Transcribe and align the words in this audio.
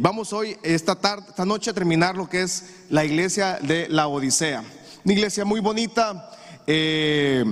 Vamos 0.00 0.32
hoy, 0.32 0.56
esta 0.62 0.94
tarde, 0.94 1.26
esta 1.28 1.44
noche, 1.44 1.70
a 1.70 1.74
terminar 1.74 2.16
lo 2.16 2.28
que 2.28 2.42
es 2.42 2.66
la 2.88 3.04
iglesia 3.04 3.58
de 3.60 3.88
la 3.88 4.06
Odisea. 4.06 4.62
Una 5.04 5.12
iglesia 5.12 5.44
muy 5.44 5.58
bonita, 5.58 6.30
eh, 6.68 7.44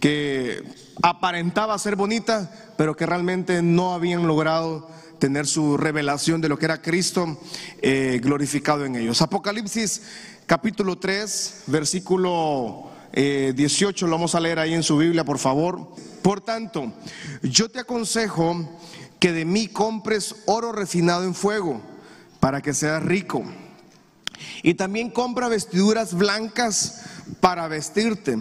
que 0.00 0.64
aparentaba 1.00 1.78
ser 1.78 1.94
bonita, 1.94 2.50
pero 2.76 2.96
que 2.96 3.06
realmente 3.06 3.62
no 3.62 3.94
habían 3.94 4.26
logrado 4.26 4.88
tener 5.20 5.46
su 5.46 5.76
revelación 5.76 6.40
de 6.40 6.48
lo 6.48 6.58
que 6.58 6.64
era 6.64 6.82
Cristo 6.82 7.38
eh, 7.80 8.18
glorificado 8.20 8.84
en 8.84 8.96
ellos. 8.96 9.22
Apocalipsis 9.22 10.02
capítulo 10.46 10.98
3, 10.98 11.64
versículo 11.68 12.90
18, 13.12 14.06
eh, 14.06 14.08
lo 14.08 14.16
vamos 14.16 14.34
a 14.34 14.40
leer 14.40 14.58
ahí 14.58 14.74
en 14.74 14.82
su 14.82 14.96
Biblia, 14.96 15.22
por 15.22 15.38
favor. 15.38 15.94
Por 16.20 16.40
tanto, 16.40 16.92
yo 17.42 17.68
te 17.68 17.78
aconsejo 17.78 18.68
que 19.20 19.32
de 19.32 19.44
mí 19.44 19.68
compres 19.68 20.34
oro 20.46 20.72
refinado 20.72 21.22
en 21.22 21.34
fuego 21.34 21.91
para 22.42 22.60
que 22.60 22.74
seas 22.74 23.00
rico. 23.00 23.44
Y 24.64 24.74
también 24.74 25.10
compra 25.10 25.46
vestiduras 25.46 26.12
blancas 26.12 27.02
para 27.38 27.68
vestirte 27.68 28.36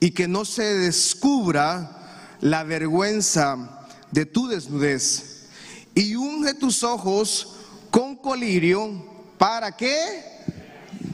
y 0.00 0.10
que 0.10 0.26
no 0.26 0.44
se 0.44 0.64
descubra 0.64 2.34
la 2.40 2.64
vergüenza 2.64 3.86
de 4.10 4.26
tu 4.26 4.48
desnudez. 4.48 5.46
Y 5.94 6.16
unge 6.16 6.54
tus 6.54 6.82
ojos 6.82 7.54
con 7.92 8.16
colirio 8.16 8.90
para 9.38 9.76
qué? 9.76 10.24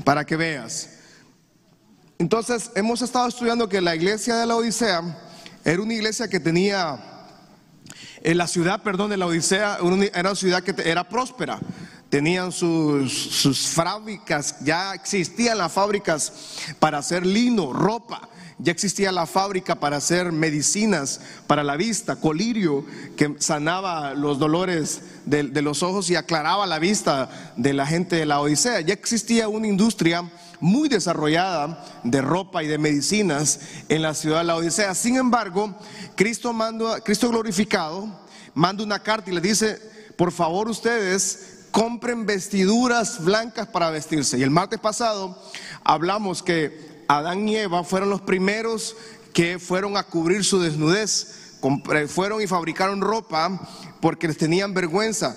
Para 0.03 0.25
que 0.25 0.37
veas. 0.37 0.89
Entonces, 2.19 2.71
hemos 2.75 3.03
estado 3.03 3.29
estudiando 3.29 3.69
que 3.69 3.83
la 3.83 3.95
iglesia 3.95 4.37
de 4.37 4.47
la 4.47 4.57
Odisea 4.57 5.03
era 5.63 5.83
una 5.83 5.93
iglesia 5.93 6.27
que 6.27 6.41
tenía, 6.41 6.99
en 8.23 8.39
la 8.39 8.47
ciudad, 8.47 8.83
perdón, 8.83 9.11
de 9.11 9.19
la 9.19 9.27
Odisea, 9.27 9.77
era 10.15 10.31
una 10.31 10.35
ciudad 10.35 10.63
que 10.63 10.75
era 10.91 11.07
próspera 11.07 11.61
tenían 12.11 12.51
sus, 12.51 13.69
fábricas, 13.69 14.57
ya 14.63 14.95
existían 14.95 15.57
las 15.57 15.73
fábricas 15.73 16.33
para 16.79 16.99
hacer 16.99 17.25
lino, 17.25 17.73
ropa, 17.73 18.29
ya 18.59 18.73
existía 18.73 19.11
la 19.11 19.27
fábrica 19.27 19.77
para 19.77 19.97
hacer 19.97 20.33
medicinas 20.33 21.21
para 21.47 21.65
la 21.65 21.77
vista, 21.77 22.17
colirio, 22.17 22.85
que 23.17 23.37
sanaba 23.39 24.13
los 24.15 24.39
dolores 24.39 25.01
de, 25.25 25.45
de, 25.45 25.63
los 25.63 25.83
ojos 25.83 26.11
y 26.11 26.17
aclaraba 26.17 26.67
la 26.67 26.79
vista 26.79 27.31
de 27.57 27.73
la 27.73 27.87
gente 27.87 28.17
de 28.17 28.27
la 28.27 28.41
Odisea. 28.41 28.81
Ya 28.83 28.93
existía 28.93 29.49
una 29.49 29.67
industria 29.67 30.31
muy 30.59 30.91
desarrollada 30.91 31.83
de 32.05 32.21
ropa 32.21 32.63
y 32.63 32.67
de 32.67 32.77
medicinas 32.77 33.61
en 33.89 34.03
la 34.03 34.13
ciudad 34.13 34.39
de 34.39 34.45
la 34.45 34.57
Odisea. 34.57 34.95
Sin 34.95 35.17
embargo, 35.17 35.75
Cristo, 36.17 36.53
manda, 36.53 37.01
Cristo 37.01 37.31
glorificado 37.31 38.09
manda 38.53 38.83
una 38.83 38.99
carta 38.99 39.31
y 39.31 39.35
le 39.35 39.41
dice, 39.41 39.79
por 40.17 40.33
favor 40.33 40.69
ustedes 40.69 41.60
compren 41.71 42.27
vestiduras 42.27 43.25
blancas 43.25 43.69
para 43.69 43.91
vestirse. 43.91 44.39
Y 44.39 44.43
el 44.43 44.51
martes 44.51 44.81
pasado 44.81 45.41
hablamos 45.85 46.43
que 46.43 47.05
Adán 47.09 47.49
y 47.49 47.57
Eva 47.57 47.85
fueron 47.85 48.11
los 48.11 48.21
primeros 48.21 48.97
que 49.33 49.59
fueron 49.59 49.97
a 49.97 50.05
cubrir 50.05 50.45
su 50.45 50.61
desnudez. 50.61 51.59
Fueron 52.09 52.41
y 52.41 52.47
fabricaron 52.47 53.01
ropa 53.01 53.61
porque 54.01 54.29
les 54.29 54.37
tenían 54.37 54.75
vergüenza, 54.75 55.37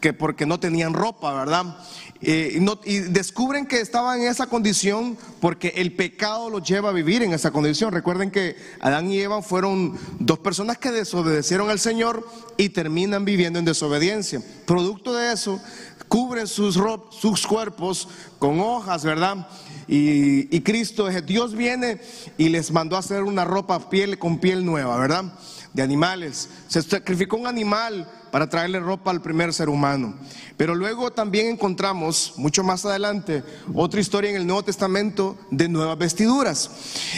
que 0.00 0.12
porque 0.12 0.46
no 0.46 0.60
tenían 0.60 0.94
ropa, 0.94 1.32
¿verdad? 1.32 1.76
Eh, 2.22 2.60
y, 2.84 2.98
descubren 2.98 3.64
que 3.64 3.80
estaban 3.80 4.20
en 4.20 4.28
esa 4.28 4.46
condición 4.46 5.16
porque 5.40 5.72
el 5.76 5.94
pecado 5.94 6.50
los 6.50 6.62
lleva 6.68 6.90
a 6.90 6.92
vivir 6.92 7.22
en 7.22 7.32
esa 7.32 7.50
condición. 7.50 7.92
Recuerden 7.92 8.30
que 8.30 8.56
Adán 8.80 9.10
y 9.10 9.20
Eva 9.20 9.40
fueron 9.40 9.98
dos 10.18 10.38
personas 10.40 10.76
que 10.76 10.90
desobedecieron 10.90 11.70
al 11.70 11.78
Señor 11.78 12.28
y 12.58 12.68
terminan 12.70 13.24
viviendo 13.24 13.58
en 13.58 13.64
desobediencia. 13.64 14.42
Producto 14.66 15.14
de 15.14 15.32
eso, 15.32 15.60
cubren 16.08 16.46
sus, 16.46 16.78
sus 17.10 17.46
cuerpos 17.46 18.08
con 18.38 18.60
hojas, 18.60 19.02
¿verdad? 19.02 19.48
Y, 19.88 20.54
y 20.54 20.60
Cristo, 20.60 21.08
Dios 21.08 21.54
viene 21.54 22.00
y 22.36 22.50
les 22.50 22.70
mandó 22.70 22.96
a 22.96 22.98
hacer 22.98 23.22
una 23.22 23.46
ropa 23.46 23.88
piel 23.88 24.18
con 24.18 24.40
piel 24.40 24.66
nueva, 24.66 24.98
¿verdad? 24.98 25.32
De 25.72 25.82
animales. 25.82 26.48
Se 26.68 26.82
sacrificó 26.82 27.36
un 27.36 27.46
animal 27.46 28.06
para 28.30 28.48
traerle 28.48 28.80
ropa 28.80 29.10
al 29.10 29.22
primer 29.22 29.52
ser 29.52 29.68
humano. 29.68 30.14
Pero 30.56 30.74
luego 30.74 31.12
también 31.12 31.46
encontramos, 31.46 32.34
mucho 32.36 32.62
más 32.62 32.84
adelante, 32.84 33.42
otra 33.74 34.00
historia 34.00 34.30
en 34.30 34.36
el 34.36 34.46
Nuevo 34.46 34.64
Testamento 34.64 35.38
de 35.50 35.68
nuevas 35.68 35.98
vestiduras. 35.98 36.70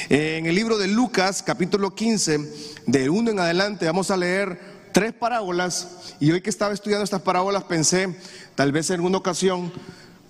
Eh, 0.08 0.36
en 0.38 0.46
el 0.46 0.54
libro 0.54 0.78
de 0.78 0.88
Lucas, 0.88 1.42
capítulo 1.42 1.94
15, 1.94 2.38
de 2.86 3.10
uno 3.10 3.30
en 3.30 3.38
adelante, 3.38 3.86
vamos 3.86 4.10
a 4.10 4.16
leer 4.16 4.58
tres 4.92 5.12
parábolas. 5.12 6.16
Y 6.20 6.30
hoy 6.30 6.40
que 6.40 6.50
estaba 6.50 6.74
estudiando 6.74 7.04
estas 7.04 7.22
parábolas 7.22 7.64
pensé, 7.64 8.16
tal 8.54 8.72
vez 8.72 8.90
en 8.90 8.96
alguna 8.96 9.18
ocasión, 9.18 9.72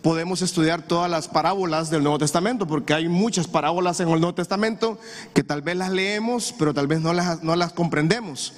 podemos 0.03 0.43
estudiar 0.43 0.83
todas 0.83 1.11
las 1.11 1.29
parábolas 1.29 1.89
del 1.91 2.03
Nuevo 2.03 2.19
Testamento, 2.19 2.67
porque 2.67 2.93
hay 2.93 3.09
muchas 3.09 3.47
parábolas 3.47 4.01
en 4.01 4.09
el 4.09 4.21
Nuevo 4.21 4.35
Testamento 4.35 4.99
que 5.33 5.45
tal 5.45 5.63
vez 5.63 5.77
las 5.77 5.91
leemos, 5.91 6.55
pero 6.59 6.75
tal 6.75 6.89
vez 6.89 7.01
no 7.01 7.13
las, 7.13 7.43
no 7.43 7.57
las 7.57 7.73
comprendemos. 7.73 8.53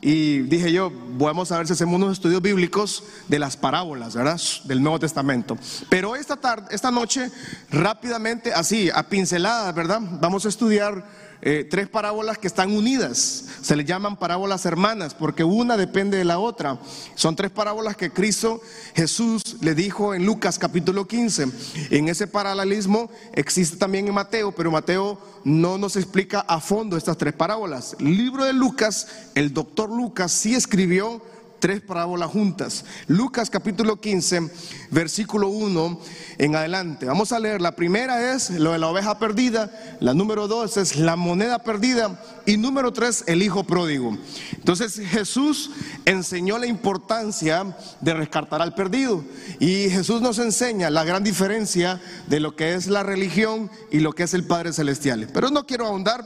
Y 0.00 0.40
dije 0.42 0.70
yo, 0.70 0.92
vamos 1.18 1.50
a 1.50 1.58
ver 1.58 1.66
si 1.66 1.72
hacemos 1.72 1.96
unos 1.96 2.12
estudios 2.12 2.40
bíblicos 2.40 3.02
de 3.26 3.40
las 3.40 3.56
parábolas, 3.56 4.14
¿verdad? 4.14 4.40
Del 4.64 4.80
Nuevo 4.80 5.00
Testamento. 5.00 5.58
Pero 5.88 6.14
esta 6.14 6.36
tarde, 6.36 6.68
esta 6.70 6.92
noche, 6.92 7.30
rápidamente, 7.70 8.52
así, 8.52 8.90
a 8.94 9.02
pinceladas, 9.08 9.74
¿verdad? 9.74 10.00
Vamos 10.20 10.46
a 10.46 10.50
estudiar 10.50 11.04
eh, 11.40 11.66
tres 11.70 11.88
parábolas 11.88 12.38
que 12.38 12.46
están 12.46 12.72
unidas. 12.72 13.44
Se 13.62 13.76
le 13.76 13.84
llaman 13.84 14.16
parábolas 14.16 14.66
hermanas 14.66 15.14
porque 15.14 15.44
una 15.44 15.76
depende 15.76 16.18
de 16.18 16.24
la 16.24 16.38
otra. 16.38 16.78
Son 17.14 17.36
tres 17.36 17.50
parábolas 17.50 17.96
que 17.96 18.10
Cristo 18.10 18.60
Jesús 18.94 19.56
le 19.60 19.74
dijo 19.74 20.14
en 20.14 20.26
Lucas 20.26 20.58
capítulo 20.58 21.06
15. 21.06 21.46
En 21.90 22.08
ese 22.08 22.26
paralelismo 22.26 23.10
existe 23.32 23.76
también 23.76 24.08
en 24.08 24.14
Mateo, 24.14 24.52
pero 24.52 24.70
Mateo 24.70 25.18
no 25.44 25.78
nos 25.78 25.96
explica 25.96 26.40
a 26.40 26.60
fondo 26.60 26.96
estas 26.96 27.16
tres 27.16 27.34
parábolas. 27.34 27.96
El 28.00 28.16
libro 28.16 28.44
de 28.44 28.52
Lucas, 28.52 29.08
el 29.34 29.54
doctor 29.54 29.90
Lucas 29.90 30.32
sí 30.32 30.54
escribió 30.54 31.22
tres 31.58 31.80
parábolas 31.80 32.30
juntas. 32.30 32.84
Lucas 33.06 33.50
capítulo 33.50 34.00
15, 34.00 34.50
versículo 34.90 35.48
1 35.48 36.00
en 36.38 36.56
adelante. 36.56 37.06
Vamos 37.06 37.32
a 37.32 37.38
leer. 37.38 37.60
La 37.60 37.72
primera 37.72 38.34
es 38.34 38.50
lo 38.50 38.72
de 38.72 38.78
la 38.78 38.88
oveja 38.88 39.18
perdida, 39.18 39.70
la 40.00 40.14
número 40.14 40.48
dos 40.48 40.76
es 40.76 40.96
la 40.96 41.16
moneda 41.16 41.58
perdida 41.60 42.22
y 42.46 42.56
número 42.56 42.92
tres 42.92 43.24
el 43.26 43.42
hijo 43.42 43.64
pródigo. 43.64 44.16
Entonces 44.52 45.00
Jesús 45.08 45.70
enseñó 46.04 46.58
la 46.58 46.66
importancia 46.66 47.76
de 48.00 48.14
rescatar 48.14 48.62
al 48.62 48.74
perdido 48.74 49.24
y 49.58 49.90
Jesús 49.90 50.20
nos 50.20 50.38
enseña 50.38 50.90
la 50.90 51.04
gran 51.04 51.24
diferencia 51.24 52.00
de 52.26 52.40
lo 52.40 52.56
que 52.56 52.74
es 52.74 52.86
la 52.86 53.02
religión 53.02 53.70
y 53.90 54.00
lo 54.00 54.12
que 54.12 54.24
es 54.24 54.34
el 54.34 54.44
Padre 54.44 54.72
Celestial. 54.72 55.28
Pero 55.32 55.50
no 55.50 55.66
quiero 55.66 55.86
ahondar 55.86 56.24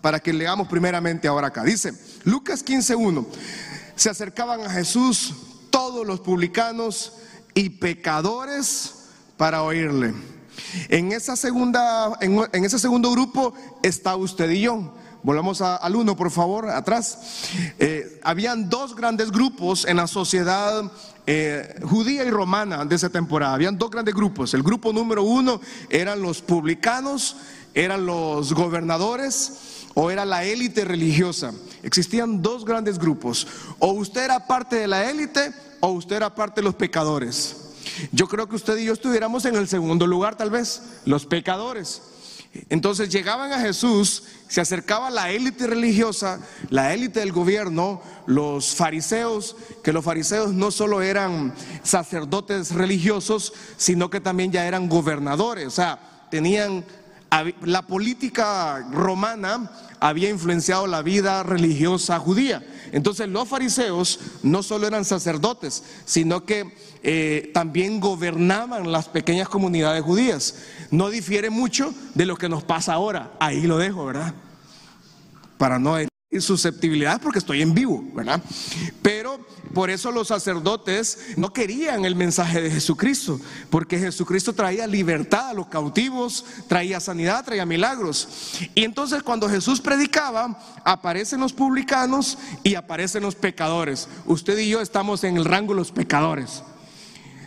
para 0.00 0.20
que 0.20 0.32
leamos 0.32 0.68
primeramente 0.68 1.28
ahora 1.28 1.48
acá. 1.48 1.62
Dice 1.62 1.94
Lucas 2.24 2.62
15, 2.62 2.94
1 2.94 3.26
se 3.96 4.10
acercaban 4.10 4.62
a 4.62 4.70
Jesús 4.70 5.34
todos 5.70 6.06
los 6.06 6.20
publicanos 6.20 7.12
y 7.54 7.70
pecadores 7.70 9.08
para 9.36 9.62
oírle. 9.62 10.14
En, 10.88 11.12
ese 11.12 11.36
segundo 11.36 13.10
grupo 13.10 13.54
está 13.82 14.16
usted 14.16 14.50
y 14.50 14.62
yo. 14.62 14.94
Volvamos 15.22 15.62
al 15.62 15.96
uno, 15.96 16.16
por 16.16 16.30
favor, 16.30 16.68
atrás. 16.68 17.46
Eh, 17.78 18.20
habían 18.22 18.68
dos 18.68 18.94
grandes 18.94 19.30
grupos 19.30 19.86
en 19.86 19.96
la 19.96 20.06
sociedad 20.06 20.90
eh, 21.26 21.80
judía 21.82 22.24
y 22.24 22.30
romana 22.30 22.84
de 22.84 22.94
esa 22.94 23.08
temporada. 23.08 23.54
Habían 23.54 23.78
dos 23.78 23.90
grandes 23.90 24.14
grupos. 24.14 24.52
El 24.52 24.62
grupo 24.62 24.92
número 24.92 25.22
uno 25.22 25.60
eran 25.88 26.20
los 26.20 26.42
publicanos, 26.42 27.36
eran 27.72 28.04
los 28.04 28.52
gobernadores 28.52 29.73
o 29.94 30.10
era 30.10 30.24
la 30.24 30.44
élite 30.44 30.84
religiosa. 30.84 31.52
Existían 31.82 32.42
dos 32.42 32.64
grandes 32.64 32.98
grupos. 32.98 33.46
O 33.78 33.92
usted 33.92 34.24
era 34.24 34.46
parte 34.46 34.76
de 34.76 34.88
la 34.88 35.10
élite 35.10 35.52
o 35.80 35.88
usted 35.88 36.16
era 36.16 36.34
parte 36.34 36.60
de 36.60 36.64
los 36.64 36.74
pecadores. 36.74 37.56
Yo 38.12 38.28
creo 38.28 38.48
que 38.48 38.56
usted 38.56 38.76
y 38.78 38.86
yo 38.86 38.92
estuviéramos 38.92 39.44
en 39.44 39.56
el 39.56 39.68
segundo 39.68 40.06
lugar 40.06 40.36
tal 40.36 40.50
vez, 40.50 40.82
los 41.04 41.26
pecadores. 41.26 42.02
Entonces 42.68 43.08
llegaban 43.08 43.52
a 43.52 43.58
Jesús, 43.58 44.22
se 44.48 44.60
acercaba 44.60 45.10
la 45.10 45.30
élite 45.30 45.66
religiosa, 45.66 46.40
la 46.70 46.94
élite 46.94 47.20
del 47.20 47.32
gobierno, 47.32 48.00
los 48.26 48.74
fariseos, 48.74 49.56
que 49.82 49.92
los 49.92 50.04
fariseos 50.04 50.52
no 50.52 50.70
solo 50.70 51.02
eran 51.02 51.52
sacerdotes 51.82 52.72
religiosos, 52.72 53.52
sino 53.76 54.08
que 54.08 54.20
también 54.20 54.52
ya 54.52 54.66
eran 54.66 54.88
gobernadores, 54.88 55.66
o 55.66 55.70
sea, 55.70 56.26
tenían 56.30 56.84
la 57.62 57.82
política 57.82 58.86
romana 58.92 59.70
había 60.00 60.28
influenciado 60.28 60.86
la 60.86 61.02
vida 61.02 61.42
religiosa 61.42 62.18
judía. 62.18 62.62
Entonces 62.92 63.28
los 63.28 63.48
fariseos 63.48 64.20
no 64.42 64.62
solo 64.62 64.86
eran 64.86 65.04
sacerdotes, 65.04 65.82
sino 66.04 66.44
que 66.44 66.76
eh, 67.02 67.50
también 67.52 68.00
gobernaban 68.00 68.92
las 68.92 69.08
pequeñas 69.08 69.48
comunidades 69.48 70.02
judías. 70.02 70.56
No 70.90 71.10
difiere 71.10 71.50
mucho 71.50 71.92
de 72.14 72.26
lo 72.26 72.36
que 72.36 72.48
nos 72.48 72.62
pasa 72.62 72.92
ahora. 72.92 73.32
Ahí 73.40 73.62
lo 73.62 73.78
dejo, 73.78 74.06
¿verdad? 74.06 74.34
Para 75.58 75.78
no 75.78 75.96
herir 75.96 76.10
susceptibilidad 76.40 77.20
porque 77.20 77.38
estoy 77.38 77.62
en 77.62 77.74
vivo, 77.74 78.04
¿verdad? 78.14 78.40
Pero 79.02 79.13
Por 79.72 79.90
eso 79.90 80.12
los 80.12 80.28
sacerdotes 80.28 81.34
no 81.36 81.52
querían 81.52 82.04
el 82.04 82.14
mensaje 82.14 82.60
de 82.60 82.70
Jesucristo, 82.70 83.40
porque 83.70 83.98
Jesucristo 83.98 84.52
traía 84.52 84.86
libertad 84.86 85.50
a 85.50 85.54
los 85.54 85.66
cautivos, 85.66 86.44
traía 86.68 87.00
sanidad, 87.00 87.44
traía 87.44 87.66
milagros. 87.66 88.28
Y 88.74 88.84
entonces 88.84 89.22
cuando 89.22 89.48
Jesús 89.48 89.80
predicaba, 89.80 90.58
aparecen 90.84 91.40
los 91.40 91.52
publicanos 91.52 92.38
y 92.62 92.74
aparecen 92.74 93.22
los 93.22 93.34
pecadores. 93.34 94.08
Usted 94.26 94.58
y 94.58 94.68
yo 94.68 94.80
estamos 94.80 95.24
en 95.24 95.36
el 95.36 95.44
rango 95.44 95.74
de 95.74 95.80
los 95.80 95.92
pecadores. 95.92 96.62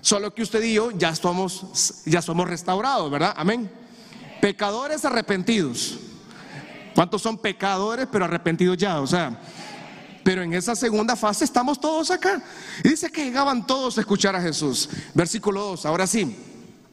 Solo 0.02 0.34
que 0.34 0.44
usted 0.44 0.64
y 0.64 0.74
yo 0.74 0.92
ya 0.92 1.16
somos, 1.16 2.04
ya 2.06 2.22
somos 2.22 2.48
restaurados, 2.48 3.10
¿verdad? 3.12 3.34
Amén. 3.36 3.70
Pecadores 4.42 5.04
arrepentidos. 5.06 6.00
¿Cuántos 6.96 7.22
son 7.22 7.38
pecadores 7.38 8.08
pero 8.12 8.26
arrepentidos 8.26 8.78
ya? 8.78 9.00
O 9.02 9.06
sea, 9.06 9.40
pero 10.28 10.44
en 10.44 10.54
esa 10.54 10.76
segunda 10.76 11.16
fase 11.16 11.46
estamos 11.46 11.80
todos 11.80 12.12
acá. 12.12 12.44
Y 12.84 12.90
dice 12.90 13.10
que 13.10 13.24
llegaban 13.24 13.66
todos 13.66 13.98
a 13.98 14.02
escuchar 14.02 14.36
a 14.36 14.42
Jesús. 14.42 14.90
Versículo 15.14 15.64
2, 15.64 15.86
ahora 15.86 16.06
sí, 16.06 16.36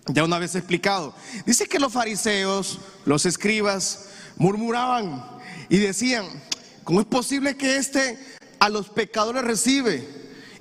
ya 0.07 0.23
una 0.23 0.39
vez 0.39 0.55
explicado. 0.55 1.13
Dice 1.45 1.67
que 1.67 1.81
los 1.81 1.93
fariseos, 1.93 2.79
los 3.05 3.27
escribas, 3.27 4.07
murmuraban 4.37 5.25
y 5.69 5.79
decían, 5.79 6.27
¿cómo 6.85 7.01
es 7.01 7.07
posible 7.07 7.57
que 7.57 7.75
este 7.75 8.25
a 8.61 8.69
los 8.69 8.89
pecadores 8.89 9.43
recibe? 9.43 10.09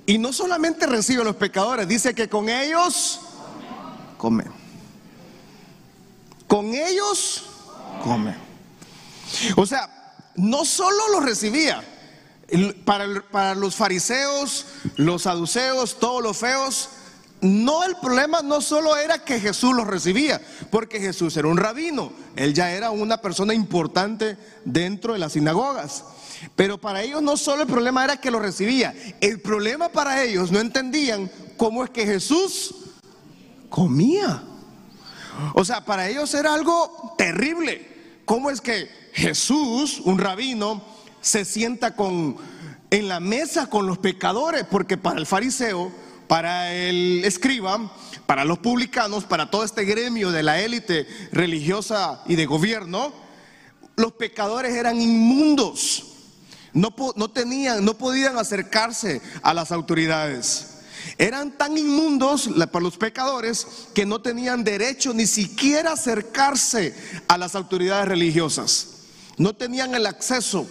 Y 0.04 0.18
no 0.18 0.32
solamente 0.32 0.88
recibe 0.88 1.22
a 1.22 1.26
los 1.26 1.36
pecadores, 1.36 1.86
dice 1.86 2.12
que 2.12 2.28
con 2.28 2.48
ellos 2.48 3.20
come. 4.18 4.46
Con 6.48 6.74
ellos 6.74 7.44
come. 8.02 8.34
O 9.54 9.64
sea, 9.64 10.16
no 10.34 10.64
solo 10.64 11.10
los 11.12 11.24
recibía, 11.24 11.84
para, 12.84 13.54
los 13.54 13.74
fariseos, 13.74 14.66
los 14.96 15.22
saduceos, 15.22 15.98
todos 15.98 16.22
los 16.22 16.36
feos, 16.36 16.88
no 17.40 17.84
el 17.84 17.96
problema 17.96 18.40
no 18.42 18.60
solo 18.60 18.96
era 18.96 19.24
que 19.24 19.40
Jesús 19.40 19.74
los 19.74 19.86
recibía, 19.86 20.40
porque 20.70 21.00
Jesús 21.00 21.36
era 21.36 21.48
un 21.48 21.56
rabino, 21.56 22.12
él 22.36 22.54
ya 22.54 22.70
era 22.70 22.90
una 22.90 23.18
persona 23.18 23.54
importante 23.54 24.36
dentro 24.64 25.12
de 25.12 25.18
las 25.18 25.32
sinagogas. 25.32 26.04
Pero 26.56 26.78
para 26.78 27.02
ellos 27.02 27.22
no 27.22 27.36
solo 27.36 27.62
el 27.62 27.68
problema 27.68 28.04
era 28.04 28.16
que 28.18 28.30
lo 28.30 28.38
recibía, 28.38 28.94
el 29.20 29.40
problema 29.40 29.88
para 29.88 30.22
ellos 30.22 30.50
no 30.50 30.60
entendían 30.60 31.30
cómo 31.56 31.84
es 31.84 31.90
que 31.90 32.06
Jesús 32.06 32.74
comía. 33.68 34.42
O 35.54 35.64
sea, 35.64 35.84
para 35.84 36.08
ellos 36.08 36.32
era 36.34 36.54
algo 36.54 37.14
terrible. 37.18 37.94
¿Cómo 38.24 38.50
es 38.50 38.60
que 38.60 38.88
Jesús, 39.12 40.00
un 40.04 40.18
rabino, 40.18 40.82
se 41.24 41.46
sienta 41.46 41.96
con, 41.96 42.36
en 42.90 43.08
la 43.08 43.18
mesa 43.18 43.68
con 43.68 43.86
los 43.86 43.96
pecadores, 43.96 44.64
porque 44.70 44.98
para 44.98 45.18
el 45.18 45.24
fariseo, 45.26 45.90
para 46.28 46.74
el 46.74 47.24
escriba, 47.24 47.90
para 48.26 48.44
los 48.44 48.58
publicanos, 48.58 49.24
para 49.24 49.50
todo 49.50 49.64
este 49.64 49.84
gremio 49.84 50.30
de 50.30 50.42
la 50.42 50.60
élite 50.60 51.06
religiosa 51.32 52.22
y 52.26 52.36
de 52.36 52.44
gobierno, 52.44 53.12
los 53.96 54.12
pecadores 54.12 54.74
eran 54.74 55.00
inmundos. 55.00 56.12
No, 56.74 56.94
no, 57.16 57.30
tenían, 57.30 57.84
no 57.84 57.96
podían 57.96 58.36
acercarse 58.36 59.22
a 59.42 59.54
las 59.54 59.72
autoridades. 59.72 60.72
Eran 61.16 61.56
tan 61.56 61.78
inmundos 61.78 62.50
para 62.70 62.82
los 62.82 62.98
pecadores 62.98 63.66
que 63.94 64.04
no 64.04 64.20
tenían 64.20 64.62
derecho 64.62 65.14
ni 65.14 65.26
siquiera 65.26 65.92
acercarse 65.92 66.94
a 67.28 67.38
las 67.38 67.54
autoridades 67.54 68.08
religiosas. 68.08 68.88
No 69.38 69.54
tenían 69.54 69.94
el 69.94 70.04
acceso 70.04 70.66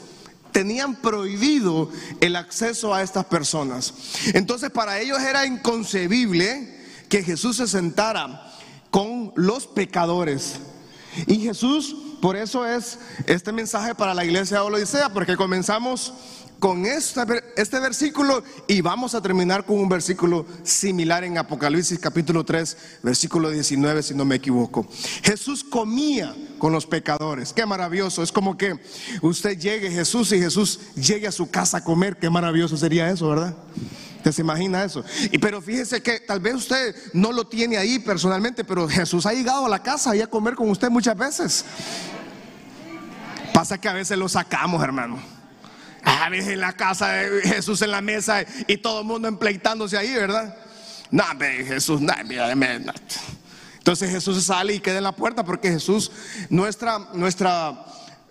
tenían 0.53 0.95
prohibido 0.95 1.89
el 2.21 2.38
acceso 2.38 2.94
a 2.94 3.01
estas 3.01 3.25
personas. 3.25 3.94
Entonces 4.33 4.69
para 4.69 5.01
ellos 5.01 5.19
era 5.21 5.45
inconcebible 5.45 6.81
que 7.09 7.23
Jesús 7.23 7.57
se 7.57 7.67
sentara 7.67 8.53
con 8.89 9.33
los 9.35 9.67
pecadores. 9.67 10.59
Y 11.27 11.39
Jesús, 11.39 11.95
por 12.21 12.35
eso 12.38 12.65
es 12.65 13.00
este 13.27 13.51
mensaje 13.51 13.94
para 13.94 14.13
la 14.13 14.23
iglesia 14.23 14.57
de 14.57 14.63
Odisea, 14.63 15.09
porque 15.09 15.35
comenzamos 15.35 16.13
con 16.63 16.86
este, 16.86 17.80
versículo 17.81 18.42
y 18.69 18.80
vamos 18.80 19.13
a 19.15 19.21
terminar 19.21 19.65
con 19.65 19.80
un 19.80 19.89
versículo 19.89 20.45
similar 20.63 21.25
en 21.25 21.38
Apocalipsis 21.38 22.00
capítulo 22.00 22.45
3, 22.45 22.77
versículo 23.04 23.50
19, 23.50 24.01
si 24.01 24.15
no 24.15 24.24
me 24.24 24.36
equivoco. 24.36 24.88
Jesús 25.24 25.62
comía 25.62 26.33
con 26.60 26.71
los 26.71 26.86
pecadores. 26.86 27.51
Qué 27.51 27.65
maravilloso. 27.65 28.24
Es 28.24 28.31
como 28.31 28.56
que 28.56 28.80
usted 29.21 29.60
llegue 29.60 29.92
Jesús 29.92 30.31
y 30.31 30.39
Jesús 30.39 30.80
llegue 30.95 31.27
a 31.27 31.33
su 31.33 31.51
casa 31.51 31.80
a 31.80 31.83
comer. 31.83 32.15
Qué 32.15 32.30
maravilloso 32.30 32.77
sería 32.77 33.10
eso, 33.10 33.27
¿verdad? 33.27 33.54
¿Te 34.24 34.31
se 34.31 34.39
imagina 34.39 34.86
eso? 34.86 35.04
Y 35.33 35.39
pero 35.39 35.62
fíjese 35.62 36.01
que 36.01 36.21
tal 36.21 36.39
vez 36.39 36.56
usted 36.56 36.95
no 37.12 37.33
lo 37.33 37.45
tiene 37.45 37.75
ahí 37.75 38.00
personalmente, 38.00 38.63
pero 38.63 38.88
Jesús 38.88 39.25
ha 39.25 39.33
llegado 39.33 39.65
a 39.65 39.69
la 39.69 39.83
casa 39.83 40.15
y 40.15 40.21
a 40.21 40.27
comer 40.27 40.56
con 40.56 40.69
usted 40.69 40.89
muchas 40.89 41.18
veces. 41.18 41.65
Pasa 43.54 43.77
que 43.77 43.89
a 43.89 43.94
veces 43.94 44.18
lo 44.18 44.30
sacamos, 44.30 44.81
hermano. 44.81 45.32
A 46.03 46.29
veces 46.29 46.53
en 46.53 46.59
la 46.59 46.73
casa 46.73 47.13
de 47.13 47.41
Jesús 47.41 47.81
en 47.81 47.91
la 47.91 48.01
mesa 48.01 48.45
y 48.67 48.77
todo 48.77 49.01
el 49.01 49.05
mundo 49.05 49.27
empleitándose 49.27 49.97
ahí, 49.97 50.13
¿verdad? 50.13 50.55
No, 51.11 51.23
Jesús, 51.39 52.01
no, 52.01 52.13
Entonces 53.77 54.11
Jesús 54.11 54.44
sale 54.44 54.73
y 54.73 54.79
queda 54.79 54.97
en 54.97 55.03
la 55.03 55.11
puerta 55.11 55.45
porque 55.45 55.69
Jesús, 55.69 56.11
nuestra, 56.50 56.97
nuestra, 57.13 57.85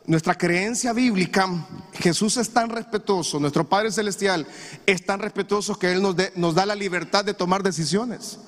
nuestra 0.07 0.35
creencia 0.35 0.93
bíblica, 0.93 1.49
Jesús 1.95 2.37
es 2.37 2.51
tan 2.51 2.71
respetuoso, 2.71 3.39
nuestro 3.39 3.69
Padre 3.69 3.93
Celestial 3.93 4.47
es 4.85 5.07
tan 5.07 5.21
respetuoso 5.21 5.79
que 5.79 5.93
Él 5.93 6.03
nos, 6.03 6.17
nos 6.35 6.55
da 6.55 6.67
la 6.67 6.75
libertad 6.75 7.25
de 7.25 7.35
tomar 7.35 7.63
decisiones. 7.63 8.39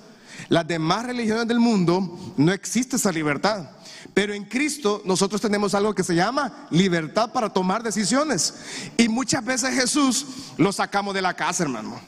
Las 0.49 0.67
demás 0.67 1.07
religiones 1.07 1.49
del 1.49 1.61
mundo 1.61 2.35
no 2.37 2.53
existe 2.53 2.97
esa 2.97 3.13
libertad. 3.13 3.71
Pero 4.13 4.35
en 4.35 4.45
Cristo 4.45 5.03
nosotros 5.05 5.41
tenemos 5.41 5.75
algo 5.75 5.95
que 5.95 6.05
se 6.05 6.15
llama 6.15 6.67
libertad 6.71 7.33
para 7.33 7.53
tomar 7.53 7.83
decisiones. 7.83 8.55
Y 8.97 9.09
muchas 9.09 9.45
veces 9.45 9.75
Jesús 9.75 10.27
lo 10.57 10.73
sacamos 10.73 11.15
de 11.15 11.23
la 11.23 11.35
casa, 11.35 11.65
hermano. 11.65 11.99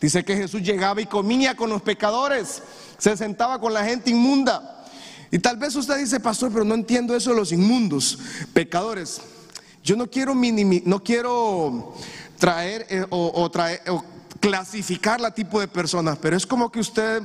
Dice 0.00 0.24
que 0.24 0.36
Jesús 0.36 0.62
llegaba 0.62 1.00
y 1.00 1.06
comía 1.06 1.56
con 1.56 1.70
los 1.70 1.80
pecadores, 1.80 2.62
se 2.98 3.16
sentaba 3.16 3.60
con 3.60 3.72
la 3.72 3.84
gente 3.84 4.10
inmunda. 4.10 4.84
Y 5.30 5.38
tal 5.38 5.56
vez 5.56 5.74
usted 5.76 5.96
dice, 5.96 6.20
pastor, 6.20 6.52
pero 6.52 6.64
no 6.64 6.74
entiendo 6.74 7.16
eso 7.16 7.30
de 7.30 7.36
los 7.36 7.52
inmundos, 7.52 8.18
pecadores. 8.52 9.20
Yo 9.82 9.96
no 9.96 10.10
quiero 10.10 10.34
no 10.34 11.02
quiero 11.02 11.94
traer 12.38 12.86
eh, 12.90 13.06
o, 13.10 13.50
traer 13.50 13.80
o 13.88 14.04
clasificar 14.40 15.20
la 15.20 15.32
tipo 15.32 15.60
de 15.60 15.68
personas, 15.68 16.18
pero 16.20 16.36
es 16.36 16.46
como 16.46 16.70
que 16.70 16.80
usted 16.80 17.22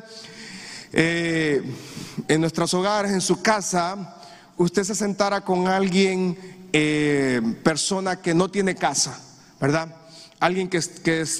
eh, 0.93 1.61
en 2.27 2.41
nuestros 2.41 2.73
hogares, 2.73 3.11
en 3.11 3.21
su 3.21 3.41
casa, 3.41 4.15
usted 4.57 4.83
se 4.83 4.95
sentara 4.95 5.41
con 5.41 5.67
alguien, 5.67 6.37
eh, 6.73 7.41
persona 7.63 8.21
que 8.21 8.33
no 8.33 8.49
tiene 8.49 8.75
casa, 8.75 9.19
¿verdad? 9.59 9.95
Alguien 10.39 10.69
que, 10.69 10.81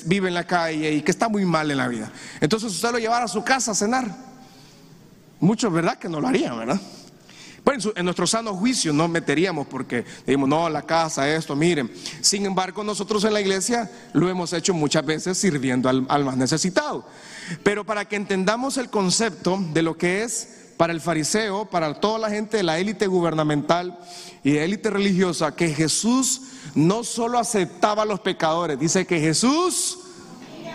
vive 0.05 0.27
en 0.27 0.33
la 0.33 0.47
calle 0.47 0.93
y 0.93 1.01
que 1.01 1.11
está 1.11 1.29
muy 1.29 1.45
mal 1.45 1.69
en 1.69 1.77
la 1.77 1.87
vida. 1.87 2.11
Entonces 2.39 2.71
usted 2.71 2.91
lo 2.91 2.99
llevara 2.99 3.25
a 3.25 3.27
su 3.27 3.43
casa 3.43 3.71
a 3.71 3.75
cenar. 3.75 4.09
Muchos, 5.39 5.71
¿verdad? 5.71 5.97
Que 5.99 6.09
no 6.09 6.19
lo 6.19 6.27
harían, 6.27 6.57
¿verdad? 6.57 6.81
Bueno, 7.63 7.91
en 7.95 8.05
nuestro 8.05 8.25
sano 8.25 8.55
juicio 8.55 8.93
no 8.93 9.07
meteríamos 9.07 9.67
porque 9.67 10.05
decimos, 10.25 10.47
no, 10.47 10.69
la 10.69 10.83
casa, 10.83 11.29
esto, 11.29 11.55
miren. 11.55 11.91
Sin 12.21 12.45
embargo, 12.45 12.83
nosotros 12.83 13.23
en 13.25 13.33
la 13.33 13.41
iglesia 13.41 13.91
lo 14.13 14.29
hemos 14.29 14.53
hecho 14.53 14.73
muchas 14.73 15.05
veces 15.05 15.37
sirviendo 15.37 15.89
al, 15.89 16.05
al 16.07 16.23
más 16.23 16.37
necesitado. 16.37 17.05
Pero 17.63 17.85
para 17.85 18.05
que 18.05 18.15
entendamos 18.15 18.77
el 18.77 18.89
concepto 18.89 19.59
de 19.73 19.81
lo 19.81 19.97
que 19.97 20.23
es 20.23 20.67
para 20.77 20.93
el 20.93 21.01
fariseo, 21.01 21.65
para 21.65 21.99
toda 21.99 22.19
la 22.19 22.29
gente 22.29 22.57
de 22.57 22.63
la 22.63 22.77
élite 22.77 23.07
gubernamental 23.07 23.97
y 24.43 24.51
de 24.51 24.63
élite 24.63 24.89
religiosa, 24.89 25.55
que 25.55 25.73
Jesús 25.73 26.41
no 26.75 27.03
solo 27.03 27.39
aceptaba 27.39 28.03
a 28.03 28.05
los 28.05 28.19
pecadores, 28.19 28.79
dice 28.79 29.05
que 29.05 29.19
Jesús 29.19 29.99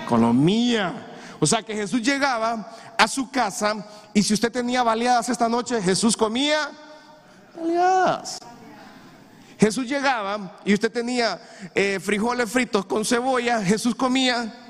comía. 0.09 1.09
O 1.39 1.47
sea 1.47 1.63
que 1.63 1.75
Jesús 1.75 2.03
llegaba 2.03 2.73
a 2.99 3.09
su 3.09 3.31
casa 3.31 3.87
y 4.13 4.23
si 4.23 4.35
usted 4.35 4.51
tenía 4.51 4.83
baleadas 4.83 5.29
esta 5.29 5.49
noche, 5.49 5.81
Jesús 5.81 6.17
comía 6.17 6.71
baleadas. 7.57 8.39
Jesús 9.59 9.87
llegaba 9.87 10.59
y 10.65 10.75
usted 10.75 10.91
tenía 10.91 11.41
eh, 11.75 12.01
frijoles 12.01 12.51
fritos 12.51 12.85
con 12.85 13.05
cebolla, 13.05 13.63
Jesús 13.63 13.95
comía. 13.95 14.62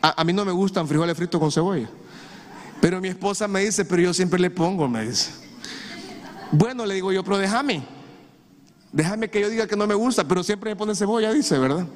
A, 0.00 0.22
mí 0.24 0.32
no 0.32 0.44
me 0.44 0.52
gustan 0.52 0.86
frijoles 0.86 1.16
fritos 1.16 1.40
con 1.40 1.50
cebolla. 1.50 1.88
Pero 2.80 3.00
mi 3.00 3.08
esposa 3.08 3.48
me 3.48 3.60
dice, 3.60 3.84
pero 3.84 4.02
yo 4.02 4.14
siempre 4.14 4.38
le 4.38 4.50
pongo, 4.50 4.88
me 4.88 5.06
dice. 5.06 5.30
Bueno, 6.52 6.86
le 6.86 6.94
digo 6.94 7.12
yo, 7.12 7.24
pero 7.24 7.38
déjame. 7.38 7.82
Déjame 8.92 9.28
que 9.28 9.40
yo 9.40 9.50
diga 9.50 9.66
que 9.66 9.76
no 9.76 9.86
me 9.86 9.94
gusta, 9.94 10.26
pero 10.26 10.42
siempre 10.42 10.70
me 10.70 10.76
pone 10.76 10.94
cebolla, 10.94 11.32
dice, 11.32 11.58
¿verdad? 11.58 11.86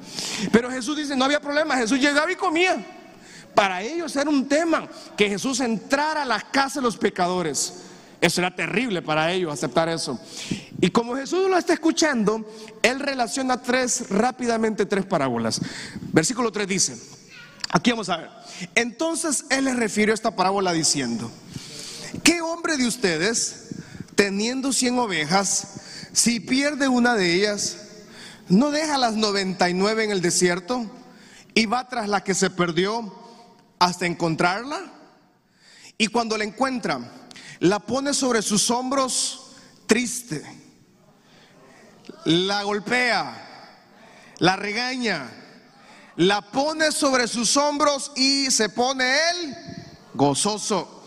Pero 0.51 0.69
Jesús 0.69 0.97
dice, 0.97 1.15
no 1.15 1.25
había 1.25 1.39
problema, 1.39 1.75
Jesús 1.77 1.99
llegaba 1.99 2.31
y 2.31 2.35
comía. 2.35 2.85
Para 3.55 3.81
ellos 3.81 4.15
era 4.15 4.29
un 4.29 4.47
tema 4.47 4.87
que 5.15 5.29
Jesús 5.29 5.59
entrara 5.59 6.23
a 6.23 6.25
las 6.25 6.43
casas 6.45 6.75
de 6.75 6.81
los 6.81 6.97
pecadores. 6.97 7.83
Eso 8.19 8.41
era 8.41 8.55
terrible 8.55 9.01
para 9.01 9.31
ellos 9.31 9.51
aceptar 9.51 9.89
eso. 9.89 10.19
Y 10.79 10.89
como 10.89 11.15
Jesús 11.15 11.49
lo 11.49 11.57
está 11.57 11.73
escuchando, 11.73 12.45
él 12.81 12.99
relaciona 12.99 13.61
tres, 13.61 14.09
rápidamente 14.09 14.85
tres 14.85 15.05
parábolas. 15.05 15.61
Versículo 16.11 16.51
3 16.51 16.67
dice, 16.67 16.97
aquí 17.73 17.89
vamos 17.89 18.07
a 18.09 18.17
ver, 18.17 18.29
entonces 18.75 19.45
él 19.49 19.65
le 19.65 19.73
refirió 19.73 20.13
esta 20.13 20.35
parábola 20.35 20.71
diciendo, 20.71 21.29
¿qué 22.23 22.39
hombre 22.39 22.77
de 22.77 22.85
ustedes, 22.85 23.69
teniendo 24.15 24.71
cien 24.71 24.97
ovejas, 24.99 25.81
si 26.13 26.39
pierde 26.39 26.87
una 26.87 27.15
de 27.15 27.33
ellas, 27.33 27.77
no 28.47 28.69
deja 28.69 28.99
las 28.99 29.15
99 29.15 30.03
en 30.03 30.11
el 30.11 30.21
desierto 30.21 30.85
y 31.55 31.65
va 31.65 31.89
tras 31.89 32.07
la 32.07 32.23
que 32.23 32.35
se 32.35 32.51
perdió 32.51 33.11
hasta 33.79 34.05
encontrarla? 34.05 34.79
Y 35.97 36.07
cuando 36.07 36.37
la 36.37 36.43
encuentra, 36.43 36.99
la 37.59 37.79
pone 37.79 38.13
sobre 38.13 38.43
sus 38.43 38.69
hombros 38.69 39.55
triste, 39.87 40.43
la 42.25 42.61
golpea, 42.61 43.79
la 44.37 44.55
regaña, 44.57 45.42
la 46.15 46.41
pone 46.41 46.91
sobre 46.91 47.27
sus 47.27 47.57
hombros 47.57 48.11
y 48.15 48.51
se 48.51 48.69
pone 48.69 49.03
él 49.31 49.57
gozoso. 50.13 51.03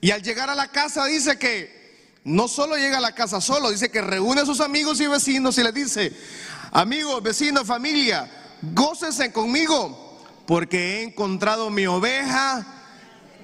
Y 0.00 0.10
al 0.10 0.22
llegar 0.22 0.48
a 0.48 0.54
la 0.54 0.68
casa 0.68 1.04
dice 1.06 1.38
que 1.38 2.18
no 2.24 2.46
solo 2.46 2.76
llega 2.76 2.98
a 2.98 3.00
la 3.00 3.14
casa 3.14 3.40
solo, 3.40 3.70
dice 3.70 3.90
que 3.90 4.00
reúne 4.00 4.42
a 4.42 4.46
sus 4.46 4.60
amigos 4.60 5.00
y 5.00 5.06
vecinos 5.06 5.58
y 5.58 5.62
les 5.62 5.74
dice, 5.74 6.12
amigos, 6.72 7.22
vecinos, 7.22 7.66
familia, 7.66 8.30
gócense 8.62 9.32
conmigo 9.32 10.18
porque 10.46 10.78
he 10.78 11.02
encontrado 11.02 11.70
mi 11.70 11.86
oveja 11.86 12.66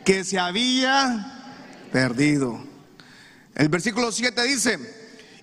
que 0.04 0.22
se 0.22 0.38
había 0.38 1.56
perdido. 1.92 2.62
El 3.54 3.68
versículo 3.68 4.12
7 4.12 4.42
dice, 4.44 4.78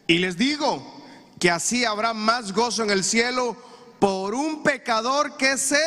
y 0.08 0.20
les 0.20 0.38
digo 0.38 1.02
que 1.40 1.50
así 1.50 1.86
habrá 1.86 2.14
más 2.14 2.52
gozo 2.54 2.84
en 2.84 2.92
el 2.92 3.04
cielo 3.04 3.58
por 4.02 4.34
un 4.34 4.64
pecador 4.64 5.38
que 5.38 5.60
se 5.60 5.78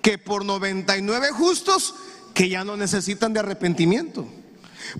que 0.00 0.16
por 0.16 0.42
99 0.42 1.28
justos 1.32 1.94
que 2.32 2.48
ya 2.48 2.64
no 2.64 2.78
necesitan 2.78 3.34
de 3.34 3.40
arrepentimiento. 3.40 4.26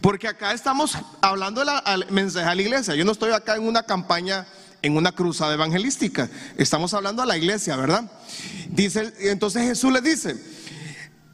Porque 0.02 0.28
acá 0.28 0.52
estamos 0.52 0.98
hablando 1.22 1.64
del 1.64 2.10
mensaje 2.10 2.46
a 2.46 2.54
la 2.54 2.60
iglesia. 2.60 2.94
Yo 2.94 3.06
no 3.06 3.12
estoy 3.12 3.32
acá 3.32 3.56
en 3.56 3.66
una 3.66 3.84
campaña, 3.84 4.46
en 4.82 4.98
una 4.98 5.12
cruzada 5.12 5.54
evangelística. 5.54 6.28
Estamos 6.58 6.92
hablando 6.92 7.22
a 7.22 7.26
la 7.26 7.38
iglesia, 7.38 7.74
¿verdad? 7.76 8.04
Dice, 8.68 9.14
entonces 9.20 9.62
Jesús 9.62 9.94
le 9.94 10.02
dice, 10.02 10.36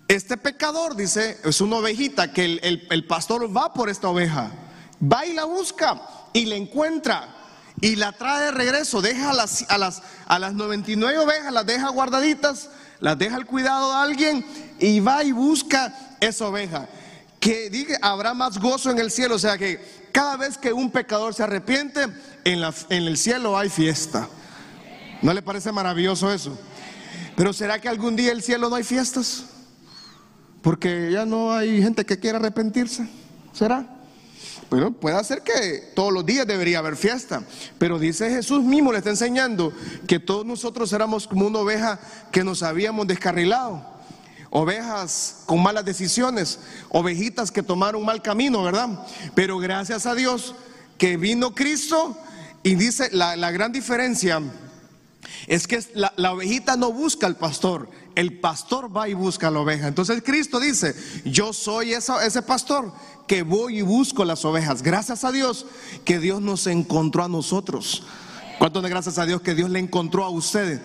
este 0.07 0.37
pecador, 0.37 0.95
dice, 0.95 1.39
es 1.43 1.61
una 1.61 1.77
ovejita 1.77 2.33
que 2.33 2.45
el, 2.63 3.07
pastor 3.09 3.57
va 3.57 3.75
por 3.75 3.91
esta 3.91 4.09
oveja, 4.09 4.53
va 5.03 5.27
y 5.27 5.33
la 5.33 5.47
busca 5.47 6.01
y 6.33 6.45
la 6.47 6.55
encuentra 6.55 7.40
y 7.81 7.97
la 7.97 8.13
trae 8.13 8.45
de 8.45 8.51
regreso, 8.51 9.01
deja 9.01 9.31
a 9.31 9.35
las, 9.35 9.65
a 9.71 9.79
las, 9.79 10.03
a 10.27 10.39
las 10.39 10.53
99 10.53 11.19
ovejas, 11.19 11.53
las 11.53 11.67
deja 11.67 11.89
guardaditas, 11.89 12.69
las 13.01 13.19
deja 13.19 13.37
al 13.37 13.47
cuidado 13.47 13.91
de 13.91 13.97
alguien 13.97 14.47
y 14.79 15.01
va 15.01 15.25
y 15.25 15.33
busca 15.33 15.95
esa 16.21 16.47
oveja. 16.47 16.89
Que 17.39 17.71
diga, 17.71 17.99
habrá 18.03 18.35
más 18.35 18.59
gozo 18.59 18.91
en 18.91 18.99
el 18.99 19.11
cielo, 19.11 19.37
o 19.37 19.39
sea 19.39 19.57
que 19.57 20.09
cada 20.13 20.37
vez 20.37 20.59
que 20.59 20.73
un 20.73 20.91
pecador 20.91 21.33
se 21.33 21.43
arrepiente, 21.43 22.07
en, 22.45 22.61
la, 22.61 22.75
en 22.91 23.05
el 23.05 23.17
cielo 23.17 23.57
hay 23.57 23.71
fiesta. 23.71 24.29
¿No 25.23 25.33
le 25.33 25.41
parece 25.41 25.73
maravilloso 25.73 26.33
eso? 26.33 26.59
Pero 27.37 27.53
¿será 27.53 27.79
que 27.81 27.89
algún 27.89 28.17
día 28.17 28.33
el 28.33 28.43
cielo 28.43 28.69
no 28.69 28.77
hay 28.77 28.85
fiestas? 28.85 29.45
Porque 30.61 31.11
ya 31.13 31.25
no 31.25 31.53
hay 31.55 31.83
gente 31.83 32.05
que 32.05 32.19
quiera 32.19 32.39
arrepentirse. 32.39 33.09
¿Será? 33.55 33.87
Bueno, 34.71 34.93
puede 34.93 35.23
ser 35.25 35.43
que 35.43 35.91
todos 35.95 36.13
los 36.13 36.25
días 36.25 36.47
debería 36.47 36.79
haber 36.79 36.97
fiesta, 36.97 37.43
pero 37.77 37.99
dice 37.99 38.31
Jesús 38.31 38.63
mismo, 38.63 38.93
le 38.93 38.99
está 38.99 39.11
enseñando 39.11 39.73
que 40.07 40.21
todos 40.21 40.47
nosotros 40.47 40.93
éramos 40.93 41.27
como 41.27 41.49
una 41.49 41.59
oveja 41.59 41.99
que 42.31 42.45
nos 42.45 42.63
habíamos 42.63 43.09
descarrilado, 43.09 43.85
ovejas 44.51 45.43
con 45.47 45.61
malas 45.61 45.85
decisiones, 45.85 46.61
ovejitas 46.89 47.51
que 47.51 47.65
tomaron 47.65 48.05
mal 48.05 48.23
camino, 48.23 48.63
¿verdad? 48.63 49.05
Pero 49.35 49.59
gracias 49.59 50.07
a 50.07 50.15
Dios 50.15 50.55
que 50.99 51.17
vino 51.17 51.53
Cristo 51.53 52.17
y 52.63 52.77
dice 52.77 53.09
la, 53.11 53.35
la 53.35 53.51
gran 53.51 53.73
diferencia 53.73 54.41
es 55.47 55.67
que 55.67 55.83
la, 55.95 56.33
ovejita 56.33 56.77
no 56.77 56.93
busca 56.93 57.27
al 57.27 57.37
pastor, 57.37 57.89
el 58.15 58.41
pastor 58.41 58.95
va 58.95 59.09
y 59.09 59.15
busca 59.15 59.49
a 59.49 59.51
la 59.51 59.61
oveja. 59.61 59.89
Entonces 59.89 60.23
Cristo 60.25 60.61
dice, 60.61 60.95
yo 61.25 61.53
soy 61.53 61.93
ese 61.93 62.43
pastor 62.43 62.93
que 63.27 63.43
voy 63.43 63.79
y 63.79 63.83
busco 63.83 64.25
las 64.25 64.45
ovejas. 64.45 64.83
Gracias 64.83 65.25
a 65.25 65.33
Dios 65.33 65.67
que 66.05 66.19
Dios 66.19 66.41
nos 66.41 66.67
encontró 66.67 67.25
a 67.25 67.29
nosotros. 67.29 68.03
¿Cuánto 68.59 68.83
de 68.83 68.91
gracias 68.91 69.19
a 69.19 69.25
Dios 69.25 69.41
que 69.41 69.55
Dios 69.55 69.71
le 69.71 69.79
encontró 69.79 70.25
a 70.25 70.29
ustedes? 70.31 70.81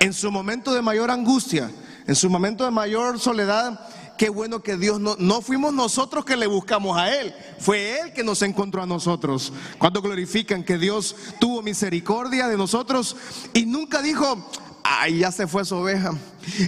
En 0.00 0.12
su 0.12 0.30
momento 0.30 0.74
de 0.74 0.82
mayor 0.82 1.10
angustia, 1.10 1.70
en 2.06 2.14
su 2.14 2.28
momento 2.28 2.64
de 2.64 2.70
mayor 2.70 3.18
soledad, 3.18 3.80
qué 4.18 4.28
bueno 4.28 4.62
que 4.62 4.76
Dios 4.76 5.00
no, 5.00 5.16
no 5.18 5.40
fuimos 5.40 5.72
nosotros 5.72 6.24
que 6.24 6.36
le 6.36 6.46
buscamos 6.46 6.98
a 6.98 7.14
Él, 7.14 7.34
fue 7.58 8.00
Él 8.00 8.12
que 8.12 8.24
nos 8.24 8.42
encontró 8.42 8.82
a 8.82 8.86
nosotros. 8.86 9.52
Cuando 9.78 10.02
glorifican 10.02 10.64
que 10.64 10.76
Dios 10.76 11.16
tuvo 11.40 11.62
misericordia 11.62 12.48
de 12.48 12.56
nosotros 12.56 13.16
y 13.54 13.64
nunca 13.64 14.02
dijo, 14.02 14.50
ay, 14.84 15.18
ya 15.18 15.32
se 15.32 15.46
fue 15.46 15.64
su 15.64 15.74
oveja. 15.76 16.12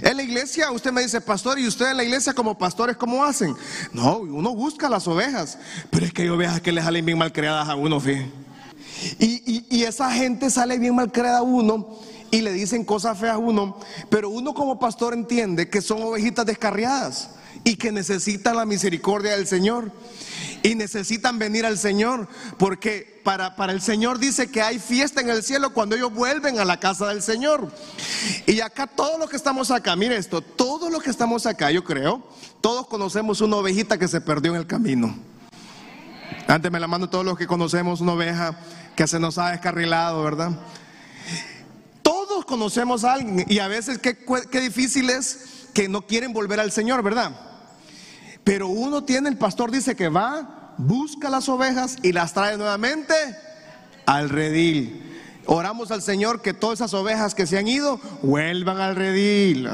En 0.01 0.17
la 0.17 0.23
iglesia, 0.23 0.71
usted 0.71 0.91
me 0.91 1.03
dice, 1.03 1.21
pastor, 1.21 1.59
¿y 1.59 1.67
usted 1.67 1.91
en 1.91 1.97
la 1.97 2.03
iglesia 2.03 2.33
como 2.33 2.57
pastores 2.57 2.97
cómo 2.97 3.23
hacen? 3.23 3.55
No, 3.93 4.17
uno 4.17 4.55
busca 4.55 4.89
las 4.89 5.07
ovejas, 5.07 5.59
pero 5.91 6.05
es 6.05 6.11
que 6.11 6.23
hay 6.23 6.29
ovejas 6.29 6.59
que 6.59 6.71
le 6.71 6.81
salen 6.81 7.05
bien 7.05 7.17
mal 7.17 7.31
creadas 7.31 7.69
a 7.69 7.75
uno, 7.75 7.99
fíjate. 7.99 8.29
Y, 9.19 9.63
y, 9.69 9.83
esa 9.83 10.11
gente 10.11 10.49
sale 10.49 10.79
bien 10.79 10.95
mal 10.95 11.11
creada 11.11 11.39
a 11.39 11.43
uno 11.43 11.99
y 12.31 12.41
le 12.41 12.51
dicen 12.51 12.83
cosas 12.83 13.19
feas 13.19 13.35
a 13.35 13.37
uno, 13.37 13.77
pero 14.09 14.29
uno 14.29 14.55
como 14.55 14.79
pastor 14.79 15.13
entiende 15.13 15.69
que 15.69 15.81
son 15.81 16.01
ovejitas 16.01 16.47
descarriadas 16.47 17.29
y 17.67 17.75
que 17.75 17.91
necesitan 17.91 18.55
la 18.55 18.65
misericordia 18.65 19.35
del 19.35 19.45
Señor 19.45 19.91
y 20.63 20.75
necesitan 20.75 21.37
venir 21.37 21.65
al 21.65 21.77
Señor 21.77 22.29
porque 22.57 23.19
para, 23.25 23.57
para 23.57 23.73
el 23.73 23.81
Señor 23.81 24.19
dice 24.19 24.49
que 24.49 24.61
hay 24.61 24.79
fiesta 24.79 25.19
en 25.19 25.29
el 25.29 25.43
cielo 25.43 25.73
cuando 25.73 25.97
ellos 25.97 26.13
vuelven 26.13 26.59
a 26.59 26.65
la 26.65 26.79
casa 26.79 27.07
del 27.07 27.21
Señor. 27.21 27.69
Y 28.45 28.61
acá 28.61 28.87
todos 28.87 29.19
los 29.19 29.29
que 29.29 29.35
estamos 29.35 29.69
acá, 29.69 29.97
mire 29.97 30.15
esto, 30.15 30.39
todos 30.39 30.89
los 30.89 31.03
que 31.03 31.09
estamos 31.09 31.45
acá, 31.45 31.69
yo 31.69 31.83
creo, 31.83 32.25
todos 32.61 32.87
conocemos 32.87 33.41
una 33.41 33.57
ovejita 33.57 33.97
que 33.97 34.07
se 34.07 34.21
perdió 34.21 34.53
en 34.53 34.59
el 34.59 34.65
camino. 34.65 35.13
Antes 36.47 36.71
me 36.71 36.79
la 36.79 36.87
mando 36.87 37.09
todos 37.09 37.25
los 37.25 37.37
que 37.37 37.47
conocemos 37.47 37.99
una 37.99 38.13
oveja 38.13 38.57
que 38.95 39.07
se 39.07 39.19
nos 39.19 39.37
ha 39.37 39.51
descarrilado, 39.51 40.23
¿verdad? 40.23 40.51
Todos 42.01 42.45
conocemos 42.45 43.03
a 43.03 43.15
alguien 43.15 43.45
y 43.49 43.59
a 43.59 43.67
veces 43.67 43.99
qué, 43.99 44.17
qué 44.49 44.61
difícil 44.61 45.09
es 45.09 45.67
que 45.73 45.89
no 45.89 46.03
quieren 46.03 46.31
volver 46.31 46.61
al 46.61 46.71
Señor, 46.71 47.03
¿verdad? 47.03 47.46
Pero 48.47 48.69
uno 48.69 49.03
tiene, 49.03 49.27
el 49.27 49.37
pastor 49.37 49.71
dice 49.71 49.97
que 49.97 50.07
va, 50.07 50.73
busca 50.77 51.29
las 51.29 51.49
ovejas 51.49 51.97
y 52.01 52.13
las 52.13 52.31
trae 52.31 52.55
nuevamente 52.55 53.13
al 54.05 54.29
redil. 54.29 55.03
Oramos 55.47 55.91
al 55.91 56.01
Señor 56.01 56.41
que 56.41 56.53
todas 56.53 56.79
esas 56.79 56.93
ovejas 56.93 57.35
que 57.35 57.45
se 57.45 57.57
han 57.57 57.67
ido 57.67 57.99
vuelvan 58.21 58.79
al 58.79 58.95
redil. 58.95 59.67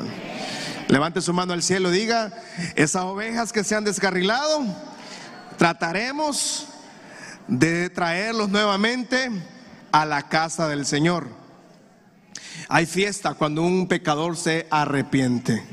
Levante 0.88 1.22
su 1.22 1.34
mano 1.34 1.53
al 1.53 1.62
cielo, 1.62 1.92
diga, 1.92 2.34
esas 2.74 3.03
ovejas 3.03 3.53
que 3.53 3.63
se 3.63 3.75
han 3.75 3.84
descarrilado, 3.84 4.65
trataremos 5.60 6.65
de 7.48 7.92
traerlos 7.92 8.50
nuevamente 8.50 9.30
a 9.92 10.03
la 10.08 10.30
casa 10.30 10.68
del 10.68 10.88
Señor. 10.88 11.27
Hay 12.70 12.88
fiesta 12.88 13.36
cuando 13.36 13.62
un 13.62 13.88
pecador 13.88 14.36
se 14.36 14.65
arrepiente. 14.72 15.63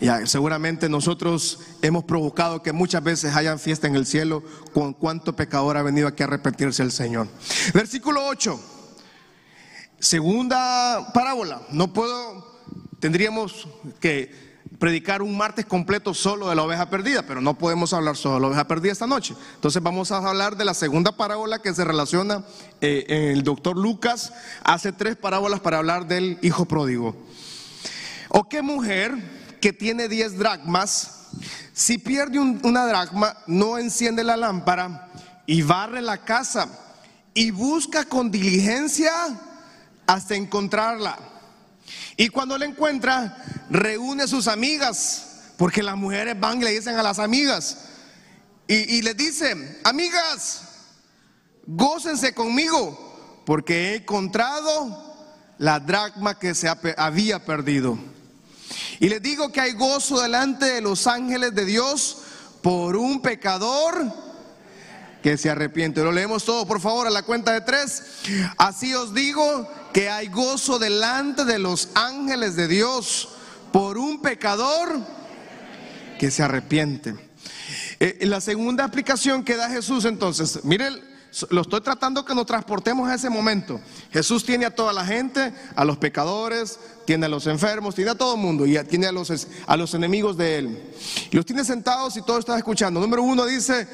Ya, 0.00 0.24
seguramente 0.26 0.88
nosotros 0.88 1.58
hemos 1.82 2.04
provocado 2.04 2.62
que 2.62 2.72
muchas 2.72 3.04
veces 3.04 3.36
hayan 3.36 3.58
fiesta 3.58 3.86
en 3.86 3.96
el 3.96 4.06
cielo 4.06 4.42
con 4.72 4.94
cuánto 4.94 5.36
pecador 5.36 5.76
ha 5.76 5.82
venido 5.82 6.08
aquí 6.08 6.22
a 6.22 6.26
arrepentirse 6.26 6.82
el 6.82 6.90
Señor. 6.90 7.28
Versículo 7.74 8.26
8. 8.26 8.58
Segunda 9.98 11.12
parábola. 11.12 11.60
No 11.70 11.92
puedo, 11.92 12.60
tendríamos 12.98 13.68
que 14.00 14.50
predicar 14.78 15.20
un 15.20 15.36
martes 15.36 15.66
completo 15.66 16.14
solo 16.14 16.48
de 16.48 16.54
la 16.54 16.62
oveja 16.62 16.88
perdida, 16.88 17.22
pero 17.22 17.42
no 17.42 17.58
podemos 17.58 17.92
hablar 17.92 18.16
solo 18.16 18.36
de 18.36 18.40
la 18.40 18.46
oveja 18.46 18.66
perdida 18.66 18.92
esta 18.92 19.06
noche. 19.06 19.34
Entonces 19.56 19.82
vamos 19.82 20.10
a 20.12 20.26
hablar 20.26 20.56
de 20.56 20.64
la 20.64 20.72
segunda 20.72 21.12
parábola 21.12 21.60
que 21.60 21.74
se 21.74 21.84
relaciona 21.84 22.42
eh, 22.80 23.32
el 23.34 23.42
doctor 23.42 23.76
Lucas. 23.76 24.32
Hace 24.64 24.92
tres 24.92 25.16
parábolas 25.16 25.60
para 25.60 25.76
hablar 25.76 26.08
del 26.08 26.38
hijo 26.40 26.64
pródigo. 26.64 27.14
¿O 28.30 28.48
qué 28.48 28.62
mujer? 28.62 29.39
Que 29.60 29.72
tiene 29.72 30.08
10 30.08 30.38
dracmas, 30.38 31.28
si 31.72 31.98
pierde 31.98 32.38
una 32.38 32.86
dracma, 32.86 33.36
no 33.46 33.78
enciende 33.78 34.24
la 34.24 34.36
lámpara 34.36 35.08
y 35.46 35.62
barre 35.62 36.02
la 36.02 36.24
casa 36.24 36.68
y 37.34 37.50
busca 37.50 38.04
con 38.04 38.30
diligencia 38.30 39.12
hasta 40.06 40.34
encontrarla. 40.34 41.18
Y 42.16 42.28
cuando 42.28 42.58
la 42.58 42.66
encuentra, 42.66 43.36
reúne 43.70 44.24
a 44.24 44.28
sus 44.28 44.48
amigas, 44.48 45.52
porque 45.56 45.82
las 45.82 45.96
mujeres 45.96 46.38
van 46.38 46.60
y 46.60 46.64
le 46.64 46.72
dicen 46.72 46.96
a 46.96 47.02
las 47.02 47.18
amigas, 47.18 47.78
y, 48.66 48.96
y 48.96 49.02
les 49.02 49.16
dice, 49.16 49.80
amigas, 49.84 50.62
gócense 51.66 52.34
conmigo, 52.34 53.42
porque 53.46 53.92
he 53.92 53.96
encontrado 53.96 55.10
la 55.58 55.80
dracma 55.80 56.38
que 56.38 56.54
se 56.54 56.68
había 56.96 57.44
perdido. 57.44 57.98
Y 59.00 59.08
les 59.08 59.22
digo 59.22 59.50
que 59.50 59.62
hay 59.62 59.72
gozo 59.72 60.20
delante 60.20 60.66
de 60.66 60.82
los 60.82 61.06
ángeles 61.06 61.54
de 61.54 61.64
Dios 61.64 62.18
por 62.60 62.96
un 62.96 63.22
pecador 63.22 64.12
que 65.22 65.38
se 65.38 65.48
arrepiente. 65.48 66.04
Lo 66.04 66.12
leemos 66.12 66.44
todo, 66.44 66.66
por 66.66 66.82
favor, 66.82 67.06
a 67.06 67.10
la 67.10 67.22
cuenta 67.22 67.52
de 67.52 67.62
tres. 67.62 68.02
Así 68.58 68.92
os 68.94 69.14
digo 69.14 69.66
que 69.94 70.10
hay 70.10 70.28
gozo 70.28 70.78
delante 70.78 71.46
de 71.46 71.58
los 71.58 71.88
ángeles 71.94 72.56
de 72.56 72.68
Dios 72.68 73.30
por 73.72 73.96
un 73.96 74.20
pecador 74.20 75.00
que 76.18 76.30
se 76.30 76.42
arrepiente. 76.42 77.14
Eh, 78.00 78.18
la 78.26 78.42
segunda 78.42 78.84
aplicación 78.84 79.44
que 79.44 79.56
da 79.56 79.70
Jesús 79.70 80.04
entonces, 80.04 80.60
mire 80.62 81.09
lo 81.50 81.60
estoy 81.60 81.80
tratando 81.80 82.24
que 82.24 82.34
nos 82.34 82.46
transportemos 82.46 83.08
a 83.08 83.14
ese 83.14 83.30
momento. 83.30 83.80
Jesús 84.12 84.44
tiene 84.44 84.66
a 84.66 84.74
toda 84.74 84.92
la 84.92 85.04
gente, 85.04 85.52
a 85.76 85.84
los 85.84 85.96
pecadores, 85.96 86.78
tiene 87.04 87.26
a 87.26 87.28
los 87.28 87.46
enfermos, 87.46 87.94
tiene 87.94 88.10
a 88.10 88.14
todo 88.14 88.34
el 88.34 88.40
mundo 88.40 88.66
y 88.66 88.78
tiene 88.84 89.06
a 89.06 89.12
los, 89.12 89.46
a 89.66 89.76
los 89.76 89.94
enemigos 89.94 90.36
de 90.36 90.58
él. 90.58 90.82
Y 91.30 91.36
los 91.36 91.46
tiene 91.46 91.64
sentados 91.64 92.16
y 92.16 92.22
todo 92.22 92.38
está 92.38 92.56
escuchando. 92.56 93.00
Número 93.00 93.22
uno 93.22 93.46
dice, 93.46 93.86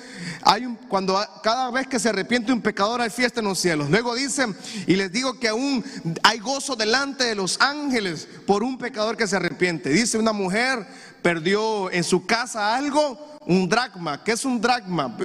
hay 0.42 0.66
un, 0.66 0.76
cuando 0.76 1.18
cada 1.42 1.70
vez 1.70 1.86
que 1.86 1.98
se 1.98 2.08
arrepiente 2.08 2.52
un 2.52 2.62
pecador 2.62 3.00
hay 3.00 3.10
fiesta 3.10 3.40
en 3.40 3.46
los 3.46 3.58
cielos. 3.58 3.90
Luego 3.90 4.14
dice, 4.14 4.46
y 4.86 4.96
les 4.96 5.12
digo 5.12 5.38
que 5.38 5.48
aún 5.48 5.84
hay 6.22 6.38
gozo 6.38 6.74
delante 6.76 7.24
de 7.24 7.34
los 7.34 7.60
ángeles 7.60 8.28
por 8.46 8.62
un 8.62 8.78
pecador 8.78 9.16
que 9.16 9.26
se 9.26 9.36
arrepiente. 9.36 9.90
Dice 9.90 10.18
una 10.18 10.32
mujer 10.32 10.86
perdió 11.22 11.90
en 11.90 12.04
su 12.04 12.24
casa 12.24 12.76
algo, 12.76 13.18
un 13.46 13.68
dracma. 13.68 14.22
¿Qué 14.22 14.32
es 14.32 14.44
un 14.44 14.60
dracma? 14.60 15.16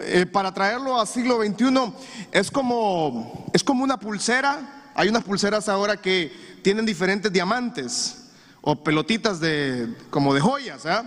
Eh, 0.00 0.26
para 0.26 0.52
traerlo 0.52 0.98
al 0.98 1.06
siglo 1.06 1.42
XXI, 1.42 1.92
es 2.32 2.50
como, 2.50 3.46
es 3.52 3.62
como 3.62 3.84
una 3.84 3.98
pulsera. 3.98 4.90
Hay 4.94 5.08
unas 5.08 5.24
pulseras 5.24 5.68
ahora 5.68 5.96
que 5.96 6.60
tienen 6.62 6.86
diferentes 6.86 7.32
diamantes 7.32 8.16
o 8.60 8.82
pelotitas 8.82 9.40
de, 9.40 9.94
como 10.10 10.34
de 10.34 10.40
joyas. 10.40 10.86
¿ah? 10.86 11.04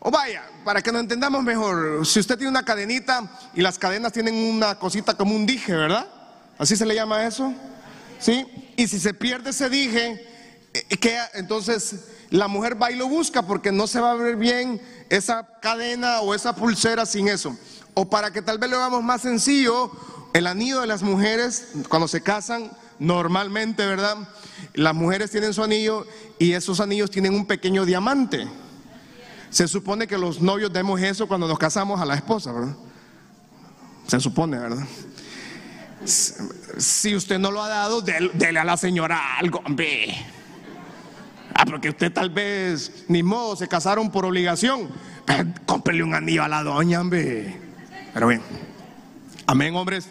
O 0.00 0.10
vaya, 0.10 0.42
para 0.64 0.82
que 0.82 0.92
nos 0.92 1.00
entendamos 1.00 1.42
mejor, 1.42 2.06
si 2.06 2.20
usted 2.20 2.36
tiene 2.36 2.50
una 2.50 2.64
cadenita 2.64 3.30
y 3.54 3.62
las 3.62 3.78
cadenas 3.78 4.12
tienen 4.12 4.34
una 4.34 4.76
cosita 4.78 5.14
como 5.14 5.34
un 5.34 5.46
dije, 5.46 5.74
¿verdad? 5.74 6.06
¿Así 6.58 6.76
se 6.76 6.86
le 6.86 6.94
llama 6.94 7.26
eso? 7.26 7.52
¿Sí? 8.18 8.46
Y 8.76 8.86
si 8.86 9.00
se 9.00 9.14
pierde 9.14 9.50
ese 9.50 9.68
dije, 9.68 10.26
eh, 10.74 10.96
¿qué? 10.98 11.18
entonces 11.34 11.96
la 12.30 12.48
mujer 12.48 12.80
va 12.80 12.90
y 12.90 12.96
lo 12.96 13.08
busca 13.08 13.42
porque 13.42 13.72
no 13.72 13.86
se 13.86 14.00
va 14.00 14.12
a 14.12 14.14
ver 14.14 14.36
bien 14.36 14.80
esa 15.08 15.58
cadena 15.60 16.20
o 16.20 16.34
esa 16.34 16.54
pulsera 16.54 17.04
sin 17.04 17.28
eso. 17.28 17.56
O 17.94 18.08
para 18.08 18.32
que 18.32 18.42
tal 18.42 18.58
vez 18.58 18.70
lo 18.70 18.76
hagamos 18.76 19.02
más 19.02 19.22
sencillo, 19.22 19.90
el 20.32 20.46
anillo 20.46 20.80
de 20.80 20.86
las 20.86 21.02
mujeres, 21.02 21.68
cuando 21.88 22.08
se 22.08 22.22
casan, 22.22 22.70
normalmente, 22.98 23.84
¿verdad? 23.86 24.16
Las 24.74 24.94
mujeres 24.94 25.30
tienen 25.30 25.52
su 25.52 25.62
anillo 25.62 26.06
y 26.38 26.52
esos 26.52 26.80
anillos 26.80 27.10
tienen 27.10 27.34
un 27.34 27.46
pequeño 27.46 27.84
diamante. 27.84 28.46
Se 29.50 29.66
supone 29.66 30.06
que 30.06 30.16
los 30.16 30.40
novios 30.40 30.72
demos 30.72 31.00
eso 31.00 31.26
cuando 31.26 31.48
nos 31.48 31.58
casamos 31.58 32.00
a 32.00 32.04
la 32.04 32.14
esposa, 32.14 32.52
¿verdad? 32.52 32.76
Se 34.06 34.20
supone, 34.20 34.58
¿verdad? 34.58 34.86
Si 36.04 37.14
usted 37.14 37.38
no 37.38 37.50
lo 37.50 37.62
ha 37.62 37.68
dado, 37.68 38.00
dele 38.00 38.58
a 38.58 38.64
la 38.64 38.76
señora 38.76 39.38
algo, 39.38 39.60
hombre. 39.66 40.16
Ah, 41.54 41.64
porque 41.66 41.90
usted 41.90 42.12
tal 42.12 42.30
vez, 42.30 43.04
ni 43.08 43.22
modo, 43.22 43.56
se 43.56 43.68
casaron 43.68 44.10
por 44.10 44.24
obligación. 44.24 44.88
Cómprele 45.66 46.02
un 46.02 46.14
anillo 46.14 46.42
a 46.44 46.48
la 46.48 46.62
doña, 46.62 47.00
hombre. 47.00 47.69
Pero 48.12 48.28
bien, 48.28 48.42
amén, 49.46 49.74
hombres. 49.74 50.08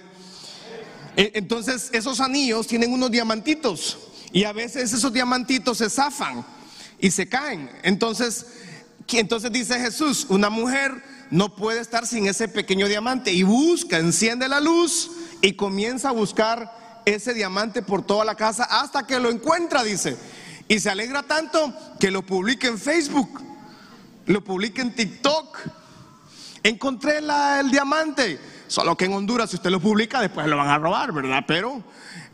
E, 1.18 1.32
entonces, 1.36 1.90
esos 1.92 2.20
anillos 2.20 2.68
tienen 2.68 2.94
unos 2.94 3.12
diamantitos 3.12 3.98
y 4.32 4.44
a 4.44 4.54
veces 4.54 4.94
esos 4.94 5.12
diamantitos 5.12 5.80
se 5.80 5.90
zafan 5.90 6.46
y 7.00 7.12
se 7.12 7.28
caen. 7.28 7.70
Entonces, 7.84 8.46
entonces 9.12 9.52
dice 9.52 9.80
Jesús, 9.80 10.28
una 10.30 10.50
mujer 10.50 11.04
no 11.32 11.56
puede 11.56 11.80
estar 11.80 12.08
sin 12.08 12.28
ese 12.28 12.48
pequeño 12.48 12.88
diamante 12.88 13.32
y 13.32 13.44
busca, 13.44 13.98
enciende 13.98 14.48
la 14.48 14.60
luz 14.60 15.12
y 15.42 15.54
comienza 15.54 16.10
a 16.10 16.14
buscar 16.14 17.02
ese 17.06 17.34
diamante 17.34 17.82
por 17.82 18.06
toda 18.06 18.26
la 18.26 18.36
casa 18.36 18.64
hasta 18.64 19.06
que 19.06 19.20
lo 19.20 19.30
encuentra, 19.30 19.84
dice. 19.84 20.18
Y 20.68 20.80
se 20.80 20.90
alegra 20.90 21.24
tanto 21.24 21.74
que 22.00 22.12
lo 22.12 22.22
publica 22.22 22.68
en 22.68 22.78
Facebook, 22.78 23.42
lo 24.26 24.44
publica 24.44 24.82
en 24.82 24.94
TikTok, 24.94 25.58
Encontré 26.64 27.20
el 27.20 27.72
diamante. 27.72 28.40
Solo 28.68 28.96
que 28.96 29.06
en 29.06 29.14
Honduras, 29.14 29.50
si 29.50 29.56
usted 29.56 29.72
lo 29.72 29.80
publica, 29.80 30.22
después 30.22 30.46
lo 30.48 30.58
van 30.58 30.70
a 30.70 30.78
robar, 30.78 31.12
¿verdad? 31.12 31.44
Pero 31.48 31.84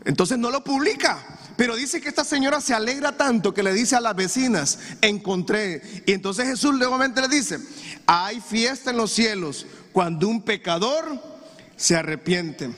entonces 0.04 0.38
no 0.38 0.50
lo 0.50 0.62
publica. 0.62 1.18
Pero 1.56 1.74
dice 1.74 2.00
que 2.00 2.10
esta 2.10 2.24
señora 2.24 2.60
se 2.60 2.74
alegra 2.74 3.16
tanto 3.16 3.54
que 3.54 3.62
le 3.62 3.72
dice 3.72 3.96
a 3.96 4.00
las 4.00 4.14
vecinas, 4.14 4.78
encontré. 5.00 6.02
Y 6.06 6.12
entonces 6.12 6.46
Jesús 6.46 6.74
nuevamente 6.74 7.22
le 7.22 7.28
dice, 7.28 7.58
hay 8.04 8.40
fiesta 8.40 8.90
en 8.90 8.98
los 8.98 9.12
cielos 9.12 9.66
cuando 9.92 10.28
un 10.28 10.42
pecador 10.42 11.22
se 11.76 11.96
arrepiente. 11.96 12.70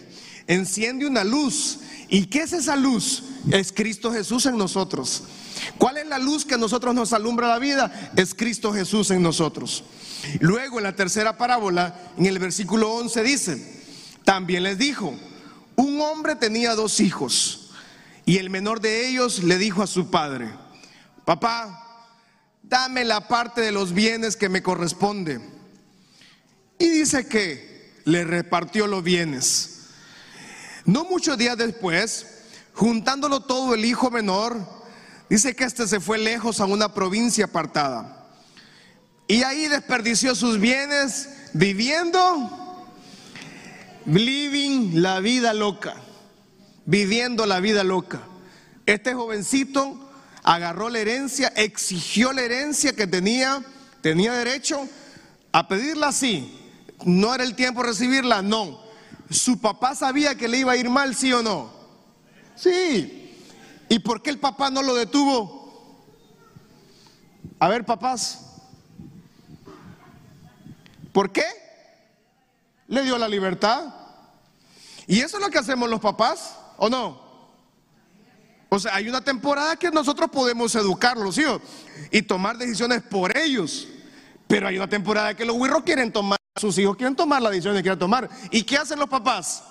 Enciende 0.46 1.06
una 1.06 1.24
luz. 1.24 1.80
¿Y 2.08 2.26
qué 2.26 2.42
es 2.42 2.52
esa 2.52 2.76
luz? 2.76 3.24
Es 3.50 3.72
Cristo 3.72 4.12
Jesús 4.12 4.46
en 4.46 4.56
nosotros. 4.56 5.24
¿Cuál 5.76 5.98
es 5.98 6.06
la 6.06 6.18
luz 6.18 6.44
que 6.44 6.54
a 6.54 6.58
nosotros 6.58 6.94
nos 6.94 7.12
alumbra 7.12 7.48
la 7.48 7.58
vida? 7.58 8.12
Es 8.16 8.34
Cristo 8.34 8.72
Jesús 8.72 9.10
en 9.10 9.22
nosotros. 9.22 9.82
Luego 10.40 10.78
en 10.78 10.84
la 10.84 10.96
tercera 10.96 11.36
parábola, 11.36 12.12
en 12.16 12.26
el 12.26 12.38
versículo 12.38 12.92
11 12.92 13.22
dice, 13.22 13.82
también 14.24 14.62
les 14.62 14.78
dijo, 14.78 15.14
un 15.76 16.00
hombre 16.00 16.34
tenía 16.36 16.74
dos 16.74 17.00
hijos 17.00 17.70
y 18.24 18.38
el 18.38 18.50
menor 18.50 18.80
de 18.80 19.08
ellos 19.08 19.42
le 19.42 19.58
dijo 19.58 19.82
a 19.82 19.86
su 19.86 20.10
padre, 20.10 20.50
papá, 21.24 22.06
dame 22.62 23.04
la 23.04 23.26
parte 23.26 23.60
de 23.60 23.72
los 23.72 23.92
bienes 23.92 24.36
que 24.36 24.48
me 24.48 24.62
corresponde. 24.62 25.40
Y 26.78 26.88
dice 26.88 27.26
que 27.26 28.00
le 28.04 28.24
repartió 28.24 28.86
los 28.86 29.02
bienes. 29.02 29.86
No 30.84 31.04
muchos 31.04 31.38
días 31.38 31.56
después, 31.56 32.26
juntándolo 32.74 33.40
todo 33.40 33.74
el 33.74 33.84
hijo 33.84 34.10
menor, 34.10 34.56
dice 35.28 35.54
que 35.56 35.64
este 35.64 35.86
se 35.86 36.00
fue 36.00 36.18
lejos 36.18 36.60
a 36.60 36.66
una 36.66 36.92
provincia 36.94 37.46
apartada 37.46 38.17
y 39.28 39.42
ahí 39.42 39.68
desperdició 39.68 40.34
sus 40.34 40.58
bienes 40.58 41.28
viviendo, 41.52 42.86
living 44.06 45.02
la 45.02 45.20
vida 45.20 45.52
loca, 45.52 45.96
viviendo 46.86 47.44
la 47.44 47.60
vida 47.60 47.84
loca. 47.84 48.22
Este 48.86 49.12
jovencito 49.12 50.10
agarró 50.42 50.88
la 50.88 51.00
herencia, 51.00 51.52
exigió 51.56 52.32
la 52.32 52.40
herencia 52.40 52.94
que 52.94 53.06
tenía, 53.06 53.62
tenía 54.00 54.32
derecho 54.32 54.88
a 55.52 55.68
pedirla 55.68 56.08
así. 56.08 56.54
No 57.04 57.34
era 57.34 57.44
el 57.44 57.54
tiempo 57.54 57.82
de 57.82 57.88
recibirla, 57.88 58.40
no. 58.40 58.80
Su 59.30 59.60
papá 59.60 59.94
sabía 59.94 60.36
que 60.36 60.48
le 60.48 60.60
iba 60.60 60.72
a 60.72 60.76
ir 60.76 60.88
mal, 60.88 61.14
sí 61.14 61.34
o 61.34 61.42
no. 61.42 61.70
Sí. 62.56 63.36
¿Y 63.90 63.98
por 63.98 64.22
qué 64.22 64.30
el 64.30 64.38
papá 64.38 64.70
no 64.70 64.82
lo 64.82 64.94
detuvo? 64.94 65.58
A 67.58 67.68
ver, 67.68 67.84
papás, 67.84 68.47
¿Por 71.18 71.32
qué? 71.32 71.42
Le 72.86 73.02
dio 73.02 73.18
la 73.18 73.26
libertad. 73.26 73.92
Y 75.08 75.18
eso 75.18 75.38
es 75.38 75.42
lo 75.42 75.50
que 75.50 75.58
hacemos 75.58 75.90
los 75.90 75.98
papás, 75.98 76.54
¿o 76.76 76.88
no? 76.88 77.20
O 78.68 78.78
sea, 78.78 78.94
hay 78.94 79.08
una 79.08 79.20
temporada 79.20 79.74
que 79.74 79.90
nosotros 79.90 80.30
podemos 80.30 80.72
educar 80.76 81.16
a 81.16 81.20
los 81.20 81.36
hijos 81.36 81.60
y 82.12 82.22
tomar 82.22 82.56
decisiones 82.56 83.02
por 83.02 83.36
ellos. 83.36 83.88
Pero 84.46 84.68
hay 84.68 84.76
una 84.76 84.88
temporada 84.88 85.34
que 85.34 85.44
los 85.44 85.56
huirros 85.56 85.82
quieren 85.82 86.12
tomar, 86.12 86.38
sus 86.54 86.78
hijos 86.78 86.96
quieren 86.96 87.16
tomar 87.16 87.42
la 87.42 87.50
decisión 87.50 87.74
que 87.74 87.82
quieren 87.82 87.98
tomar. 87.98 88.30
¿Y 88.52 88.62
qué 88.62 88.76
hacen 88.76 89.00
los 89.00 89.08
papás? 89.08 89.64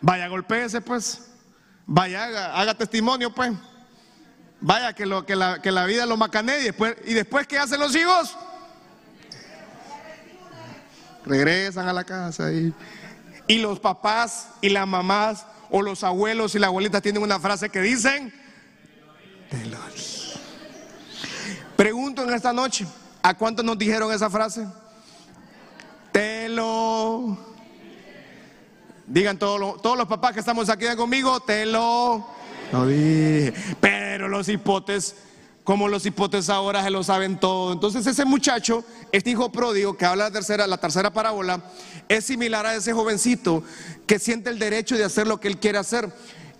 Vaya, 0.00 0.28
golpéese 0.28 0.80
pues. 0.80 1.32
Vaya, 1.84 2.26
haga, 2.54 2.74
testimonio 2.78 3.34
pues. 3.34 3.54
Vaya, 4.60 4.92
que, 4.92 5.04
lo, 5.04 5.26
que, 5.26 5.34
la, 5.34 5.60
que 5.60 5.72
la 5.72 5.84
vida 5.84 6.06
lo 6.06 6.16
macanee 6.16 6.60
y 6.60 6.64
después, 6.66 6.94
y 7.06 7.14
después 7.14 7.48
¿qué 7.48 7.58
hacen 7.58 7.80
los 7.80 7.96
hijos? 7.96 8.38
Regresan 11.28 11.88
a 11.88 11.92
la 11.92 12.04
casa 12.04 12.52
y, 12.52 12.72
y 13.46 13.58
los 13.58 13.78
papás 13.80 14.48
y 14.60 14.70
las 14.70 14.86
mamás 14.86 15.46
o 15.70 15.82
los 15.82 16.02
abuelos 16.04 16.54
y 16.54 16.58
las 16.58 16.68
abuelitas 16.68 17.02
tienen 17.02 17.22
una 17.22 17.38
frase 17.38 17.68
que 17.68 17.80
dicen, 17.80 18.32
te 19.50 19.64
lo 19.66 19.78
Pregunto 21.76 22.24
en 22.24 22.34
esta 22.34 22.52
noche, 22.52 22.86
¿a 23.22 23.34
cuántos 23.38 23.64
nos 23.64 23.78
dijeron 23.78 24.12
esa 24.12 24.28
frase? 24.28 24.66
Te 26.10 26.48
lo... 26.48 27.38
Digan 29.06 29.38
todos 29.38 29.60
los, 29.60 29.80
todos 29.80 29.96
los 29.96 30.08
papás 30.08 30.32
que 30.32 30.40
estamos 30.40 30.68
aquí 30.68 30.86
conmigo, 30.96 31.38
te 31.38 31.64
lo... 31.64 32.26
Pero 33.80 34.26
los 34.26 34.48
hipotes 34.48 35.14
como 35.68 35.86
los 35.86 36.06
hipotes 36.06 36.48
ahora 36.48 36.82
se 36.82 36.88
lo 36.88 37.04
saben 37.04 37.38
todo. 37.38 37.74
Entonces 37.74 38.06
ese 38.06 38.24
muchacho, 38.24 38.86
este 39.12 39.28
hijo 39.28 39.52
pródigo 39.52 39.98
que 39.98 40.06
habla 40.06 40.24
la 40.24 40.30
tercera, 40.30 40.66
la 40.66 40.78
tercera 40.78 41.12
parábola, 41.12 41.62
es 42.08 42.24
similar 42.24 42.64
a 42.64 42.74
ese 42.74 42.94
jovencito 42.94 43.62
que 44.06 44.18
siente 44.18 44.48
el 44.48 44.58
derecho 44.58 44.96
de 44.96 45.04
hacer 45.04 45.26
lo 45.26 45.38
que 45.38 45.48
él 45.48 45.58
quiere 45.58 45.76
hacer. 45.76 46.10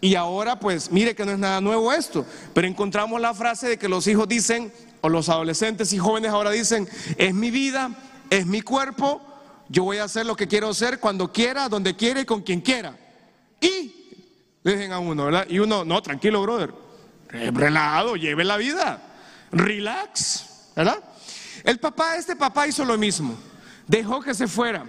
Y 0.02 0.14
ahora 0.14 0.60
pues 0.60 0.92
mire 0.92 1.14
que 1.14 1.24
no 1.24 1.32
es 1.32 1.38
nada 1.38 1.62
nuevo 1.62 1.90
esto, 1.90 2.26
pero 2.52 2.68
encontramos 2.68 3.18
la 3.18 3.32
frase 3.32 3.66
de 3.66 3.78
que 3.78 3.88
los 3.88 4.06
hijos 4.08 4.28
dicen, 4.28 4.70
o 5.00 5.08
los 5.08 5.30
adolescentes 5.30 5.90
y 5.94 5.98
jóvenes 5.98 6.30
ahora 6.30 6.50
dicen, 6.50 6.86
es 7.16 7.32
mi 7.32 7.50
vida, 7.50 7.90
es 8.28 8.44
mi 8.44 8.60
cuerpo, 8.60 9.22
yo 9.70 9.84
voy 9.84 9.96
a 9.96 10.04
hacer 10.04 10.26
lo 10.26 10.36
que 10.36 10.48
quiero 10.48 10.68
hacer 10.68 11.00
cuando 11.00 11.32
quiera, 11.32 11.70
donde 11.70 11.96
quiera 11.96 12.20
y 12.20 12.26
con 12.26 12.42
quien 12.42 12.60
quiera. 12.60 12.94
Y 13.58 14.20
dejen 14.62 14.92
a 14.92 14.98
uno, 14.98 15.24
¿verdad? 15.24 15.46
Y 15.48 15.60
uno, 15.60 15.82
no, 15.82 16.02
tranquilo, 16.02 16.42
brother 16.42 16.87
relajado, 17.28 18.16
lleve 18.16 18.44
la 18.44 18.56
vida, 18.56 19.02
relax, 19.50 20.46
¿verdad? 20.74 20.98
El 21.64 21.78
papá, 21.78 22.16
este 22.16 22.36
papá 22.36 22.66
hizo 22.66 22.84
lo 22.84 22.96
mismo, 22.96 23.36
dejó 23.86 24.20
que 24.20 24.34
se 24.34 24.46
fuera, 24.46 24.86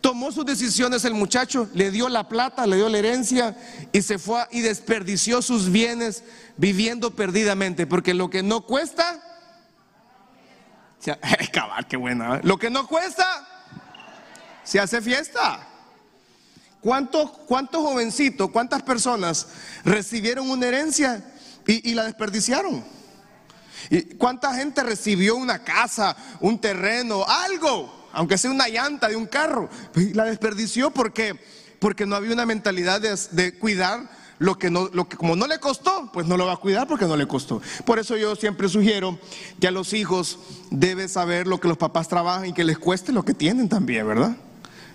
tomó 0.00 0.32
sus 0.32 0.44
decisiones 0.44 1.04
el 1.04 1.14
muchacho, 1.14 1.68
le 1.74 1.90
dio 1.90 2.08
la 2.08 2.28
plata, 2.28 2.66
le 2.66 2.76
dio 2.76 2.88
la 2.88 2.98
herencia 2.98 3.56
y 3.92 4.02
se 4.02 4.18
fue 4.18 4.46
y 4.50 4.60
desperdició 4.60 5.42
sus 5.42 5.70
bienes 5.70 6.24
viviendo 6.56 7.14
perdidamente, 7.14 7.86
porque 7.86 8.14
lo 8.14 8.28
que 8.28 8.42
no 8.42 8.62
cuesta, 8.62 9.22
cabal, 11.52 11.86
qué 11.86 11.96
buena, 11.96 12.36
¿eh? 12.36 12.40
lo 12.42 12.58
que 12.58 12.70
no 12.70 12.86
cuesta, 12.86 13.24
se 14.64 14.80
hace 14.80 15.00
fiesta. 15.00 15.66
¿Cuántos, 16.80 17.30
¿Cuántos 17.30 17.82
jovencitos, 17.82 18.50
cuántas 18.50 18.82
personas 18.82 19.48
recibieron 19.84 20.48
una 20.48 20.68
herencia 20.68 21.24
y, 21.68 21.94
la 21.94 22.04
desperdiciaron. 22.04 22.82
¿Y 23.90 24.02
cuánta 24.16 24.54
gente 24.54 24.82
recibió 24.82 25.36
una 25.36 25.62
casa, 25.62 26.16
un 26.40 26.58
terreno, 26.60 27.24
algo, 27.26 28.08
aunque 28.12 28.38
sea 28.38 28.50
una 28.50 28.68
llanta 28.68 29.08
de 29.08 29.16
un 29.16 29.26
carro? 29.26 29.68
Y 29.94 30.14
la 30.14 30.24
desperdició 30.24 30.90
porque, 30.90 31.38
porque 31.78 32.06
no 32.06 32.16
había 32.16 32.32
una 32.32 32.46
mentalidad 32.46 33.00
de, 33.00 33.58
cuidar 33.58 34.08
lo 34.38 34.56
que, 34.58 34.70
no, 34.70 34.88
lo 34.92 35.08
que 35.08 35.16
como 35.16 35.36
no 35.36 35.46
le 35.46 35.60
costó, 35.60 36.10
pues 36.12 36.26
no 36.26 36.36
lo 36.36 36.46
va 36.46 36.54
a 36.54 36.56
cuidar 36.56 36.88
porque 36.88 37.04
no 37.04 37.16
le 37.16 37.28
costó. 37.28 37.60
Por 37.84 37.98
eso 37.98 38.16
yo 38.16 38.34
siempre 38.34 38.68
sugiero 38.68 39.18
que 39.60 39.68
a 39.68 39.70
los 39.70 39.92
hijos 39.92 40.38
deben 40.70 41.08
saber 41.08 41.46
lo 41.46 41.60
que 41.60 41.68
los 41.68 41.76
papás 41.76 42.08
trabajan 42.08 42.46
y 42.46 42.52
que 42.54 42.64
les 42.64 42.78
cueste 42.78 43.12
lo 43.12 43.24
que 43.24 43.34
tienen 43.34 43.68
también, 43.68 44.06
¿verdad? 44.06 44.36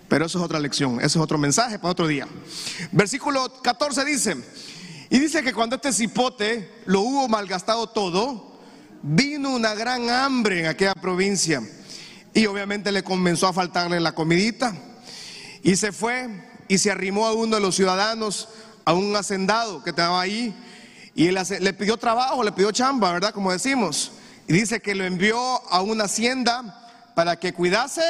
Pero 0.07 0.25
eso 0.25 0.39
es 0.39 0.43
otra 0.43 0.59
lección, 0.59 0.99
eso 1.01 1.19
es 1.19 1.23
otro 1.23 1.37
mensaje 1.37 1.77
para 1.77 1.91
otro 1.91 2.07
día. 2.07 2.27
Versículo 2.91 3.61
14 3.61 4.05
dice, 4.05 4.37
y 5.09 5.19
dice 5.19 5.43
que 5.43 5.53
cuando 5.53 5.75
este 5.75 5.93
cipote 5.93 6.69
lo 6.85 7.01
hubo 7.01 7.27
malgastado 7.27 7.87
todo, 7.87 8.53
vino 9.01 9.51
una 9.51 9.75
gran 9.75 10.09
hambre 10.09 10.61
en 10.61 10.65
aquella 10.67 10.95
provincia. 10.95 11.61
Y 12.33 12.45
obviamente 12.47 12.91
le 12.91 13.03
comenzó 13.03 13.47
a 13.47 13.53
faltarle 13.53 13.99
la 13.99 14.15
comidita. 14.15 14.75
Y 15.61 15.75
se 15.75 15.91
fue 15.91 16.29
y 16.67 16.77
se 16.77 16.89
arrimó 16.89 17.27
a 17.27 17.33
uno 17.33 17.57
de 17.57 17.61
los 17.61 17.75
ciudadanos, 17.75 18.49
a 18.85 18.93
un 18.93 19.15
hacendado 19.15 19.83
que 19.83 19.91
estaba 19.91 20.19
ahí. 20.19 20.55
Y 21.13 21.29
le 21.29 21.73
pidió 21.73 21.97
trabajo, 21.97 22.43
le 22.43 22.51
pidió 22.51 22.71
chamba, 22.71 23.11
¿verdad? 23.13 23.33
Como 23.33 23.51
decimos. 23.51 24.13
Y 24.47 24.53
dice 24.53 24.81
que 24.81 24.95
lo 24.95 25.05
envió 25.05 25.37
a 25.71 25.81
una 25.81 26.05
hacienda 26.05 26.89
para 27.13 27.37
que 27.37 27.53
cuidase 27.53 28.01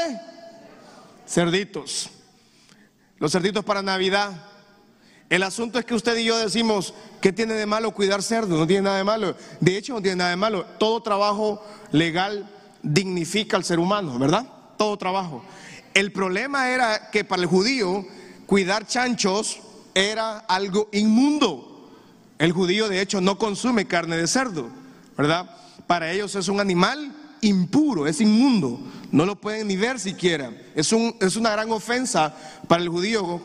cerditos. 1.27 2.09
Los 3.19 3.31
cerditos 3.31 3.65
para 3.65 3.81
Navidad. 3.81 4.31
El 5.33 5.41
asunto 5.41 5.79
es 5.79 5.85
que 5.85 5.95
usted 5.95 6.15
y 6.17 6.25
yo 6.25 6.37
decimos, 6.37 6.93
¿qué 7.19 7.33
tiene 7.33 7.55
de 7.55 7.65
malo 7.65 7.89
cuidar 7.89 8.21
cerdos? 8.21 8.59
No 8.59 8.67
tiene 8.67 8.83
nada 8.83 8.97
de 8.97 9.03
malo. 9.03 9.35
De 9.59 9.75
hecho, 9.75 9.95
no 9.95 9.99
tiene 9.99 10.17
nada 10.17 10.29
de 10.29 10.35
malo. 10.35 10.63
Todo 10.77 11.01
trabajo 11.01 11.59
legal 11.91 12.47
dignifica 12.83 13.57
al 13.57 13.63
ser 13.63 13.79
humano, 13.79 14.19
¿verdad? 14.19 14.45
Todo 14.77 14.95
trabajo. 14.95 15.43
El 15.95 16.11
problema 16.11 16.69
era 16.69 17.09
que 17.09 17.23
para 17.23 17.41
el 17.41 17.47
judío 17.47 18.05
cuidar 18.45 18.85
chanchos 18.85 19.57
era 19.95 20.37
algo 20.37 20.89
inmundo. 20.91 21.89
El 22.37 22.51
judío 22.51 22.87
de 22.87 23.01
hecho 23.01 23.19
no 23.19 23.39
consume 23.39 23.87
carne 23.87 24.17
de 24.17 24.27
cerdo, 24.27 24.69
¿verdad? 25.17 25.49
Para 25.87 26.11
ellos 26.11 26.35
es 26.35 26.47
un 26.47 26.59
animal 26.59 27.11
impuro, 27.41 28.05
es 28.05 28.21
inmundo. 28.21 28.79
No 29.11 29.25
lo 29.25 29.41
pueden 29.41 29.67
ni 29.67 29.77
ver 29.77 29.99
siquiera. 29.99 30.51
Es, 30.75 30.91
un, 30.91 31.15
es 31.19 31.37
una 31.37 31.49
gran 31.49 31.71
ofensa 31.71 32.35
para 32.67 32.83
el 32.83 32.89
judío 32.89 33.41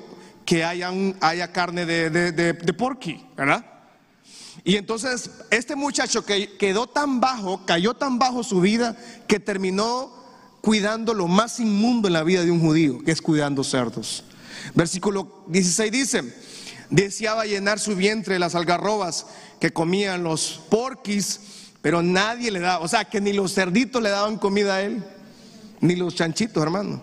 que 0.48 0.64
haya, 0.64 0.90
haya 1.20 1.52
carne 1.52 1.84
de, 1.84 2.08
de, 2.08 2.72
porqui, 2.72 3.22
¿verdad? 3.36 3.66
Y 4.64 4.76
entonces 4.76 5.30
este 5.50 5.76
muchacho 5.76 6.24
que 6.24 6.56
quedó 6.56 6.86
tan 6.86 7.20
bajo, 7.20 7.66
cayó 7.66 7.92
tan 7.92 8.18
bajo 8.18 8.42
su 8.42 8.62
vida, 8.62 8.96
que 9.26 9.40
terminó 9.40 10.10
cuidando 10.62 11.12
lo 11.12 11.28
más 11.28 11.60
inmundo 11.60 12.08
en 12.08 12.14
la 12.14 12.22
vida 12.22 12.46
de 12.46 12.50
un 12.50 12.60
judío, 12.60 13.04
que 13.04 13.12
es 13.12 13.20
cuidando 13.20 13.62
cerdos. 13.62 14.24
Versículo 14.74 15.44
16 15.48 15.92
dice, 15.92 16.34
deseaba 16.88 17.44
llenar 17.44 17.78
su 17.78 17.94
vientre 17.94 18.32
de 18.32 18.40
las 18.40 18.54
algarrobas 18.54 19.26
que 19.60 19.70
comían 19.74 20.22
los 20.22 20.62
porquis, 20.70 21.40
pero 21.82 22.00
nadie 22.00 22.50
le 22.50 22.60
daba, 22.60 22.82
o 22.82 22.88
sea, 22.88 23.04
que 23.04 23.20
ni 23.20 23.34
los 23.34 23.52
cerditos 23.52 24.02
le 24.02 24.08
daban 24.08 24.38
comida 24.38 24.76
a 24.76 24.80
él, 24.80 25.04
ni 25.82 25.94
los 25.94 26.14
chanchitos, 26.14 26.62
hermano. 26.62 27.02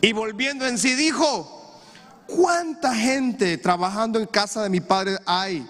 Y 0.00 0.12
volviendo 0.12 0.64
en 0.64 0.78
sí 0.78 0.94
dijo, 0.94 1.60
¿Cuánta 2.26 2.94
gente 2.94 3.58
trabajando 3.58 4.18
en 4.18 4.26
casa 4.26 4.62
de 4.62 4.70
mi 4.70 4.80
padre 4.80 5.18
hay? 5.26 5.66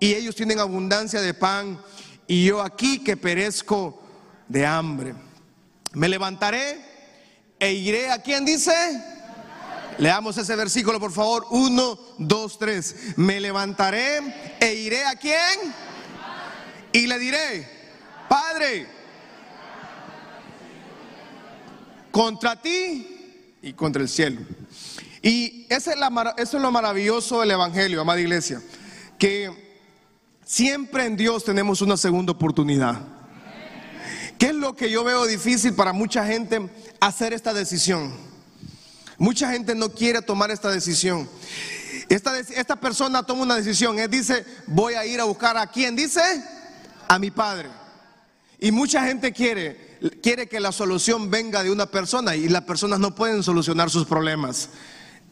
Y 0.00 0.14
ellos 0.14 0.34
tienen 0.34 0.58
abundancia 0.58 1.20
de 1.20 1.34
pan 1.34 1.80
y 2.26 2.44
yo 2.44 2.62
aquí 2.62 3.02
que 3.02 3.16
perezco 3.16 4.02
de 4.48 4.66
hambre. 4.66 5.14
Me 5.92 6.08
levantaré 6.08 6.80
e 7.58 7.72
iré 7.72 8.10
a 8.10 8.22
quién 8.22 8.44
dice. 8.44 8.72
Leamos 9.98 10.38
ese 10.38 10.54
versículo 10.54 11.00
por 11.00 11.12
favor. 11.12 11.46
Uno, 11.50 11.98
dos, 12.18 12.58
tres. 12.58 12.94
Me 13.16 13.40
levantaré 13.40 14.56
e 14.60 14.74
iré 14.74 15.04
a 15.04 15.16
quién. 15.16 15.74
Y 16.92 17.06
le 17.06 17.18
diré, 17.18 17.68
Padre, 18.28 18.86
contra 22.10 22.60
ti 22.60 23.56
y 23.60 23.72
contra 23.72 24.02
el 24.02 24.08
cielo. 24.08 24.40
Y 25.22 25.66
eso 25.68 25.90
es, 25.90 26.52
lo 26.52 26.70
maravilloso 26.70 27.40
del 27.40 27.50
Evangelio, 27.50 28.00
amada 28.00 28.20
iglesia, 28.20 28.62
que 29.18 29.50
siempre 30.44 31.04
en 31.04 31.16
Dios 31.16 31.44
tenemos 31.44 31.82
una 31.82 31.96
segunda 31.96 32.32
oportunidad. 32.32 33.00
¿Qué 34.38 34.46
es 34.46 34.54
lo 34.54 34.76
que 34.76 34.90
yo 34.90 35.02
veo 35.02 35.26
difícil 35.26 35.74
para 35.74 35.92
mucha 35.92 36.24
gente 36.24 36.70
hacer 37.00 37.32
esta 37.32 37.52
decisión? 37.52 38.12
Mucha 39.18 39.50
gente 39.50 39.74
no 39.74 39.88
quiere 39.88 40.22
tomar 40.22 40.52
esta 40.52 40.70
decisión. 40.70 41.28
Esta, 42.08 42.38
esta 42.38 42.76
persona 42.76 43.24
toma 43.24 43.42
una 43.42 43.56
decisión, 43.56 43.98
él 43.98 44.08
dice, 44.08 44.46
voy 44.66 44.94
a 44.94 45.04
ir 45.04 45.20
a 45.20 45.24
buscar 45.24 45.56
a 45.56 45.66
quién, 45.66 45.96
dice, 45.96 46.22
a 47.08 47.18
mi 47.18 47.32
padre. 47.32 47.68
Y 48.60 48.70
mucha 48.70 49.04
gente 49.04 49.32
quiere, 49.32 49.98
quiere 50.22 50.48
que 50.48 50.60
la 50.60 50.70
solución 50.70 51.30
venga 51.30 51.64
de 51.64 51.72
una 51.72 51.86
persona 51.86 52.36
y 52.36 52.48
las 52.48 52.62
personas 52.62 53.00
no 53.00 53.14
pueden 53.14 53.42
solucionar 53.42 53.90
sus 53.90 54.06
problemas. 54.06 54.70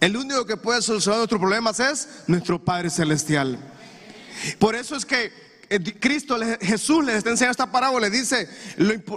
El 0.06 0.16
único 0.16 0.46
que 0.46 0.56
puede 0.56 0.82
solucionar 0.82 1.18
nuestros 1.18 1.40
problemas 1.40 1.80
es 1.80 2.06
nuestro 2.28 2.64
Padre 2.64 2.90
Celestial. 2.90 3.58
Por 4.60 4.76
eso 4.76 4.94
es 4.94 5.04
que 5.04 5.32
eh, 5.68 5.80
Cristo, 5.98 6.38
Jesús 6.60 7.04
les 7.04 7.16
está 7.16 7.30
enseñando 7.30 7.50
esta 7.50 7.72
parábola, 7.72 8.08
le 8.08 8.16
dice, 8.16 8.48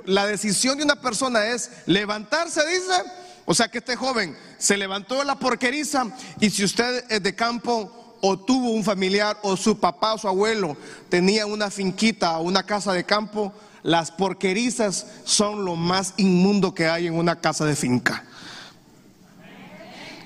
la 0.08 0.26
decisión 0.26 0.80
de 0.80 0.86
una 0.86 1.00
persona 1.00 1.46
es 1.46 1.70
levantarse, 1.86 2.62
dice, 2.68 3.04
o 3.46 3.54
sea 3.54 3.68
que 3.68 3.78
este 3.78 3.96
joven 3.96 4.36
se 4.58 4.78
levantó 4.78 5.20
de 5.20 5.26
la 5.26 5.38
porqueriza 5.38 6.08
y 6.40 6.50
si 6.50 6.64
usted 6.64 7.06
es 7.08 7.22
de 7.22 7.36
campo 7.36 8.18
o 8.20 8.40
tuvo 8.40 8.72
un 8.72 8.84
familiar 8.84 9.38
o 9.44 9.56
su 9.58 9.80
papá 9.80 10.16
o 10.16 10.18
su 10.18 10.28
abuelo 10.28 10.76
tenía 11.08 11.46
una 11.46 11.70
finquita 11.70 12.40
o 12.40 12.42
una 12.42 12.64
casa 12.64 12.94
de 12.94 13.04
campo, 13.04 13.54
las 13.84 14.10
porquerizas 14.10 15.06
son 15.24 15.66
lo 15.66 15.76
más 15.76 16.16
inmundo 16.18 16.74
que 16.74 16.88
hay 16.88 17.06
en 17.06 17.14
una 17.14 17.40
casa 17.40 17.64
de 17.66 17.76
finca. 17.76 18.26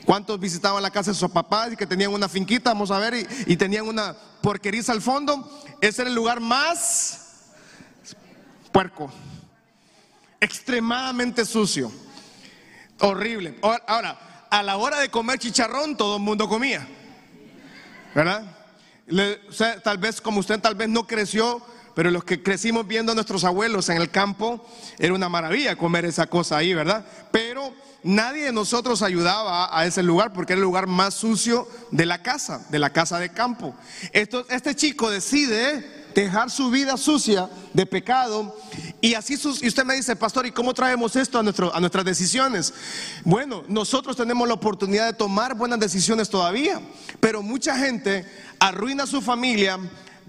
¿Cuántos 0.06 0.39
visitaban 0.39 0.84
la 0.84 0.92
casa 0.92 1.12
de 1.12 1.18
sus 1.18 1.32
papás 1.32 1.74
y 1.74 1.76
que 1.78 1.88
tenían 1.88 2.12
una 2.12 2.28
finquita? 2.28 2.72
Vamos 2.72 2.92
a 2.92 3.00
ver, 3.00 3.28
y, 3.48 3.56
tenían 3.56 3.88
una 3.88 4.16
porqueriza 4.42 4.92
al 4.92 5.02
fondo. 5.02 5.50
Ese 5.80 6.02
era 6.02 6.10
el 6.10 6.16
lugar 6.16 6.39
más 6.39 7.52
puerco, 8.72 9.12
extremadamente 10.39 11.46
sucio, 11.46 11.92
horrible. 13.00 13.58
Ahora, 13.62 14.48
a 14.50 14.63
la 14.63 14.78
hora 14.78 15.00
de 15.00 15.10
comer 15.10 15.39
chicharrón, 15.39 15.96
todo 15.96 16.18
el 16.18 16.24
mundo 16.24 16.50
comía, 16.50 16.86
¿verdad? 18.13 18.44
tal 19.84 19.98
vez, 19.98 20.20
como 20.20 20.39
usted 20.39 20.60
tal 20.60 20.76
vez 20.76 20.89
no 20.89 21.06
creció, 21.06 21.62
pero 21.96 22.10
los 22.12 22.24
que 22.24 22.42
crecimos 22.42 22.88
viendo 22.88 23.12
a 23.12 23.16
nuestros 23.16 23.44
abuelos 23.44 23.89
en 23.89 23.98
el 23.98 24.10
campo, 24.10 24.66
era 24.98 25.13
una 25.13 25.30
maravilla 25.30 25.76
comer 25.76 26.06
esa 26.06 26.28
cosa 26.28 26.58
ahí, 26.58 26.74
¿verdad? 26.74 27.06
Pero 27.32 27.74
nadie 28.04 28.46
de 28.46 28.52
nosotros 28.52 29.02
ayudaba 29.02 29.78
a 29.78 29.86
ese 29.86 30.04
lugar 30.04 30.34
porque 30.34 30.54
era 30.54 30.60
el 30.60 30.63
lugar 30.63 30.88
más 30.88 31.13
sucio 31.13 31.68
de 31.92 32.06
la 32.06 32.22
casa, 32.22 32.66
de 32.70 32.80
la 32.80 32.92
casa 32.92 33.20
de 33.20 33.30
campo. 33.30 33.76
este 34.12 34.76
chico 34.76 35.10
decide 35.10 36.04
dejar 36.13 36.50
su 36.50 36.70
vida 36.70 36.98
sucia 36.98 37.50
de 37.74 37.86
pecado. 37.86 38.56
Y 39.02 39.16
así 39.16 39.38
sus, 39.38 39.62
y 39.63 39.68
usted 39.68 39.84
me 39.84 39.96
dice, 39.96 40.16
pastor, 40.16 40.46
¿y 40.46 40.52
cómo 40.52 40.74
traemos 40.74 41.16
esto 41.16 41.39
a, 41.39 41.44
nuestro, 41.44 41.74
a 41.74 41.80
nuestras 41.80 42.06
decisiones? 42.06 42.74
Bueno, 43.24 43.63
nosotros 43.68 44.16
tenemos 44.16 44.48
la 44.48 44.54
oportunidad 44.54 45.08
de 45.08 45.13
tomar 45.13 45.56
buenas 45.56 45.80
decisiones 45.80 46.30
todavía, 46.30 46.82
pero 47.20 47.42
mucha 47.42 47.78
gente 47.78 48.26
arruina 48.60 49.06
su 49.08 49.22
familia, 49.22 49.80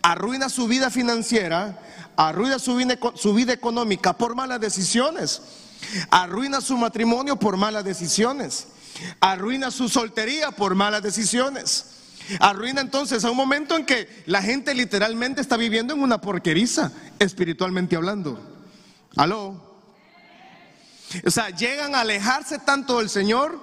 arruina 0.02 0.48
su 0.48 0.66
vida 0.66 0.90
financiera, 0.90 1.78
arruina 2.16 2.58
su 2.58 2.76
vida, 2.76 2.98
su 3.14 3.34
vida 3.34 3.52
económica 3.52 4.12
por 4.16 4.34
malas 4.34 4.60
decisiones, 4.60 5.42
arruina 6.10 6.60
su 6.60 6.76
matrimonio 6.76 7.36
por 7.36 7.56
malas 7.56 7.84
decisiones, 7.84 8.68
arruina 9.20 9.70
su 9.70 9.88
soltería 9.88 10.50
por 10.50 10.74
malas 10.74 11.02
decisiones. 11.02 11.90
Arruina 12.40 12.80
entonces 12.80 13.22
a 13.24 13.30
un 13.30 13.36
momento 13.36 13.76
en 13.76 13.84
que 13.84 14.08
la 14.26 14.40
gente 14.40 14.74
literalmente 14.74 15.40
está 15.40 15.56
viviendo 15.58 15.92
en 15.92 16.00
una 16.00 16.20
porqueriza, 16.20 16.90
espiritualmente 17.18 17.96
hablando. 17.96 18.40
¿Aló? 19.16 19.60
O 21.26 21.30
sea, 21.30 21.50
llegan 21.50 21.94
a 21.94 22.00
alejarse 22.00 22.58
tanto 22.58 22.98
del 22.98 23.10
Señor 23.10 23.60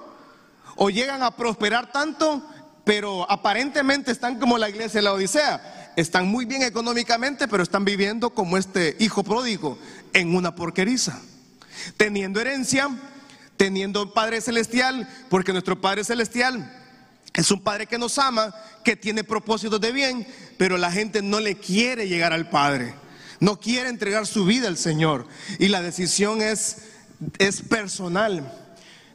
o 0.76 0.90
llegan 0.90 1.22
a 1.22 1.36
prosperar 1.36 1.92
tanto, 1.92 2.48
pero 2.84 3.30
aparentemente 3.30 4.12
están 4.12 4.38
como 4.38 4.58
la 4.58 4.70
iglesia 4.70 5.00
de 5.00 5.04
la 5.04 5.12
Odisea. 5.12 5.92
Están 5.96 6.26
muy 6.28 6.46
bien 6.46 6.62
económicamente, 6.62 7.48
pero 7.48 7.62
están 7.62 7.84
viviendo 7.84 8.30
como 8.30 8.56
este 8.56 8.96
hijo 9.00 9.22
pródigo 9.22 9.78
en 10.14 10.34
una 10.34 10.54
porqueriza. 10.54 11.20
Teniendo 11.96 12.40
herencia, 12.40 12.88
teniendo 13.56 14.12
Padre 14.12 14.40
Celestial, 14.40 15.08
porque 15.28 15.52
nuestro 15.52 15.80
Padre 15.80 16.04
Celestial 16.04 16.78
es 17.34 17.50
un 17.50 17.62
Padre 17.62 17.86
que 17.86 17.98
nos 17.98 18.18
ama, 18.18 18.54
que 18.84 18.96
tiene 18.96 19.24
propósitos 19.24 19.80
de 19.80 19.92
bien, 19.92 20.26
pero 20.58 20.76
la 20.76 20.92
gente 20.92 21.22
no 21.22 21.40
le 21.40 21.56
quiere 21.56 22.08
llegar 22.08 22.32
al 22.32 22.48
Padre. 22.48 22.94
No 23.40 23.58
quiere 23.58 23.88
entregar 23.88 24.26
su 24.26 24.44
vida 24.44 24.68
al 24.68 24.76
Señor. 24.76 25.26
Y 25.58 25.68
la 25.68 25.82
decisión 25.82 26.42
es, 26.42 26.78
es 27.38 27.62
personal. 27.62 28.52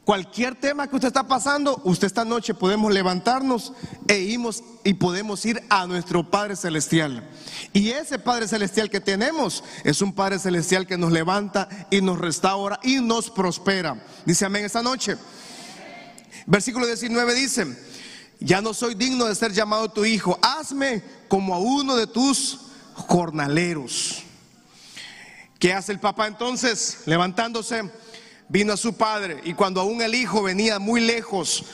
Cualquier 0.07 0.55
tema 0.55 0.87
que 0.87 0.95
usted 0.95 1.09
está 1.09 1.27
pasando, 1.27 1.81
usted 1.83 2.07
esta 2.07 2.23
noche 2.23 2.53
podemos 2.53 2.93
levantarnos 2.93 3.73
e 4.07 4.37
y 4.85 4.93
podemos 4.93 5.45
ir 5.45 5.61
a 5.67 5.85
nuestro 5.85 6.31
Padre 6.31 6.55
Celestial. 6.55 7.29
Y 7.73 7.89
ese 7.89 8.17
Padre 8.17 8.47
Celestial 8.47 8.89
que 8.89 9.01
tenemos 9.01 9.65
es 9.83 10.01
un 10.01 10.13
Padre 10.13 10.39
Celestial 10.39 10.87
que 10.87 10.97
nos 10.97 11.11
levanta 11.11 11.67
y 11.91 11.99
nos 11.99 12.19
restaura 12.19 12.79
y 12.83 13.01
nos 13.01 13.29
prospera. 13.29 14.01
Dice 14.25 14.45
amén 14.45 14.63
esta 14.63 14.81
noche. 14.81 15.17
Versículo 16.45 16.85
19 16.85 17.33
dice, 17.33 17.67
ya 18.39 18.61
no 18.61 18.73
soy 18.73 18.95
digno 18.95 19.25
de 19.25 19.35
ser 19.35 19.51
llamado 19.51 19.89
tu 19.89 20.05
hijo, 20.05 20.39
hazme 20.41 21.03
como 21.27 21.53
a 21.53 21.59
uno 21.59 21.97
de 21.97 22.07
tus 22.07 22.59
jornaleros. 22.93 24.23
¿Qué 25.59 25.73
hace 25.73 25.91
el 25.91 25.99
papá 25.99 26.27
entonces? 26.27 26.99
Levantándose, 27.07 27.91
vino 28.49 28.73
a 28.73 28.77
su 28.77 28.93
padre 28.93 29.41
y 29.43 29.53
cuando 29.53 29.81
aún 29.81 30.01
el 30.01 30.15
hijo 30.15 30.43
venía 30.43 30.79
muy 30.79 31.01
lejos, 31.01 31.65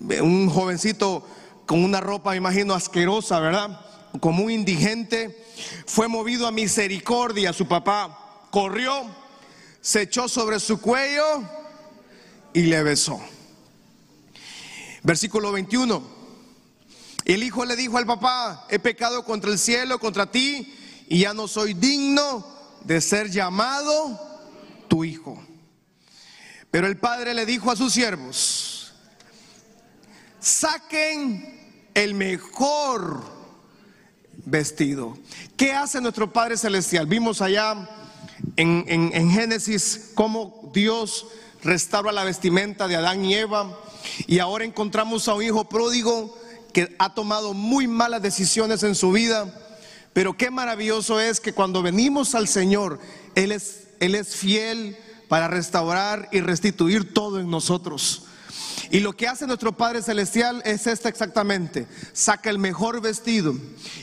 un 0.00 0.48
jovencito 0.48 1.26
con 1.66 1.84
una 1.84 2.00
ropa, 2.00 2.30
me 2.30 2.36
imagino, 2.36 2.74
asquerosa, 2.74 3.40
¿verdad? 3.40 3.80
Como 4.20 4.44
un 4.44 4.50
indigente, 4.50 5.44
fue 5.86 6.08
movido 6.08 6.46
a 6.46 6.50
misericordia. 6.50 7.52
Su 7.52 7.68
papá 7.68 8.46
corrió, 8.50 9.04
se 9.80 10.02
echó 10.02 10.28
sobre 10.28 10.60
su 10.60 10.80
cuello 10.80 11.42
y 12.54 12.62
le 12.62 12.82
besó. 12.82 13.20
Versículo 15.02 15.52
21. 15.52 16.02
El 17.24 17.42
hijo 17.42 17.66
le 17.66 17.76
dijo 17.76 17.98
al 17.98 18.06
papá, 18.06 18.66
he 18.70 18.78
pecado 18.78 19.24
contra 19.24 19.50
el 19.50 19.58
cielo, 19.58 19.98
contra 19.98 20.30
ti, 20.30 20.74
y 21.08 21.20
ya 21.20 21.34
no 21.34 21.46
soy 21.46 21.74
digno 21.74 22.46
de 22.84 23.02
ser 23.02 23.30
llamado 23.30 24.18
tu 24.88 25.04
hijo. 25.04 25.38
Pero 26.70 26.86
el 26.86 26.98
padre 26.98 27.34
le 27.34 27.46
dijo 27.46 27.70
a 27.70 27.76
sus 27.76 27.92
siervos, 27.92 28.92
saquen 30.40 31.88
el 31.94 32.14
mejor 32.14 33.22
vestido. 34.44 35.16
¿Qué 35.56 35.72
hace 35.72 36.00
nuestro 36.00 36.32
Padre 36.32 36.56
Celestial? 36.56 37.06
Vimos 37.06 37.40
allá 37.40 37.88
en, 38.56 38.84
en 38.86 39.30
Génesis 39.30 40.10
cómo 40.14 40.70
Dios 40.74 41.26
restaura 41.62 42.12
la 42.12 42.24
vestimenta 42.24 42.86
de 42.86 42.96
Adán 42.96 43.24
y 43.24 43.34
Eva 43.34 43.78
y 44.26 44.38
ahora 44.38 44.64
encontramos 44.64 45.26
a 45.28 45.34
un 45.34 45.42
hijo 45.42 45.68
pródigo 45.68 46.36
que 46.72 46.94
ha 46.98 47.14
tomado 47.14 47.54
muy 47.54 47.88
malas 47.88 48.22
decisiones 48.22 48.82
en 48.82 48.94
su 48.94 49.10
vida. 49.10 49.52
Pero 50.12 50.36
qué 50.36 50.50
maravilloso 50.50 51.20
es 51.20 51.40
que 51.40 51.52
cuando 51.52 51.82
venimos 51.82 52.34
al 52.34 52.48
Señor, 52.48 53.00
Él 53.34 53.52
es, 53.52 53.88
Él 54.00 54.14
es 54.14 54.36
fiel 54.36 54.96
para 55.28 55.48
restaurar 55.48 56.28
y 56.32 56.40
restituir 56.40 57.12
todo 57.12 57.38
en 57.38 57.50
nosotros. 57.50 58.24
Y 58.90 59.00
lo 59.00 59.12
que 59.12 59.28
hace 59.28 59.46
nuestro 59.46 59.72
Padre 59.76 60.02
Celestial 60.02 60.62
es 60.64 60.86
esto 60.86 61.08
exactamente, 61.08 61.86
saca 62.12 62.48
el 62.48 62.58
mejor 62.58 63.00
vestido. 63.02 63.54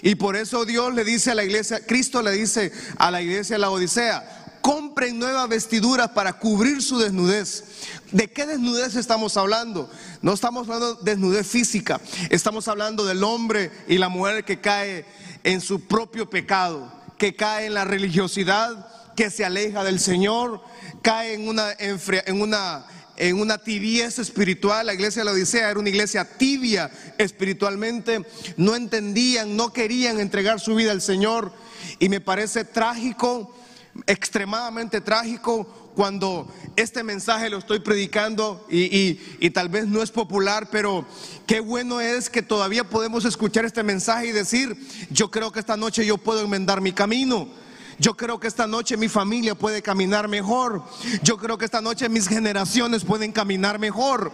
Y 0.03 0.15
por 0.15 0.35
eso 0.35 0.65
Dios 0.65 0.93
le 0.93 1.03
dice 1.03 1.31
a 1.31 1.35
la 1.35 1.43
iglesia, 1.43 1.85
Cristo 1.85 2.21
le 2.21 2.31
dice 2.31 2.71
a 2.97 3.09
la 3.09 3.21
iglesia 3.21 3.55
de 3.55 3.59
la 3.59 3.71
Odisea, 3.71 4.45
compren 4.61 5.17
nuevas 5.17 5.49
vestiduras 5.49 6.09
para 6.09 6.33
cubrir 6.33 6.81
su 6.81 6.99
desnudez. 6.99 7.63
¿De 8.11 8.31
qué 8.31 8.45
desnudez 8.45 8.95
estamos 8.95 9.37
hablando? 9.37 9.89
No 10.21 10.33
estamos 10.33 10.67
hablando 10.67 10.95
de 10.95 11.11
desnudez 11.11 11.47
física, 11.47 11.99
estamos 12.29 12.67
hablando 12.67 13.05
del 13.05 13.23
hombre 13.23 13.71
y 13.87 13.97
la 13.97 14.09
mujer 14.09 14.45
que 14.45 14.61
cae 14.61 15.05
en 15.43 15.61
su 15.61 15.81
propio 15.81 16.29
pecado, 16.29 16.91
que 17.17 17.35
cae 17.35 17.67
en 17.67 17.73
la 17.73 17.85
religiosidad, 17.85 18.87
que 19.15 19.29
se 19.29 19.45
aleja 19.45 19.83
del 19.83 19.99
Señor, 19.99 20.61
cae 21.01 21.33
en 21.33 21.47
una, 21.47 21.71
en 21.77 22.41
una, 22.41 22.85
en 23.17 23.39
una 23.39 23.57
tibieza 23.57 24.21
espiritual. 24.21 24.85
La 24.85 24.93
iglesia 24.93 25.21
de 25.21 25.25
la 25.25 25.31
Odisea 25.31 25.69
era 25.69 25.79
una 25.79 25.89
iglesia 25.89 26.25
tibia 26.37 26.91
espiritualmente. 27.17 28.25
No 28.57 28.75
entendían, 28.75 29.55
no 29.55 29.71
querían 29.71 30.19
entregar 30.19 30.59
su 30.59 30.75
vida 30.75 30.91
al 30.91 31.01
Señor. 31.01 31.51
Y 31.99 32.09
me 32.09 32.21
parece 32.21 32.65
trágico 32.65 33.55
extremadamente 34.07 35.01
trágico 35.01 35.65
cuando 35.95 36.47
este 36.75 37.03
mensaje 37.03 37.49
lo 37.49 37.57
estoy 37.57 37.79
predicando 37.79 38.65
y, 38.69 39.15
tal 39.51 39.69
vez 39.69 39.87
no 39.87 40.03
es 40.03 40.11
popular, 40.11 40.67
pero 40.69 41.05
qué 41.47 41.61
bueno 41.61 42.01
es 42.01 42.29
que 42.29 42.41
todavía 42.41 42.83
podemos 42.83 43.23
escuchar 43.23 43.63
este 43.63 43.83
mensaje 43.83 44.27
y 44.27 44.31
decir, 44.33 44.77
yo 45.09 45.31
creo 45.31 45.51
que 45.51 45.61
esta 45.61 45.77
noche 45.77 46.05
yo 46.05 46.17
puedo 46.17 46.41
enmendar 46.41 46.81
mi 46.81 46.91
camino. 46.91 47.47
Yo 47.99 48.15
creo 48.15 48.39
que 48.39 48.47
esta 48.47 48.67
noche 48.67 48.97
mi 48.97 49.07
familia 49.07 49.55
puede 49.55 49.81
caminar 49.81 50.27
mejor. 50.27 50.83
Yo 51.23 51.37
creo 51.37 51.57
que 51.57 51.65
esta 51.65 51.81
noche 51.81 52.09
mis 52.09 52.27
generaciones 52.27 53.05
pueden 53.05 53.31
caminar 53.31 53.79
mejor. 53.79 54.31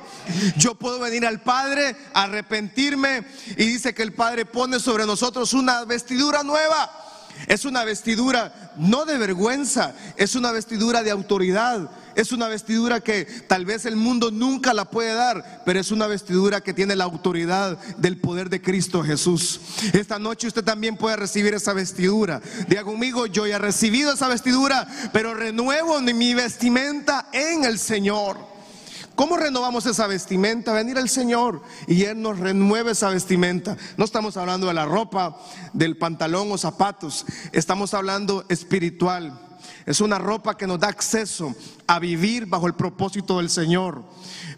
Yo 0.58 0.76
puedo 0.76 1.00
venir 1.00 1.26
al 1.26 1.41
Padre, 1.41 1.95
arrepentirme 2.13 3.26
y 3.58 3.65
dice 3.65 3.93
que 3.93 4.04
el 4.04 4.13
Padre 4.13 4.45
pone 4.45 4.80
sobre 4.80 5.06
nosotros 5.06 5.54
una 5.54 5.86
vestidura 5.86 6.43
nueva. 6.43 7.11
Es 7.51 7.65
una 7.65 7.83
vestidura 7.83 8.71
no 8.77 9.03
de 9.03 9.17
vergüenza, 9.17 9.93
es 10.15 10.35
una 10.35 10.53
vestidura 10.53 11.03
de 11.03 11.11
autoridad, 11.11 11.89
es 12.15 12.31
una 12.31 12.47
vestidura 12.47 13.01
que 13.01 13.25
tal 13.25 13.65
vez 13.65 13.85
el 13.85 13.97
mundo 13.97 14.31
nunca 14.31 14.73
la 14.73 14.85
puede 14.85 15.13
dar, 15.13 15.61
pero 15.65 15.77
es 15.77 15.91
una 15.91 16.07
vestidura 16.07 16.61
que 16.61 16.73
tiene 16.73 16.95
la 16.95 17.03
autoridad 17.03 17.77
del 17.97 18.21
poder 18.21 18.49
de 18.49 18.61
Cristo 18.61 19.03
Jesús. 19.03 19.59
Esta 19.91 20.17
noche 20.17 20.47
usted 20.47 20.63
también 20.63 20.95
puede 20.95 21.17
recibir 21.17 21.53
esa 21.53 21.73
vestidura. 21.73 22.41
Diga 22.69 22.85
conmigo, 22.85 23.25
yo 23.25 23.45
ya 23.45 23.57
he 23.57 23.59
recibido 23.59 24.13
esa 24.13 24.29
vestidura, 24.29 24.87
pero 25.11 25.33
renuevo 25.33 25.99
mi 25.99 26.33
vestimenta 26.33 27.27
en 27.33 27.65
el 27.65 27.79
Señor. 27.79 28.50
¿Cómo 29.21 29.38
renovamos 29.38 29.86
esa 29.86 30.07
vestimenta? 30.07 30.73
Venir 30.73 30.97
al 30.97 31.07
Señor 31.07 31.62
y 31.86 32.05
Él 32.05 32.19
nos 32.23 32.39
renueve 32.39 32.93
esa 32.93 33.10
vestimenta. 33.10 33.77
No 33.95 34.03
estamos 34.03 34.36
hablando 34.36 34.65
de 34.65 34.73
la 34.73 34.86
ropa, 34.86 35.39
del 35.73 35.95
pantalón 35.95 36.51
o 36.51 36.57
zapatos, 36.57 37.27
estamos 37.51 37.93
hablando 37.93 38.45
espiritual. 38.49 39.39
Es 39.86 40.01
una 40.01 40.17
ropa 40.17 40.57
que 40.57 40.65
nos 40.65 40.79
da 40.79 40.88
acceso 40.88 41.53
a 41.86 41.99
vivir 41.99 42.47
bajo 42.47 42.65
el 42.65 42.73
propósito 42.73 43.38
del 43.38 43.51
Señor. 43.51 44.03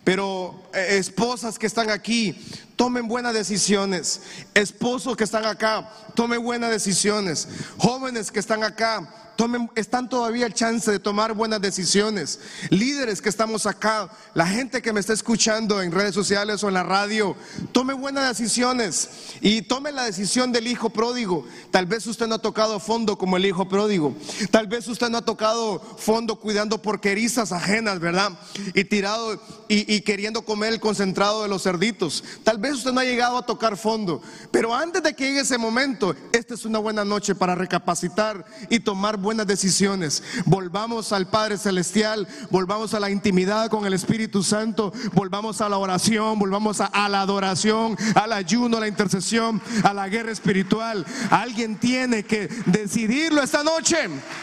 Pero 0.06 0.63
eh, 0.73 0.95
esposas 0.97 1.60
que 1.60 1.67
están 1.67 1.89
aquí, 1.89 2.34
tomen 2.78 3.10
buenas 3.10 3.34
decisiones. 3.34 4.21
Esposos 4.54 5.17
que 5.17 5.26
están 5.26 5.45
acá, 5.45 5.91
tomen 6.15 6.41
buenas 6.41 6.69
decisiones. 6.69 7.49
Jóvenes 7.78 8.32
que 8.32 8.39
están 8.39 8.63
acá, 8.63 9.22
tomen, 9.36 9.69
están 9.76 10.10
todavía 10.10 10.46
el 10.46 10.54
chance 10.54 10.91
de 10.91 11.00
tomar 11.00 11.34
buenas 11.34 11.62
decisiones. 11.62 12.39
Líderes 12.69 13.22
que 13.22 13.30
estamos 13.30 13.65
acá, 13.65 14.10
la 14.34 14.48
gente 14.48 14.82
que 14.82 14.93
me 14.93 15.00
está 15.00 15.13
escuchando 15.13 15.82
en 15.82 15.91
redes 15.91 16.13
sociales 16.13 16.63
o 16.63 16.67
en 16.67 16.74
la 16.74 16.84
radio, 16.84 17.36
tome 17.72 17.93
buenas 17.93 18.38
decisiones 18.38 19.10
y 19.41 19.63
tome 19.63 19.91
la 19.91 20.04
decisión 20.04 20.52
del 20.52 20.67
hijo 20.67 20.89
pródigo. 20.89 21.46
Tal 21.72 21.86
vez 21.86 22.06
usted 22.08 22.28
no 22.28 22.36
ha 22.36 22.39
tocado 22.39 22.80
fondo 22.80 23.17
como 23.17 23.38
el 23.38 23.46
hijo 23.46 23.67
pródigo. 23.67 24.15
Tal 24.52 24.67
vez 24.67 24.88
usted 24.88 25.10
no 25.10 25.17
ha 25.17 25.26
tocado 25.26 25.80
fondo 25.80 26.36
cuidando 26.38 26.82
porquerizas 26.82 27.52
ajenas, 27.52 28.00
¿verdad? 28.00 28.32
Y 28.74 28.84
tirado 28.84 29.34
y, 29.67 29.93
y 29.93 30.02
queriendo 30.02 30.43
comer 30.43 30.74
el 30.74 30.80
concentrado 30.80 31.43
de 31.43 31.50
los 31.50 31.63
cerditos. 31.63 32.24
Tal 32.43 32.58
vez 32.58 32.74
usted 32.74 32.91
no 32.91 33.00
ha 33.00 33.06
llegado 33.06 33.38
a 33.38 33.46
tocar 33.46 33.78
fondo. 33.78 34.22
Pero 34.52 34.74
antes 34.74 35.02
de 35.04 35.15
que 35.15 35.26
llegue 35.26 35.41
ese 35.41 35.58
momento, 35.58 36.15
esta 36.32 36.54
es 36.54 36.65
una 36.65 36.80
buena 36.80 37.04
noche 37.04 37.36
para 37.36 37.56
recapacitar 37.56 38.46
y 38.69 38.80
tomar 38.80 39.17
buenas 39.23 39.47
decisiones. 39.47 40.21
Volvamos 40.45 41.12
al 41.13 41.27
Padre 41.27 41.57
Celestial, 41.57 42.27
volvamos 42.51 42.93
a 42.93 42.99
la 42.99 43.09
intimidad 43.09 43.69
con 43.69 43.86
el 43.88 43.93
Espíritu 43.93 44.43
Santo, 44.43 44.93
volvamos 45.13 45.62
a 45.62 45.69
la 45.69 45.77
oración, 45.77 46.38
volvamos 46.38 46.81
a, 46.81 47.09
la 47.09 47.21
adoración, 47.21 47.97
al 48.13 48.33
ayuno, 48.33 48.77
a 48.77 48.81
la 48.81 48.88
intercesión, 48.88 49.62
a 49.83 49.93
la 49.93 50.07
guerra 50.09 50.31
espiritual. 50.31 51.05
Alguien 51.31 51.79
tiene 51.79 52.23
que 52.23 52.47
decidirlo 52.67 53.41
esta 53.41 53.63
noche. 53.63 53.97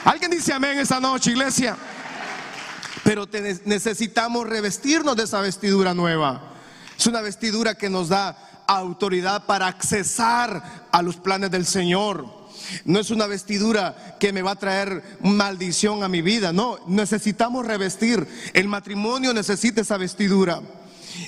Alguien 0.04 0.30
dice 0.32 0.52
amén 0.52 0.78
esta 0.78 0.98
noche, 0.98 1.30
iglesia. 1.30 1.76
Pero 3.04 3.28
necesitamos 3.66 4.48
revestirnos 4.48 5.14
de 5.14 5.24
esa 5.24 5.40
vestidura 5.40 5.94
nueva. 5.94 6.54
Es 6.98 7.06
una 7.06 7.20
vestidura 7.20 7.74
que 7.74 7.90
nos 7.90 8.08
da 8.08 8.64
autoridad 8.66 9.46
para 9.46 9.66
accesar 9.66 10.86
a 10.90 11.02
los 11.02 11.16
planes 11.16 11.50
del 11.50 11.66
Señor. 11.66 12.39
No 12.84 12.98
es 12.98 13.10
una 13.10 13.26
vestidura 13.26 14.16
que 14.18 14.32
me 14.32 14.42
va 14.42 14.52
a 14.52 14.58
traer 14.58 15.02
maldición 15.20 16.02
a 16.02 16.08
mi 16.08 16.22
vida. 16.22 16.52
No, 16.52 16.78
necesitamos 16.86 17.66
revestir. 17.66 18.26
El 18.52 18.68
matrimonio 18.68 19.32
necesita 19.32 19.80
esa 19.80 19.96
vestidura. 19.96 20.60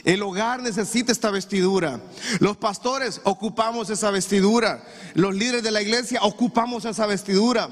El 0.04 0.22
hogar 0.22 0.62
necesita 0.62 1.12
esta 1.12 1.30
vestidura. 1.30 2.00
Los 2.40 2.56
pastores 2.56 3.20
ocupamos 3.24 3.90
esa 3.90 4.10
vestidura. 4.10 4.82
Los 5.14 5.34
líderes 5.34 5.62
de 5.62 5.70
la 5.70 5.82
iglesia 5.82 6.20
ocupamos 6.22 6.84
esa 6.84 7.06
vestidura. 7.06 7.68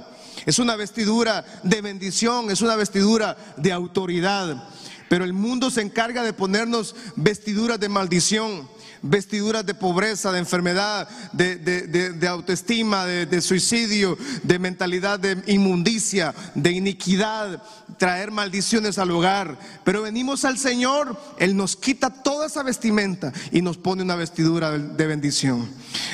Es 0.47 0.59
una 0.59 0.77
vestidura 0.77 1.45
de 1.63 1.83
bendición, 1.83 2.51
es 2.51 2.63
una 2.63 2.77
vestidura 2.77 3.37
de 3.57 3.73
autoridad. 3.73 4.63
Pero 5.11 5.25
el 5.25 5.33
mundo 5.33 5.73
se 5.73 5.83
encarga 5.83 6.23
de 6.23 6.33
ponernos 6.33 6.95
vestiduras 7.17 7.81
de 7.81 7.89
maldición 7.89 8.69
vestiduras 9.03 9.65
de 9.65 9.75
pobreza, 9.75 10.33
de 10.33 10.39
enfermedad, 10.39 11.09
de, 11.33 12.29
autoestima, 12.29 13.07
de, 13.07 13.41
suicidio, 13.41 14.19
de 14.43 14.59
mentalidad 14.59 15.19
de 15.19 15.43
inmundicia, 15.47 16.35
de 16.55 16.73
iniquidad, 16.73 17.63
traer 17.99 18.31
maldiciones 18.31 18.99
al 18.99 19.11
hogar. 19.11 19.59
Pero 19.85 20.03
venimos 20.03 20.45
al 20.45 20.59
Señor, 20.59 21.19
Él 21.39 21.57
nos 21.57 21.77
quita 21.77 22.11
toda 22.11 22.47
esa 22.47 22.63
vestimenta 22.63 23.33
y 23.51 23.63
nos 23.63 23.79
pone 23.79 24.03
una 24.03 24.17
vestidura 24.17 24.77
de 24.77 25.07
bendición. 25.07 25.69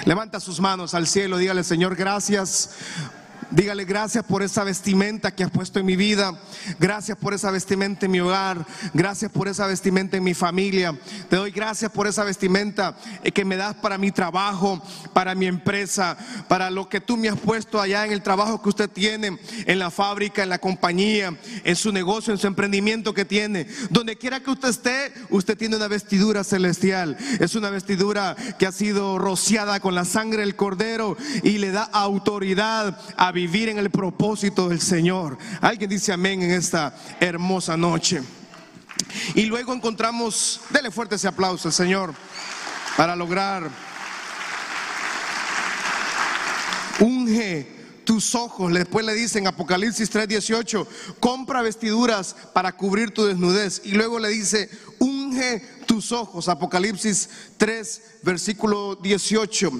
Levanta 0.04 0.40
sus 0.40 0.60
manos 0.60 0.94
al 0.94 1.06
cielo, 1.06 1.38
dígale 1.38 1.64
Señor, 1.64 1.96
gracias 1.96 2.70
Dígale 3.50 3.84
gracias 3.84 4.24
por 4.24 4.42
esa 4.42 4.64
vestimenta 4.64 5.30
que 5.30 5.44
has 5.44 5.50
puesto 5.50 5.78
en 5.78 5.86
mi 5.86 5.94
vida. 5.94 6.36
Gracias 6.80 7.16
por 7.16 7.32
esa 7.32 7.52
vestimenta 7.52 8.06
en 8.06 8.12
mi 8.12 8.18
hogar. 8.18 8.66
Gracias 8.92 9.30
por 9.30 9.46
esa 9.46 9.68
vestimenta 9.68 10.16
en 10.16 10.24
mi 10.24 10.34
familia. 10.34 10.98
Te 11.30 11.36
doy 11.36 11.52
gracias 11.52 11.92
por 11.92 12.08
esa 12.08 12.24
vestimenta 12.24 12.96
eh, 13.22 13.30
que 13.30 13.44
me 13.44 13.56
das 13.56 13.76
para 13.76 13.98
mi 13.98 14.10
trabajo, 14.10 14.82
para 15.12 15.36
mi 15.36 15.46
empresa, 15.46 16.16
para 16.48 16.70
lo 16.70 16.88
que 16.88 17.00
tú 17.00 17.16
me 17.16 17.28
has 17.28 17.38
puesto 17.38 17.80
allá 17.80 18.04
en 18.04 18.12
el 18.12 18.22
trabajo 18.22 18.60
que 18.60 18.68
usted 18.68 18.90
tiene, 18.90 19.38
en 19.66 19.78
la 19.78 19.92
fábrica, 19.92 20.42
en 20.42 20.48
la 20.48 20.58
compañía, 20.58 21.36
en 21.62 21.76
su 21.76 21.92
negocio, 21.92 22.32
en 22.32 22.40
su 22.40 22.48
emprendimiento 22.48 23.14
que 23.14 23.24
tiene. 23.24 23.68
Donde 23.90 24.16
quiera 24.16 24.40
que 24.40 24.50
usted 24.50 24.70
esté, 24.70 25.12
usted 25.30 25.56
tiene 25.56 25.76
una 25.76 25.88
vestidura 25.88 26.42
celestial. 26.42 27.16
Es 27.38 27.54
una 27.54 27.70
vestidura 27.70 28.34
que 28.58 28.66
ha 28.66 28.72
sido 28.72 29.18
rociada 29.18 29.78
con 29.78 29.94
la 29.94 30.04
sangre 30.04 30.40
del 30.40 30.56
cordero 30.56 31.16
y 31.44 31.58
le 31.58 31.70
da 31.70 31.84
autoridad 31.84 32.98
a 33.16 33.35
vivir 33.36 33.68
en 33.68 33.76
el 33.76 33.90
propósito 33.90 34.70
del 34.70 34.80
Señor. 34.80 35.36
Alguien 35.60 35.90
dice 35.90 36.10
amén 36.10 36.42
en 36.42 36.52
esta 36.52 36.96
hermosa 37.20 37.76
noche. 37.76 38.22
Y 39.34 39.42
luego 39.42 39.74
encontramos, 39.74 40.62
dele 40.70 40.90
fuerte 40.90 41.16
ese 41.16 41.28
aplauso 41.28 41.68
al 41.68 41.74
Señor 41.74 42.14
para 42.96 43.14
lograr 43.14 43.70
unge 47.00 47.68
tus 48.04 48.34
ojos. 48.34 48.72
Después 48.72 49.04
le 49.04 49.12
dicen 49.12 49.46
Apocalipsis 49.46 50.10
3:18, 50.10 50.86
compra 51.20 51.60
vestiduras 51.60 52.34
para 52.54 52.74
cubrir 52.74 53.10
tu 53.10 53.26
desnudez. 53.26 53.82
Y 53.84 53.92
luego 53.92 54.18
le 54.18 54.30
dice, 54.30 54.70
unge 54.98 55.60
tus 55.84 56.10
ojos. 56.10 56.48
Apocalipsis 56.48 57.28
3, 57.58 58.02
versículo 58.22 58.94
18, 58.94 59.70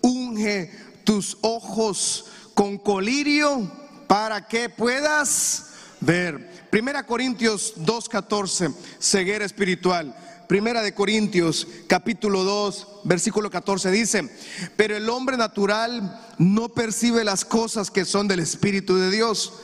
unge 0.00 0.72
tus 1.04 1.38
ojos 1.42 2.24
con 2.54 2.78
colirio 2.78 3.70
para 4.06 4.46
que 4.46 4.68
puedas 4.68 5.70
ver. 6.00 6.68
Primera 6.70 7.04
Corintios 7.04 7.74
2.14, 7.76 8.74
ceguera 8.98 9.44
espiritual. 9.44 10.16
Primera 10.48 10.82
de 10.82 10.92
Corintios 10.94 11.66
capítulo 11.88 12.44
2, 12.44 13.00
versículo 13.04 13.50
14 13.50 13.90
dice, 13.90 14.28
pero 14.76 14.96
el 14.96 15.08
hombre 15.08 15.36
natural 15.36 16.20
no 16.38 16.68
percibe 16.68 17.24
las 17.24 17.44
cosas 17.44 17.90
que 17.90 18.04
son 18.04 18.28
del 18.28 18.40
Espíritu 18.40 18.96
de 18.96 19.10
Dios, 19.10 19.54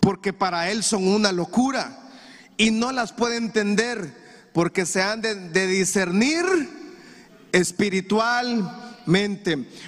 porque 0.00 0.32
para 0.32 0.70
él 0.70 0.82
son 0.82 1.06
una 1.06 1.30
locura 1.30 1.98
y 2.56 2.70
no 2.70 2.90
las 2.90 3.12
puede 3.12 3.36
entender, 3.36 4.14
porque 4.54 4.86
se 4.86 5.02
han 5.02 5.20
de, 5.20 5.34
de 5.34 5.66
discernir 5.66 6.44
espiritual 7.52 8.89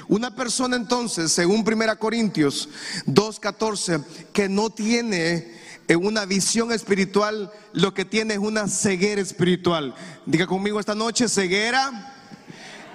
una 0.08 0.35
persona 0.35 0.76
entonces, 0.76 1.32
según 1.32 1.64
1 1.66 1.98
Corintios 1.98 2.68
2.14, 3.06 4.04
que 4.32 4.48
no 4.48 4.70
tiene 4.70 5.61
una 5.96 6.24
visión 6.24 6.72
espiritual, 6.72 7.52
lo 7.72 7.94
que 7.94 8.04
tiene 8.04 8.35
es 8.35 8.40
una 8.40 8.68
ceguera 8.68 9.20
espiritual. 9.20 9.94
Diga 10.26 10.46
conmigo 10.46 10.80
esta 10.80 10.94
noche, 10.94 11.28
ceguera 11.28 12.14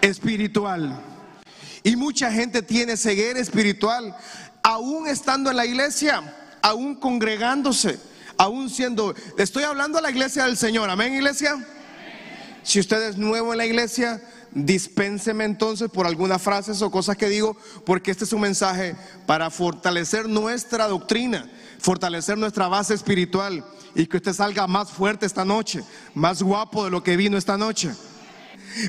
espiritual. 0.01 0.99
Y 1.83 1.95
mucha 1.95 2.31
gente 2.31 2.61
tiene 2.61 2.97
ceguera 2.97 3.39
espiritual, 3.39 4.15
aún 4.63 5.07
estando 5.07 5.51
en 5.51 5.57
la 5.57 5.65
iglesia, 5.65 6.21
aún 6.61 6.95
congregándose, 6.95 7.99
aún 8.37 8.69
siendo, 8.69 9.15
estoy 9.37 9.63
hablando 9.63 9.97
a 9.97 10.01
la 10.01 10.11
iglesia 10.11 10.45
del 10.45 10.57
Señor, 10.57 10.89
amén 10.89 11.13
iglesia. 11.13 11.65
Si 12.63 12.79
usted 12.79 13.01
es 13.03 13.17
nuevo 13.17 13.53
en 13.53 13.59
la 13.59 13.65
iglesia, 13.65 14.21
dispénseme 14.51 15.43
entonces 15.43 15.89
por 15.89 16.07
algunas 16.07 16.41
frases 16.41 16.81
o 16.81 16.91
cosas 16.91 17.17
que 17.17 17.29
digo, 17.29 17.57
porque 17.86 18.12
este 18.12 18.23
es 18.23 18.33
un 18.33 18.41
mensaje 18.41 18.95
para 19.25 19.49
fortalecer 19.49 20.27
nuestra 20.27 20.88
doctrina, 20.88 21.49
fortalecer 21.79 22.38
nuestra 22.38 22.67
base 22.67 22.93
espiritual 22.93 23.63
y 23.95 24.07
que 24.07 24.17
usted 24.17 24.33
salga 24.33 24.67
más 24.67 24.91
fuerte 24.91 25.25
esta 25.25 25.45
noche, 25.45 25.83
más 26.13 26.41
guapo 26.41 26.86
de 26.86 26.91
lo 26.91 27.03
que 27.03 27.17
vino 27.17 27.38
esta 27.38 27.57
noche. 27.57 27.91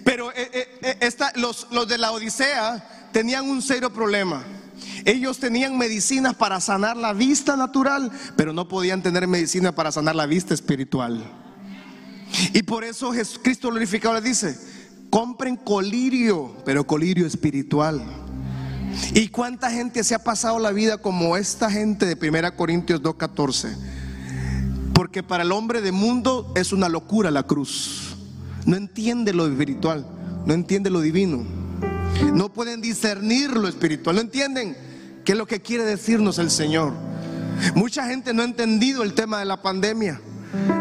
Pero 0.05 0.31
eh, 0.33 0.51
eh, 0.83 0.99
eh, 1.01 1.11
los, 1.37 1.67
de 1.89 1.99
la 1.99 2.13
Odisea 2.13 3.09
tenían 3.13 3.49
un 3.49 3.63
serio 3.63 3.93
problema. 3.93 4.45
Ellos 5.05 5.39
tenían 5.39 5.79
medicinas 5.79 6.35
para 6.35 6.61
sanar 6.61 6.97
la 6.97 7.13
vista 7.13 7.57
natural, 7.57 8.11
pero 8.37 8.53
no 8.53 8.69
podían 8.69 9.03
tener 9.03 9.27
medicina 9.27 9.73
para 9.75 9.93
sanar 9.93 10.15
la 10.15 10.27
vista 10.27 10.55
espiritual. 10.55 11.25
Y 12.53 12.63
por 12.63 12.85
eso 12.85 13.13
Jesucristo 13.13 13.71
glorificado 13.71 14.15
le 14.15 14.21
dice, 14.21 14.59
compren 15.11 15.57
colirio, 15.57 16.55
pero 16.65 16.87
colirio 16.87 17.27
espiritual. 17.27 18.03
¿Y 19.15 19.29
cuánta 19.29 19.71
gente 19.71 20.05
se 20.05 20.15
ha 20.15 20.25
pasado 20.25 20.59
la 20.59 20.73
vida 20.73 20.99
como 20.99 21.37
esta 21.37 21.71
gente 21.71 22.07
de 22.07 22.29
1 22.29 22.57
Corintios 22.57 23.03
2.14? 23.03 23.77
Porque 24.95 25.23
para 25.23 25.45
el 25.45 25.53
hombre 25.53 25.81
de 25.81 25.93
mundo 25.93 26.53
es 26.57 26.73
una 26.73 26.89
locura 26.89 27.31
la 27.31 27.45
cruz. 27.45 28.17
No 28.67 28.77
entiende 28.77 29.33
lo 29.33 29.47
espiritual, 29.47 30.07
no 30.45 30.55
entiende 30.55 30.91
lo 30.91 31.01
divino. 31.01 31.45
No 32.33 32.53
pueden 32.53 32.81
discernir 32.81 33.51
lo 33.57 33.69
espiritual, 33.69 34.17
no 34.17 34.23
entienden 34.23 34.77
qué 35.25 35.33
es 35.33 35.39
lo 35.39 35.47
que 35.47 35.63
quiere 35.63 35.85
decirnos 35.85 36.39
el 36.39 36.51
Señor. 36.51 36.93
Mucha 37.75 38.07
gente 38.07 38.35
no 38.35 38.43
ha 38.43 38.47
entendido 38.47 39.03
el 39.03 39.15
tema 39.15 39.39
de 39.39 39.45
la 39.45 39.63
pandemia. 39.63 40.21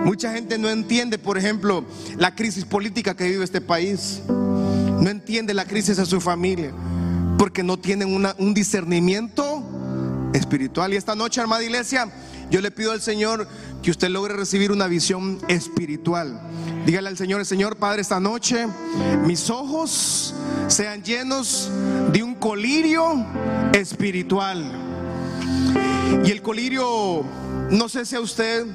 Mucha 0.06 0.32
gente 0.34 0.58
no 0.58 0.70
entiende, 0.70 1.18
por 1.18 1.38
ejemplo, 1.38 1.86
la 2.18 2.36
crisis 2.36 2.66
política 2.66 3.16
que 3.16 3.28
vive 3.28 3.44
este 3.44 3.62
país. 3.62 4.22
No 4.28 5.10
entiende 5.10 5.54
la 5.54 5.66
crisis 5.66 5.98
de 5.98 6.06
su 6.06 6.22
familia. 6.22 6.72
Porque 7.38 7.64
no 7.64 7.78
tienen 7.78 8.14
un 8.38 8.54
discernimiento 8.54 9.64
espiritual. 10.34 10.94
Y 10.94 10.98
esta 10.98 11.16
noche, 11.16 11.42
hermana 11.42 11.64
iglesia, 11.64 12.12
yo 12.50 12.62
le 12.62 12.72
pido 12.72 12.92
al 12.92 13.02
Señor 13.02 13.48
que 13.84 13.92
usted 13.92 14.10
logre 14.10 14.36
recibir 14.36 14.72
una 14.72 14.88
visión 14.88 15.40
espiritual. 15.48 16.40
Dígale 16.86 17.10
al 17.10 17.18
Señor, 17.18 17.46
Señor 17.46 17.76
Padre, 17.76 18.02
esta 18.02 18.20
noche 18.20 18.68
mis 19.26 19.50
ojos 19.50 20.34
sean 20.68 21.04
llenos 21.04 21.70
de 22.12 22.24
un 22.24 22.36
colirio 22.36 23.26
espiritual. 23.74 24.64
Y 26.26 26.32
el 26.32 26.42
colirio, 26.42 27.26
no 27.70 27.90
sé 27.90 28.06
si 28.06 28.16
a 28.16 28.22
usted 28.22 28.66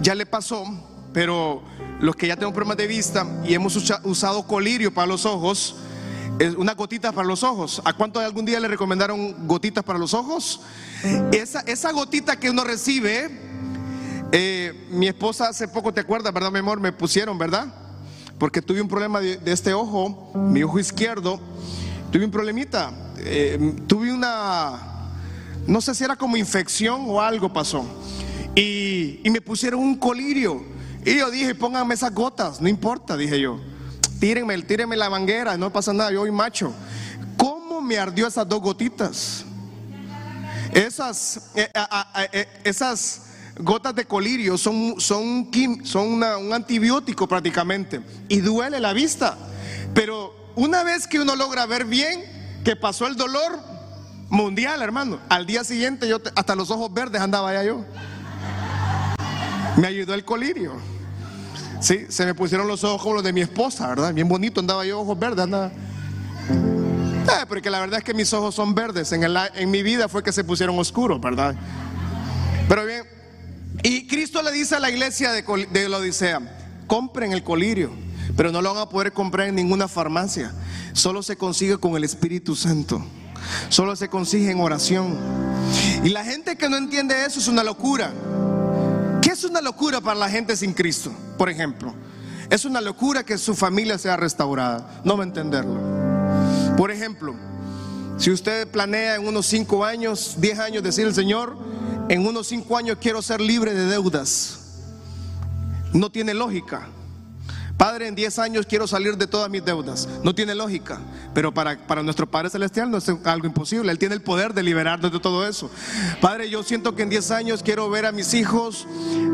ya 0.00 0.14
le 0.14 0.26
pasó, 0.26 0.64
pero 1.12 1.62
los 2.00 2.16
que 2.16 2.26
ya 2.26 2.34
tenemos 2.34 2.54
problemas 2.54 2.76
de 2.76 2.86
vista 2.86 3.26
y 3.44 3.54
hemos 3.54 3.76
usado 4.04 4.46
colirio 4.46 4.92
para 4.92 5.06
los 5.06 5.24
ojos, 5.24 5.76
es 6.38 6.54
una 6.54 6.74
gotita 6.74 7.12
para 7.12 7.26
los 7.26 7.42
ojos. 7.42 7.80
¿A 7.84 7.92
cuánto 7.94 8.20
algún 8.20 8.44
día 8.44 8.60
le 8.60 8.68
recomendaron 8.68 9.46
gotitas 9.46 9.82
para 9.82 9.98
los 9.98 10.12
ojos? 10.12 10.60
Esa, 11.32 11.60
esa 11.60 11.92
gotita 11.92 12.36
que 12.36 12.50
uno 12.50 12.64
recibe, 12.64 13.30
eh, 14.32 14.86
mi 14.90 15.08
esposa 15.08 15.48
hace 15.48 15.68
poco, 15.68 15.92
¿te 15.92 16.00
acuerdas, 16.00 16.32
verdad, 16.32 16.50
mi 16.50 16.58
amor? 16.58 16.80
Me 16.80 16.92
pusieron, 16.92 17.38
¿verdad? 17.38 17.72
Porque 18.38 18.60
tuve 18.60 18.82
un 18.82 18.88
problema 18.88 19.20
de, 19.20 19.40
este 19.46 19.72
ojo, 19.72 20.30
mi 20.34 20.62
ojo 20.62 20.78
izquierdo, 20.78 21.40
tuve 22.12 22.24
un 22.24 22.30
problemita, 22.30 22.92
eh, 23.18 23.74
tuve 23.86 24.12
una, 24.12 25.10
no 25.66 25.80
sé 25.80 25.94
si 25.94 26.04
era 26.04 26.16
como 26.16 26.36
infección 26.36 27.04
o 27.06 27.20
algo 27.20 27.50
pasó. 27.52 27.86
Y, 28.56 29.20
me 29.30 29.40
pusieron 29.40 29.80
un 29.80 29.96
colirio. 29.96 30.64
Y 31.04 31.18
yo 31.18 31.30
dije, 31.30 31.54
pónganme 31.54 31.94
esas 31.94 32.12
gotas, 32.12 32.60
no 32.60 32.68
importa, 32.68 33.16
dije 33.16 33.38
yo. 33.38 33.60
Tírenme, 34.18 34.60
tírenme 34.62 34.96
la 34.96 35.10
manguera, 35.10 35.56
no 35.58 35.70
pasa 35.70 35.92
nada, 35.92 36.10
yo 36.10 36.22
soy 36.22 36.32
macho. 36.32 36.72
¿Cómo 37.36 37.82
me 37.82 37.98
ardió 37.98 38.26
esas 38.26 38.48
dos 38.48 38.60
gotitas? 38.60 39.44
Esas, 40.72 41.50
eh, 41.54 41.70
eh, 42.32 42.48
esas 42.64 43.26
gotas 43.58 43.94
de 43.94 44.06
colirio 44.06 44.56
son, 44.56 44.94
son, 44.98 45.50
son 45.84 46.06
un 46.14 46.52
antibiótico 46.52 47.28
prácticamente 47.28 48.00
y 48.28 48.40
duele 48.40 48.80
la 48.80 48.94
vista. 48.94 49.36
Pero 49.94 50.34
una 50.56 50.82
vez 50.82 51.06
que 51.06 51.20
uno 51.20 51.36
logra 51.36 51.66
ver 51.66 51.84
bien 51.84 52.24
que 52.64 52.74
pasó 52.74 53.06
el 53.06 53.16
dolor 53.16 53.58
mundial, 54.30 54.82
hermano, 54.82 55.20
al 55.28 55.46
día 55.46 55.62
siguiente 55.62 56.08
yo 56.08 56.20
hasta 56.34 56.56
los 56.56 56.70
ojos 56.70 56.92
verdes 56.92 57.20
andaba 57.20 57.52
ya 57.52 57.62
yo. 57.62 57.84
Me 59.76 59.86
ayudó 59.86 60.14
el 60.14 60.24
colirio. 60.24 60.74
Sí, 61.80 62.06
se 62.08 62.24
me 62.24 62.34
pusieron 62.34 62.66
los 62.66 62.82
ojos 62.84 63.02
como 63.02 63.16
los 63.16 63.24
de 63.24 63.32
mi 63.32 63.42
esposa, 63.42 63.86
¿verdad? 63.88 64.14
Bien 64.14 64.28
bonito, 64.28 64.60
andaba 64.60 64.84
yo 64.86 65.00
ojos 65.00 65.18
verdes, 65.18 65.44
andaba. 65.44 65.70
Eh, 66.48 67.44
porque 67.48 67.68
la 67.68 67.80
verdad 67.80 67.98
es 67.98 68.04
que 68.04 68.14
mis 68.14 68.32
ojos 68.32 68.54
son 68.54 68.74
verdes. 68.74 69.12
En, 69.12 69.22
en 69.22 69.70
mi 69.70 69.82
vida 69.82 70.08
fue 70.08 70.22
que 70.22 70.32
se 70.32 70.44
pusieron 70.44 70.78
oscuros, 70.78 71.20
¿verdad? 71.20 71.54
Pero 72.68 72.86
bien, 72.86 73.04
y 73.82 74.06
Cristo 74.06 74.42
le 74.42 74.52
dice 74.52 74.76
a 74.76 74.80
la 74.80 74.90
iglesia 74.90 75.32
de, 75.32 75.42
de 75.70 75.88
la 75.88 75.98
Odisea: 75.98 76.40
compren 76.86 77.32
el 77.32 77.42
colirio, 77.42 77.90
pero 78.36 78.50
no 78.50 78.62
lo 78.62 78.72
van 78.72 78.82
a 78.82 78.88
poder 78.88 79.12
comprar 79.12 79.48
en 79.48 79.54
ninguna 79.54 79.88
farmacia. 79.88 80.52
Solo 80.94 81.22
se 81.22 81.36
consigue 81.36 81.76
con 81.76 81.94
el 81.96 82.04
Espíritu 82.04 82.56
Santo. 82.56 83.04
Solo 83.68 83.94
se 83.96 84.08
consigue 84.08 84.50
en 84.50 84.60
oración. 84.60 85.18
Y 86.02 86.08
la 86.08 86.24
gente 86.24 86.56
que 86.56 86.68
no 86.70 86.78
entiende 86.78 87.26
eso 87.26 87.38
es 87.38 87.48
una 87.48 87.62
locura. 87.62 88.12
¿Qué 89.36 89.40
es 89.40 89.50
una 89.50 89.60
locura 89.60 90.00
para 90.00 90.18
la 90.18 90.30
gente 90.30 90.56
sin 90.56 90.72
Cristo? 90.72 91.12
Por 91.36 91.50
ejemplo, 91.50 91.92
es 92.48 92.64
una 92.64 92.80
locura 92.80 93.22
que 93.22 93.36
su 93.36 93.54
familia 93.54 93.98
sea 93.98 94.16
restaurada. 94.16 95.02
No 95.04 95.14
va 95.14 95.24
a 95.24 95.26
entenderlo. 95.26 95.78
Por 96.74 96.90
ejemplo, 96.90 97.34
si 98.16 98.30
usted 98.30 98.66
planea 98.66 99.16
en 99.16 99.28
unos 99.28 99.44
5 99.44 99.84
años, 99.84 100.36
10 100.38 100.58
años 100.58 100.82
decir 100.82 101.04
al 101.04 101.14
Señor, 101.14 101.54
en 102.08 102.26
unos 102.26 102.46
5 102.46 102.78
años 102.78 102.96
quiero 102.98 103.20
ser 103.20 103.42
libre 103.42 103.74
de 103.74 103.84
deudas, 103.84 104.58
no 105.92 106.08
tiene 106.10 106.32
lógica. 106.32 106.88
Padre, 107.76 108.08
en 108.08 108.14
10 108.14 108.38
años 108.38 108.66
quiero 108.66 108.86
salir 108.86 109.18
de 109.18 109.26
todas 109.26 109.50
mis 109.50 109.64
deudas. 109.64 110.08
No 110.22 110.34
tiene 110.34 110.54
lógica, 110.54 110.98
pero 111.34 111.52
para, 111.52 111.76
para, 111.86 112.02
nuestro 112.02 112.26
Padre 112.26 112.48
Celestial 112.48 112.90
no 112.90 112.98
es 112.98 113.08
algo 113.24 113.46
imposible. 113.46 113.92
Él 113.92 113.98
tiene 113.98 114.14
el 114.14 114.22
poder 114.22 114.54
de 114.54 114.62
liberarnos 114.62 115.12
de 115.12 115.20
todo 115.20 115.46
eso. 115.46 115.70
Padre, 116.20 116.48
yo 116.48 116.62
siento 116.62 116.94
que 116.94 117.02
en 117.02 117.10
10 117.10 117.30
años 117.32 117.62
quiero 117.62 117.90
ver 117.90 118.06
a 118.06 118.12
mis 118.12 118.32
hijos 118.32 118.86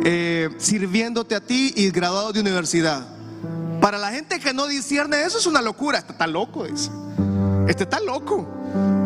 eh, 0.05 0.51
sirviéndote 0.59 1.37
a 1.37 1.41
ti 1.41 1.73
y 1.77 1.91
graduados 1.91 2.35
de 2.35 2.41
universidad. 2.41 3.07
Para 3.81 3.99
la 3.99 4.11
gente 4.11 4.41
que 4.41 4.53
no 4.53 4.67
discierne 4.67 5.23
eso 5.23 5.39
es 5.39 5.47
una 5.47 5.63
locura. 5.63 5.99
Está 5.99 6.17
tan 6.17 6.33
loco, 6.33 6.65
dice. 6.65 6.91
Este 7.69 7.85
está 7.85 8.01
loco. 8.01 8.49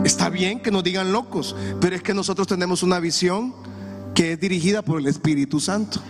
Está 0.05 0.31
bien 0.31 0.61
que 0.61 0.71
nos 0.71 0.85
digan 0.85 1.13
locos, 1.13 1.57
pero 1.81 1.97
es 1.97 2.03
que 2.03 2.15
nosotros 2.15 2.47
tenemos 2.47 2.83
una 2.83 3.01
visión 3.01 3.55
que 4.15 4.33
es 4.33 4.41
dirigida 4.41 4.83
por 4.83 5.01
el 5.01 5.07
Espíritu 5.09 5.61
Santo. 5.61 6.01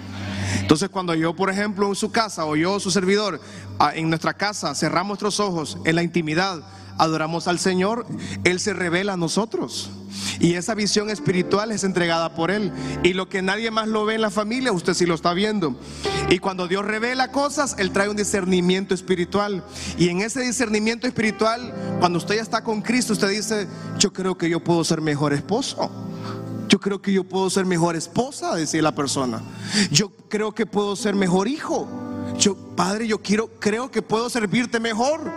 Entonces 0.60 0.88
cuando 0.88 1.14
yo, 1.14 1.34
por 1.34 1.50
ejemplo, 1.50 1.88
en 1.88 1.94
su 1.94 2.10
casa 2.10 2.44
o 2.44 2.56
yo, 2.56 2.80
su 2.80 2.90
servidor, 2.90 3.40
ah, 3.78 3.92
en 3.94 4.08
nuestra 4.08 4.34
casa, 4.34 4.74
cerramos 4.74 5.20
nuestros 5.20 5.40
ojos 5.40 5.78
en 5.84 5.96
la 5.96 6.02
intimidad, 6.02 6.62
adoramos 6.98 7.48
al 7.48 7.58
Señor, 7.58 8.06
Él 8.44 8.60
se 8.60 8.72
revela 8.72 9.14
a 9.14 9.16
nosotros. 9.16 9.90
Y 10.38 10.54
esa 10.54 10.74
visión 10.74 11.10
espiritual 11.10 11.72
es 11.72 11.84
entregada 11.84 12.34
por 12.34 12.50
Él. 12.50 12.72
Y 13.02 13.14
lo 13.14 13.28
que 13.28 13.42
nadie 13.42 13.70
más 13.70 13.88
lo 13.88 14.04
ve 14.04 14.14
en 14.14 14.20
la 14.20 14.30
familia, 14.30 14.72
usted 14.72 14.94
sí 14.94 15.06
lo 15.06 15.14
está 15.14 15.32
viendo. 15.32 15.78
Y 16.28 16.38
cuando 16.38 16.68
Dios 16.68 16.84
revela 16.84 17.30
cosas, 17.30 17.76
Él 17.78 17.90
trae 17.90 18.08
un 18.08 18.16
discernimiento 18.16 18.94
espiritual. 18.94 19.64
Y 19.98 20.08
en 20.08 20.20
ese 20.20 20.40
discernimiento 20.40 21.06
espiritual, 21.06 21.72
cuando 22.00 22.18
usted 22.18 22.36
ya 22.36 22.42
está 22.42 22.62
con 22.62 22.82
Cristo, 22.82 23.12
usted 23.12 23.30
dice, 23.30 23.66
yo 23.98 24.12
creo 24.12 24.36
que 24.36 24.50
yo 24.50 24.62
puedo 24.62 24.84
ser 24.84 25.00
mejor 25.00 25.32
esposo. 25.32 25.90
Yo 26.68 26.80
creo 26.80 27.00
que 27.00 27.12
yo 27.12 27.24
puedo 27.24 27.48
ser 27.50 27.64
mejor 27.64 27.96
esposa, 27.96 28.54
decía 28.54 28.82
la 28.82 28.94
persona. 28.94 29.40
Yo 29.90 30.10
creo 30.28 30.52
que 30.52 30.66
puedo 30.66 30.96
ser 30.96 31.14
mejor 31.14 31.48
hijo. 31.48 32.05
Yo, 32.38 32.54
Padre, 32.76 33.06
yo 33.06 33.18
quiero, 33.22 33.48
creo 33.58 33.90
que 33.90 34.02
puedo 34.02 34.28
servirte 34.28 34.78
mejor. 34.80 35.32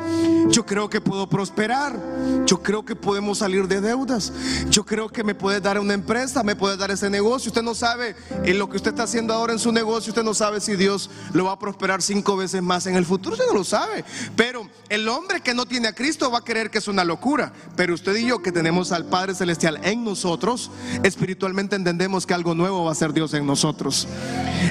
Yo 0.50 0.66
creo 0.66 0.90
que 0.90 1.00
puedo 1.00 1.28
prosperar. 1.30 1.98
Yo 2.46 2.62
creo 2.62 2.84
que 2.84 2.96
podemos 2.96 3.38
salir 3.38 3.68
de 3.68 3.80
deudas. 3.80 4.34
Yo 4.70 4.86
creo 4.86 5.10
que 5.10 5.24
me 5.24 5.36
puede 5.36 5.62
dar 5.62 5.80
una 5.80 5.94
empresa, 5.94 6.44
me 6.44 6.56
puede 6.56 6.78
dar 6.78 6.92
ese 6.92 7.10
negocio. 7.10 7.50
Usted 7.50 7.62
no 7.62 7.76
sabe 7.76 8.16
en 8.44 8.60
lo 8.60 8.70
que 8.70 8.78
usted 8.78 8.92
está 8.92 9.04
haciendo 9.04 9.34
ahora 9.34 9.54
en 9.54 9.60
su 9.60 9.72
negocio. 9.72 10.12
Usted 10.12 10.24
no 10.24 10.34
sabe 10.34 10.60
si 10.60 10.76
Dios 10.76 11.10
lo 11.34 11.46
va 11.46 11.54
a 11.54 11.60
prosperar 11.60 12.02
cinco 12.02 12.36
veces 12.36 12.62
más 12.62 12.86
en 12.88 12.96
el 12.96 13.06
futuro. 13.06 13.34
Usted 13.34 13.48
no 13.48 13.54
lo 13.54 13.64
sabe. 13.64 14.04
Pero 14.36 14.68
el 14.90 15.08
hombre 15.08 15.42
que 15.42 15.54
no 15.54 15.66
tiene 15.66 15.88
a 15.88 15.94
Cristo 15.94 16.30
va 16.30 16.40
a 16.40 16.44
creer 16.44 16.70
que 16.70 16.80
es 16.80 16.88
una 16.88 17.04
locura. 17.04 17.54
Pero 17.76 17.94
usted 17.94 18.16
y 18.18 18.26
yo 18.26 18.42
que 18.42 18.52
tenemos 18.52 18.92
al 18.92 19.06
Padre 19.06 19.36
Celestial 19.36 19.80
en 19.84 20.04
nosotros, 20.04 20.72
espiritualmente 21.04 21.76
entendemos 21.76 22.26
que 22.26 22.34
algo 22.34 22.56
nuevo 22.56 22.84
va 22.84 22.92
a 22.92 22.96
ser 22.96 23.14
Dios 23.14 23.34
en 23.34 23.46
nosotros. 23.46 24.08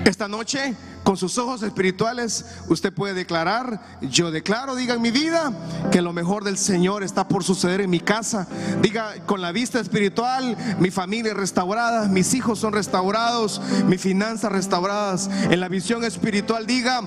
Esta 0.05 0.29
noche, 0.29 0.75
con 1.09 1.17
sus 1.17 1.39
ojos 1.39 1.63
espirituales, 1.63 2.45
usted 2.69 2.93
puede 2.93 3.15
declarar, 3.15 3.81
yo 4.03 4.31
declaro, 4.31 4.75
diga 4.77 4.93
en 4.93 5.01
mi 5.01 5.11
vida, 5.11 5.55
que 5.91 6.03
lo 6.03 6.13
mejor 6.13 6.45
del 6.45 6.59
Señor 6.59 7.03
está 7.03 7.27
por 7.27 7.45
suceder 7.45 7.81
en 7.81 7.89
mi 7.89 7.99
casa. 7.99 8.47
Diga, 8.83 9.15
con 9.25 9.41
la 9.41 9.51
vista 9.51 9.81
espiritual, 9.81 10.55
mi 10.79 10.91
familia 10.91 11.33
restaurada, 11.33 12.09
mis 12.09 12.35
hijos 12.35 12.59
son 12.59 12.75
restaurados, 12.75 13.59
mis 13.87 14.03
finanzas 14.03 14.53
restauradas. 14.53 15.31
En 15.51 15.61
la 15.61 15.69
visión 15.69 16.05
espiritual, 16.05 16.67
diga, 16.67 17.01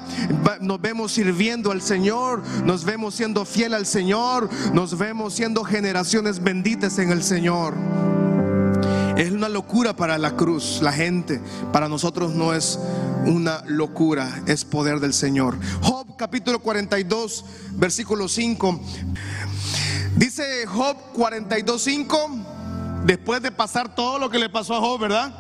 nos 0.62 0.82
vemos 0.82 1.12
sirviendo 1.12 1.70
al 1.70 1.84
Señor, 1.84 2.42
nos 2.66 2.86
vemos 2.86 3.14
siendo 3.14 3.46
fiel 3.46 3.76
al 3.76 3.86
Señor, 3.86 4.50
nos 4.74 4.98
vemos 4.98 5.36
siendo 5.36 5.64
generaciones 5.64 6.42
benditas 6.42 6.98
en 6.98 7.12
el 7.12 7.22
Señor. 7.22 7.76
Es 9.16 9.32
una 9.32 9.50
locura 9.50 9.96
para 9.96 10.18
la 10.18 10.36
cruz, 10.36 10.80
la 10.82 10.92
gente. 10.92 11.40
Para 11.72 11.88
nosotros 11.88 12.34
no 12.34 12.54
es 12.54 12.80
una 13.26 13.64
locura, 13.68 14.42
es 14.48 14.66
poder 14.66 15.00
del 15.00 15.14
Señor. 15.14 15.58
Job 15.82 16.16
capítulo 16.18 16.60
42, 16.60 17.46
versículo 17.72 18.28
5. 18.28 18.82
Dice 20.16 20.66
Job 20.68 20.98
42, 21.14 21.82
5, 21.82 22.30
después 23.06 23.42
de 23.42 23.52
pasar 23.52 23.96
todo 23.96 24.20
lo 24.20 24.30
que 24.30 24.40
le 24.40 24.50
pasó 24.50 24.76
a 24.76 24.80
Job, 24.80 25.00
¿verdad? 25.00 25.34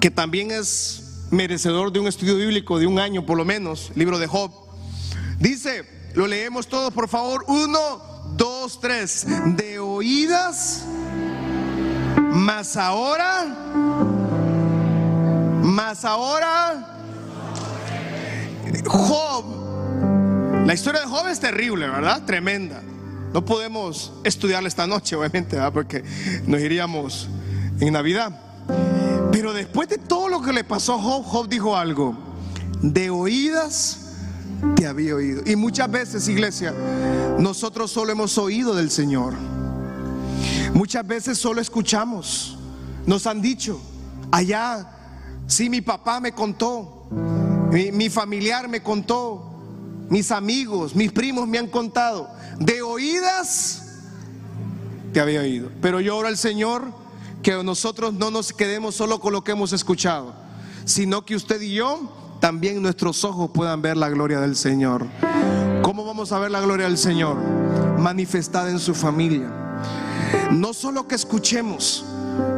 Que 0.00 0.10
también 0.10 0.50
es 0.50 1.26
merecedor 1.30 1.92
de 1.92 2.00
un 2.00 2.08
estudio 2.08 2.36
bíblico 2.36 2.78
de 2.78 2.86
un 2.86 2.98
año 2.98 3.24
por 3.24 3.36
lo 3.36 3.44
menos, 3.44 3.92
libro 3.94 4.18
de 4.18 4.26
Job. 4.26 4.50
Dice, 5.38 5.84
lo 6.14 6.26
leemos 6.26 6.66
todos 6.66 6.92
por 6.92 7.08
favor, 7.08 7.44
uno, 7.48 8.02
dos, 8.36 8.80
tres, 8.80 9.26
de 9.56 9.78
oídas 9.78 10.84
mas 12.32 12.76
ahora, 12.76 13.46
mas 15.62 16.04
ahora, 16.04 16.96
Job, 18.86 19.44
la 20.66 20.74
historia 20.74 21.00
de 21.00 21.06
Job 21.06 21.26
es 21.28 21.40
terrible, 21.40 21.88
¿verdad? 21.88 22.24
Tremenda. 22.24 22.82
No 23.32 23.44
podemos 23.44 24.12
estudiarla 24.24 24.68
esta 24.68 24.86
noche, 24.86 25.14
obviamente, 25.16 25.56
¿verdad? 25.56 25.72
porque 25.72 26.04
nos 26.46 26.60
iríamos 26.60 27.28
en 27.78 27.92
Navidad. 27.92 28.38
Pero 29.32 29.52
después 29.52 29.88
de 29.88 29.98
todo 29.98 30.28
lo 30.28 30.42
que 30.42 30.52
le 30.52 30.64
pasó 30.64 30.94
a 30.94 30.98
Job, 30.98 31.24
Job 31.24 31.48
dijo 31.48 31.76
algo, 31.76 32.16
de 32.82 33.10
oídas 33.10 34.14
te 34.76 34.86
había 34.86 35.14
oído. 35.14 35.42
Y 35.46 35.56
muchas 35.56 35.90
veces, 35.90 36.28
iglesia, 36.28 36.74
nosotros 37.38 37.90
solo 37.90 38.12
hemos 38.12 38.36
oído 38.38 38.74
del 38.74 38.90
Señor. 38.90 39.34
Muchas 40.74 41.06
veces 41.06 41.38
solo 41.38 41.60
escuchamos. 41.60 42.58
Nos 43.06 43.26
han 43.26 43.40
dicho, 43.40 43.80
allá, 44.30 44.99
sí, 45.50 45.68
mi 45.68 45.80
papá 45.80 46.20
me 46.20 46.32
contó, 46.32 47.06
mi, 47.70 48.08
familiar 48.08 48.68
me 48.68 48.82
contó, 48.82 49.50
mis 50.08 50.30
amigos, 50.30 50.94
mis 50.94 51.12
primos 51.12 51.46
me 51.46 51.58
han 51.58 51.66
contado. 51.66 52.30
De 52.58 52.82
oídas 52.82 53.82
te 55.12 55.20
había 55.20 55.40
oído. 55.40 55.70
Pero 55.80 56.00
yo 56.00 56.16
oro 56.16 56.28
al 56.28 56.36
Señor 56.36 56.92
que 57.42 57.52
nosotros 57.64 58.14
no 58.14 58.30
nos 58.30 58.52
quedemos 58.52 58.94
solo 58.94 59.20
con 59.20 59.32
lo 59.32 59.42
que 59.44 59.52
hemos 59.52 59.72
escuchado, 59.72 60.34
sino 60.84 61.24
que 61.24 61.34
usted 61.34 61.60
y 61.60 61.74
yo 61.74 62.36
también 62.40 62.80
nuestros 62.80 63.24
ojos 63.24 63.50
puedan 63.52 63.82
ver 63.82 63.96
la 63.96 64.08
gloria 64.08 64.40
del 64.40 64.56
Señor. 64.56 65.06
¿Cómo 65.82 66.04
vamos 66.04 66.32
a 66.32 66.38
ver 66.38 66.50
la 66.50 66.60
gloria 66.60 66.86
del 66.86 66.98
Señor? 66.98 67.36
Manifestada 67.98 68.70
en 68.70 68.78
su 68.78 68.94
familia. 68.94 69.50
No 70.52 70.72
solo 70.74 71.08
que 71.08 71.14
escuchemos, 71.14 72.04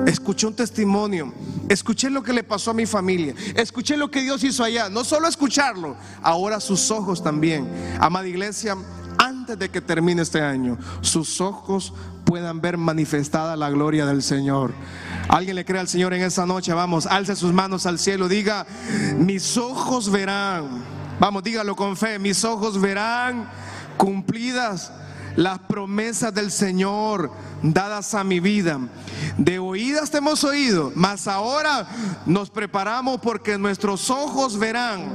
escuché 0.06 0.46
un 0.46 0.54
testimonio, 0.54 1.32
escuché 1.68 2.10
lo 2.10 2.22
que 2.22 2.32
le 2.32 2.44
pasó 2.44 2.70
a 2.70 2.74
mi 2.74 2.86
familia, 2.86 3.34
escuché 3.54 3.96
lo 3.96 4.10
que 4.10 4.22
Dios 4.22 4.42
hizo 4.44 4.64
allá, 4.64 4.88
no 4.88 5.04
solo 5.04 5.28
escucharlo, 5.28 5.96
ahora 6.22 6.60
sus 6.60 6.90
ojos 6.90 7.22
también. 7.22 7.68
Amada 8.00 8.28
iglesia, 8.28 8.76
antes 9.18 9.58
de 9.58 9.70
que 9.70 9.80
termine 9.80 10.22
este 10.22 10.40
año, 10.40 10.78
sus 11.00 11.40
ojos 11.40 11.92
puedan 12.24 12.60
ver 12.60 12.78
manifestada 12.78 13.56
la 13.56 13.70
gloria 13.70 14.06
del 14.06 14.22
Señor. 14.22 14.72
Alguien 15.28 15.56
le 15.56 15.64
cree 15.64 15.80
al 15.80 15.88
Señor 15.88 16.14
en 16.14 16.22
esa 16.22 16.46
noche, 16.46 16.72
vamos, 16.72 17.06
alce 17.06 17.36
sus 17.36 17.52
manos 17.52 17.86
al 17.86 17.98
cielo, 17.98 18.28
diga, 18.28 18.66
mis 19.16 19.56
ojos 19.56 20.10
verán, 20.10 20.84
vamos, 21.20 21.42
dígalo 21.42 21.76
con 21.76 21.96
fe, 21.96 22.18
mis 22.18 22.44
ojos 22.44 22.80
verán 22.80 23.48
cumplidas 23.96 24.92
las 25.36 25.58
promesas 25.60 26.34
del 26.34 26.50
Señor 26.50 27.32
dadas 27.62 28.14
a 28.14 28.24
mi 28.24 28.40
vida. 28.40 28.80
De 29.38 29.58
oídas 29.58 30.10
te 30.10 30.18
hemos 30.18 30.44
oído, 30.44 30.92
mas 30.94 31.26
ahora 31.26 31.86
nos 32.26 32.50
preparamos 32.50 33.20
porque 33.20 33.58
nuestros 33.58 34.10
ojos 34.10 34.58
verán 34.58 35.10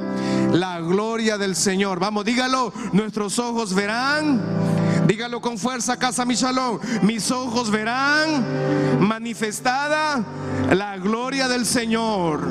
la 0.51 0.79
gloria 0.79 1.37
del 1.37 1.55
Señor. 1.55 1.99
Vamos, 1.99 2.25
dígalo, 2.25 2.73
nuestros 2.93 3.37
ojos 3.39 3.73
verán. 3.73 4.41
Dígalo 5.07 5.39
con 5.39 5.57
fuerza, 5.57 5.97
casa 5.97 6.25
mi 6.25 6.35
Mis 7.01 7.31
ojos 7.31 7.71
verán 7.71 8.99
manifestada 8.99 10.21
la 10.69 10.97
gloria 10.97 11.47
del 11.47 11.65
Señor. 11.65 12.41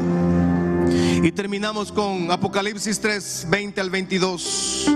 Y 1.23 1.33
terminamos 1.33 1.93
con 1.93 2.31
Apocalipsis 2.31 3.01
3, 3.01 3.49
20 3.51 3.81
al 3.81 3.91
22. 3.91 4.87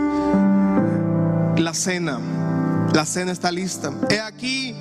La 1.58 1.74
cena. 1.74 2.39
La 2.92 3.06
cena 3.06 3.30
está 3.32 3.52
lista. 3.52 3.92
He 4.08 4.20
aquí, 4.20 4.74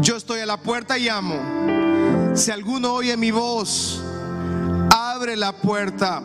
yo 0.00 0.16
estoy 0.16 0.40
a 0.40 0.46
la 0.46 0.58
puerta 0.58 0.96
y 0.96 1.06
llamo. 1.06 2.34
Si 2.36 2.50
alguno 2.50 2.94
oye 2.94 3.16
mi 3.16 3.30
voz, 3.30 4.02
abre 4.94 5.36
la 5.36 5.52
puerta. 5.52 6.22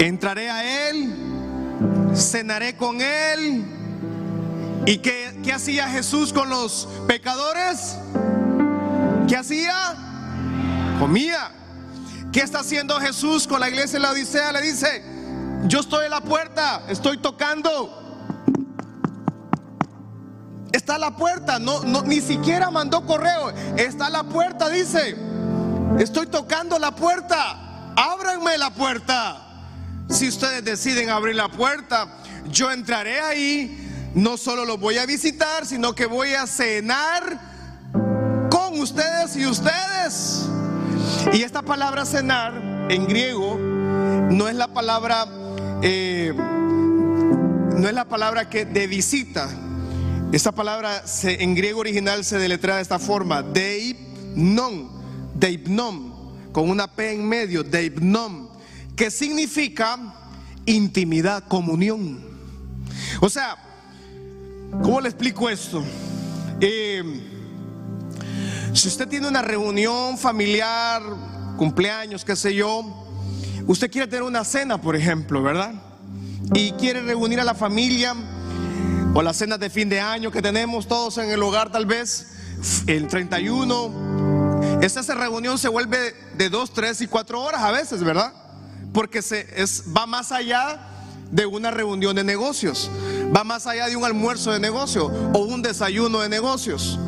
Entraré 0.00 0.50
a 0.50 0.88
él, 0.90 1.14
cenaré 2.14 2.76
con 2.76 3.00
él. 3.00 3.64
¿Y 4.86 4.98
qué, 4.98 5.38
qué 5.44 5.52
hacía 5.52 5.88
Jesús 5.88 6.32
con 6.32 6.50
los 6.50 6.88
pecadores? 7.06 7.96
¿Qué 9.28 9.36
hacía? 9.36 9.94
Comía. 10.98 11.52
¿Qué 12.32 12.40
está 12.40 12.60
haciendo 12.60 12.98
Jesús 13.00 13.46
con 13.46 13.60
la 13.60 13.68
iglesia 13.68 13.98
de 13.98 14.04
la 14.04 14.10
Odisea? 14.10 14.52
Le 14.52 14.62
dice, 14.62 15.04
yo 15.66 15.80
estoy 15.80 16.06
en 16.06 16.10
la 16.10 16.20
puerta, 16.20 16.82
estoy 16.88 17.18
tocando. 17.18 17.99
Está 20.72 20.94
a 20.94 20.98
la 20.98 21.16
puerta, 21.16 21.58
no, 21.58 21.82
no, 21.82 22.02
ni 22.02 22.20
siquiera 22.20 22.70
mandó 22.70 23.04
correo. 23.04 23.50
Está 23.76 24.06
a 24.06 24.10
la 24.10 24.22
puerta, 24.24 24.68
dice. 24.68 25.16
Estoy 25.98 26.26
tocando 26.26 26.78
la 26.78 26.92
puerta. 26.92 27.92
Ábranme 27.96 28.56
la 28.56 28.70
puerta. 28.70 29.46
Si 30.08 30.28
ustedes 30.28 30.64
deciden 30.64 31.10
abrir 31.10 31.34
la 31.34 31.48
puerta, 31.48 32.08
yo 32.50 32.70
entraré 32.70 33.20
ahí. 33.20 34.10
No 34.14 34.36
solo 34.36 34.64
los 34.64 34.78
voy 34.78 34.98
a 34.98 35.06
visitar, 35.06 35.66
sino 35.66 35.94
que 35.94 36.06
voy 36.06 36.34
a 36.34 36.46
cenar 36.46 37.40
con 38.50 38.78
ustedes 38.80 39.36
y 39.36 39.46
ustedes. 39.46 40.46
Y 41.32 41.42
esta 41.42 41.62
palabra 41.62 42.04
cenar 42.04 42.54
en 42.88 43.06
griego 43.06 43.56
no 43.58 44.48
es 44.48 44.54
la 44.54 44.68
palabra, 44.68 45.26
eh, 45.82 46.32
no 46.34 47.88
es 47.88 47.94
la 47.94 48.04
palabra 48.04 48.48
que 48.48 48.64
de 48.64 48.86
visita 48.86 49.48
esta 50.32 50.52
palabra 50.52 51.02
en 51.24 51.54
griego 51.56 51.80
original 51.80 52.24
se 52.24 52.38
deletra 52.38 52.76
de 52.76 52.82
esta 52.82 53.00
forma, 53.00 53.42
deipnon, 53.42 54.88
deipnom, 55.34 56.52
con 56.52 56.70
una 56.70 56.86
P 56.86 57.12
en 57.12 57.28
medio, 57.28 57.64
deipnom, 57.64 58.48
que 58.94 59.10
significa 59.10 59.98
intimidad, 60.66 61.48
comunión. 61.48 62.20
O 63.20 63.28
sea, 63.28 63.56
¿cómo 64.82 65.00
le 65.00 65.08
explico 65.08 65.50
esto? 65.50 65.82
Eh, 66.60 67.02
si 68.72 68.86
usted 68.86 69.08
tiene 69.08 69.26
una 69.26 69.42
reunión 69.42 70.16
familiar, 70.16 71.02
cumpleaños, 71.56 72.24
qué 72.24 72.36
sé 72.36 72.54
yo, 72.54 72.84
usted 73.66 73.90
quiere 73.90 74.06
tener 74.06 74.22
una 74.22 74.44
cena, 74.44 74.80
por 74.80 74.94
ejemplo, 74.94 75.42
¿verdad? 75.42 75.74
Y 76.54 76.70
quiere 76.72 77.02
reunir 77.02 77.40
a 77.40 77.44
la 77.44 77.54
familia 77.54 78.14
o 79.12 79.22
las 79.22 79.36
cenas 79.36 79.58
de 79.58 79.70
fin 79.70 79.88
de 79.88 80.00
año 80.00 80.30
que 80.30 80.40
tenemos 80.40 80.86
todos 80.86 81.18
en 81.18 81.30
el 81.30 81.42
hogar 81.42 81.72
tal 81.72 81.86
vez, 81.86 82.28
el 82.86 83.08
31. 83.08 84.78
Esa 84.82 85.02
reunión 85.14 85.58
se 85.58 85.68
vuelve 85.68 86.14
de 86.36 86.48
dos, 86.48 86.72
tres 86.72 87.00
y 87.00 87.06
cuatro 87.06 87.42
horas 87.42 87.62
a 87.62 87.70
veces, 87.70 88.02
¿verdad? 88.02 88.32
Porque 88.92 89.22
se, 89.22 89.46
es, 89.60 89.84
va 89.96 90.06
más 90.06 90.32
allá 90.32 90.80
de 91.30 91.46
una 91.46 91.70
reunión 91.70 92.16
de 92.16 92.24
negocios, 92.24 92.90
va 93.34 93.44
más 93.44 93.66
allá 93.66 93.86
de 93.86 93.96
un 93.96 94.04
almuerzo 94.04 94.52
de 94.52 94.60
negocio 94.60 95.06
o 95.06 95.38
un 95.40 95.62
desayuno 95.62 96.20
de 96.20 96.28
negocios, 96.28 96.98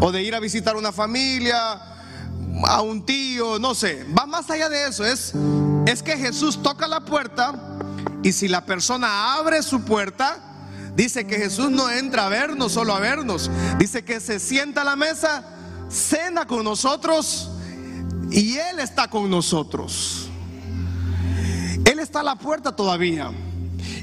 o 0.00 0.12
de 0.12 0.22
ir 0.22 0.34
a 0.34 0.40
visitar 0.40 0.76
una 0.76 0.92
familia, 0.92 1.80
a 2.64 2.82
un 2.82 3.04
tío, 3.04 3.58
no 3.58 3.74
sé, 3.74 4.04
va 4.16 4.26
más 4.26 4.50
allá 4.50 4.68
de 4.68 4.86
eso. 4.88 5.04
Es, 5.04 5.32
es 5.86 6.02
que 6.02 6.16
Jesús 6.16 6.62
toca 6.62 6.86
la 6.86 7.00
puerta 7.00 7.54
y 8.22 8.32
si 8.32 8.48
la 8.48 8.64
persona 8.64 9.34
abre 9.34 9.62
su 9.62 9.84
puerta, 9.84 10.51
Dice 10.94 11.26
que 11.26 11.36
Jesús 11.36 11.70
no 11.70 11.90
entra 11.90 12.26
a 12.26 12.28
vernos, 12.28 12.72
solo 12.72 12.94
a 12.94 13.00
vernos. 13.00 13.50
Dice 13.78 14.04
que 14.04 14.20
se 14.20 14.38
sienta 14.38 14.82
a 14.82 14.84
la 14.84 14.96
mesa, 14.96 15.44
cena 15.88 16.46
con 16.46 16.64
nosotros 16.64 17.50
y 18.30 18.56
Él 18.56 18.78
está 18.78 19.08
con 19.08 19.30
nosotros. 19.30 20.28
Él 21.84 21.98
está 21.98 22.20
a 22.20 22.22
la 22.24 22.36
puerta 22.36 22.74
todavía. 22.74 23.30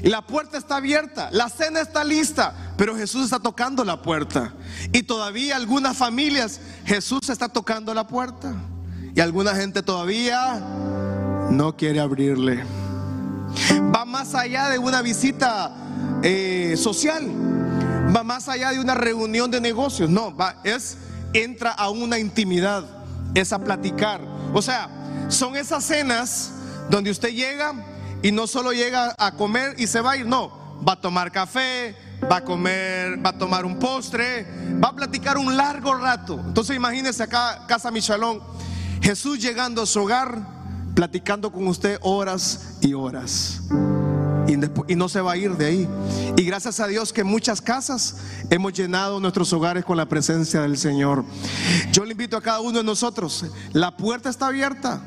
Y 0.02 0.08
la 0.08 0.22
puerta 0.22 0.56
está 0.56 0.76
abierta, 0.76 1.28
la 1.32 1.48
cena 1.48 1.80
está 1.80 2.04
lista, 2.04 2.54
pero 2.76 2.96
Jesús 2.96 3.24
está 3.24 3.38
tocando 3.38 3.84
la 3.84 4.00
puerta. 4.00 4.54
Y 4.92 5.02
todavía 5.02 5.56
algunas 5.56 5.96
familias, 5.96 6.60
Jesús 6.86 7.28
está 7.28 7.48
tocando 7.48 7.92
la 7.92 8.06
puerta. 8.06 8.54
Y 9.14 9.20
alguna 9.20 9.54
gente 9.54 9.82
todavía 9.82 10.58
no 11.50 11.76
quiere 11.76 12.00
abrirle. 12.00 12.64
Va 13.94 14.04
más 14.04 14.34
allá 14.34 14.68
de 14.68 14.78
una 14.78 15.02
visita 15.02 15.72
eh, 16.22 16.74
social, 16.76 17.28
va 18.14 18.22
más 18.22 18.48
allá 18.48 18.70
de 18.70 18.80
una 18.80 18.94
reunión 18.94 19.50
de 19.50 19.60
negocios, 19.60 20.08
no, 20.10 20.34
va, 20.34 20.56
es, 20.64 20.98
entra 21.32 21.70
a 21.70 21.90
una 21.90 22.18
intimidad, 22.18 22.84
es 23.34 23.52
a 23.52 23.58
platicar. 23.58 24.20
O 24.52 24.62
sea, 24.62 24.88
son 25.28 25.56
esas 25.56 25.84
cenas 25.84 26.52
donde 26.88 27.10
usted 27.10 27.30
llega 27.30 27.72
y 28.22 28.32
no 28.32 28.46
solo 28.46 28.72
llega 28.72 29.14
a 29.18 29.32
comer 29.32 29.74
y 29.78 29.86
se 29.86 30.00
va 30.00 30.12
a 30.12 30.16
ir, 30.16 30.26
no, 30.26 30.78
va 30.86 30.94
a 30.94 31.00
tomar 31.00 31.30
café, 31.30 31.96
va 32.30 32.36
a 32.36 32.44
comer, 32.44 33.24
va 33.24 33.30
a 33.30 33.38
tomar 33.38 33.64
un 33.64 33.78
postre, 33.78 34.46
va 34.82 34.88
a 34.88 34.96
platicar 34.96 35.38
un 35.38 35.56
largo 35.56 35.94
rato. 35.94 36.40
Entonces 36.46 36.76
imagínese 36.76 37.22
acá, 37.22 37.64
Casa 37.66 37.90
Michalón, 37.90 38.40
Jesús 39.00 39.40
llegando 39.40 39.82
a 39.82 39.86
su 39.86 40.00
hogar, 40.00 40.59
platicando 41.00 41.50
con 41.50 41.66
usted 41.66 41.98
horas 42.02 42.76
y 42.82 42.92
horas 42.92 43.62
y, 44.86 44.94
no 44.96 45.08
se 45.08 45.22
va 45.22 45.32
a 45.32 45.36
ir 45.38 45.56
de 45.56 45.64
ahí. 45.64 45.88
Y 46.36 46.42
gracias 46.44 46.78
a 46.78 46.86
Dios 46.88 47.10
que 47.14 47.24
muchas 47.24 47.62
casas 47.62 48.18
hemos 48.50 48.74
llenado 48.74 49.18
nuestros 49.18 49.50
hogares 49.54 49.82
con 49.82 49.96
la 49.96 50.04
presencia 50.04 50.60
del 50.60 50.76
Señor. 50.76 51.24
Yo 51.90 52.04
le 52.04 52.12
invito 52.12 52.36
a 52.36 52.42
cada 52.42 52.60
uno 52.60 52.76
de 52.76 52.84
nosotros, 52.84 53.46
la 53.72 53.96
puerta 53.96 54.28
está 54.28 54.48
abierta, 54.48 55.00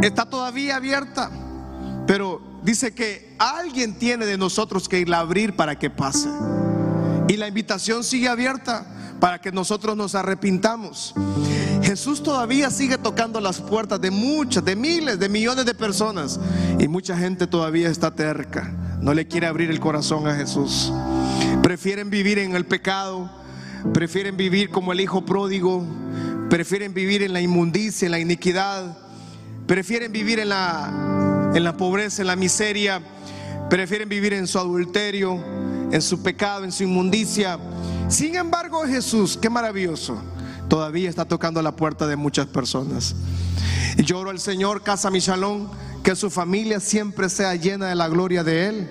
está 0.00 0.24
todavía 0.24 0.76
abierta, 0.76 1.30
pero 2.06 2.40
dice 2.62 2.94
que 2.94 3.36
alguien 3.38 3.98
tiene 3.98 4.24
de 4.24 4.38
nosotros 4.38 4.88
que 4.88 5.00
ir 5.00 5.12
a 5.12 5.18
abrir 5.18 5.54
para 5.54 5.78
que 5.78 5.90
pase. 5.90 6.30
Y 7.28 7.36
la 7.36 7.46
invitación 7.46 8.04
sigue 8.04 8.26
abierta 8.26 8.86
para 9.20 9.38
que 9.38 9.52
nosotros 9.52 9.98
nos 9.98 10.14
arrepintamos. 10.14 11.14
Jesús 11.88 12.22
todavía 12.22 12.70
sigue 12.70 12.98
tocando 12.98 13.40
las 13.40 13.62
puertas 13.62 13.98
de 13.98 14.10
muchas, 14.10 14.62
de 14.62 14.76
miles, 14.76 15.18
de 15.18 15.26
millones 15.30 15.64
de 15.64 15.72
personas. 15.72 16.38
Y 16.78 16.86
mucha 16.86 17.16
gente 17.16 17.46
todavía 17.46 17.88
está 17.88 18.14
terca. 18.14 18.70
No 19.00 19.14
le 19.14 19.26
quiere 19.26 19.46
abrir 19.46 19.70
el 19.70 19.80
corazón 19.80 20.28
a 20.28 20.34
Jesús. 20.34 20.92
Prefieren 21.62 22.10
vivir 22.10 22.40
en 22.40 22.54
el 22.54 22.66
pecado. 22.66 23.30
Prefieren 23.94 24.36
vivir 24.36 24.68
como 24.68 24.92
el 24.92 25.00
hijo 25.00 25.24
pródigo. 25.24 25.82
Prefieren 26.50 26.92
vivir 26.92 27.22
en 27.22 27.32
la 27.32 27.40
inmundicia, 27.40 28.04
en 28.04 28.12
la 28.12 28.18
iniquidad. 28.18 28.98
Prefieren 29.66 30.12
vivir 30.12 30.40
en 30.40 30.50
la, 30.50 31.50
en 31.54 31.64
la 31.64 31.74
pobreza, 31.74 32.20
en 32.20 32.26
la 32.26 32.36
miseria. 32.36 33.00
Prefieren 33.70 34.10
vivir 34.10 34.34
en 34.34 34.46
su 34.46 34.58
adulterio, 34.58 35.42
en 35.90 36.02
su 36.02 36.22
pecado, 36.22 36.64
en 36.64 36.72
su 36.72 36.82
inmundicia. 36.82 37.58
Sin 38.10 38.36
embargo, 38.36 38.82
Jesús, 38.84 39.38
qué 39.40 39.48
maravilloso 39.48 40.22
todavía 40.68 41.08
está 41.08 41.24
tocando 41.24 41.62
la 41.62 41.72
puerta 41.72 42.06
de 42.06 42.16
muchas 42.16 42.46
personas. 42.46 43.14
Y 43.96 44.04
yo 44.04 44.18
oro 44.18 44.30
al 44.30 44.38
Señor, 44.38 44.82
Casa 44.82 45.10
Michalón, 45.10 45.70
que 46.02 46.16
su 46.16 46.30
familia 46.30 46.80
siempre 46.80 47.28
sea 47.28 47.54
llena 47.54 47.88
de 47.88 47.94
la 47.94 48.08
gloria 48.08 48.44
de 48.44 48.68
Él, 48.68 48.88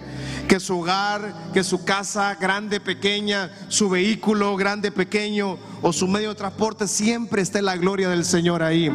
que 0.48 0.60
su 0.60 0.80
hogar, 0.80 1.52
que 1.54 1.64
su 1.64 1.84
casa, 1.84 2.36
grande, 2.36 2.80
pequeña, 2.80 3.52
su 3.68 3.90
vehículo, 3.90 4.56
grande, 4.56 4.92
pequeño, 4.92 5.58
o 5.82 5.94
su 5.94 6.08
medio 6.08 6.30
de 6.30 6.36
transporte, 6.36 6.88
siempre 6.88 7.42
esté 7.42 7.62
la 7.62 7.76
gloria 7.76 8.10
del 8.10 8.26
Señor 8.26 8.64
ahí. 8.64 8.90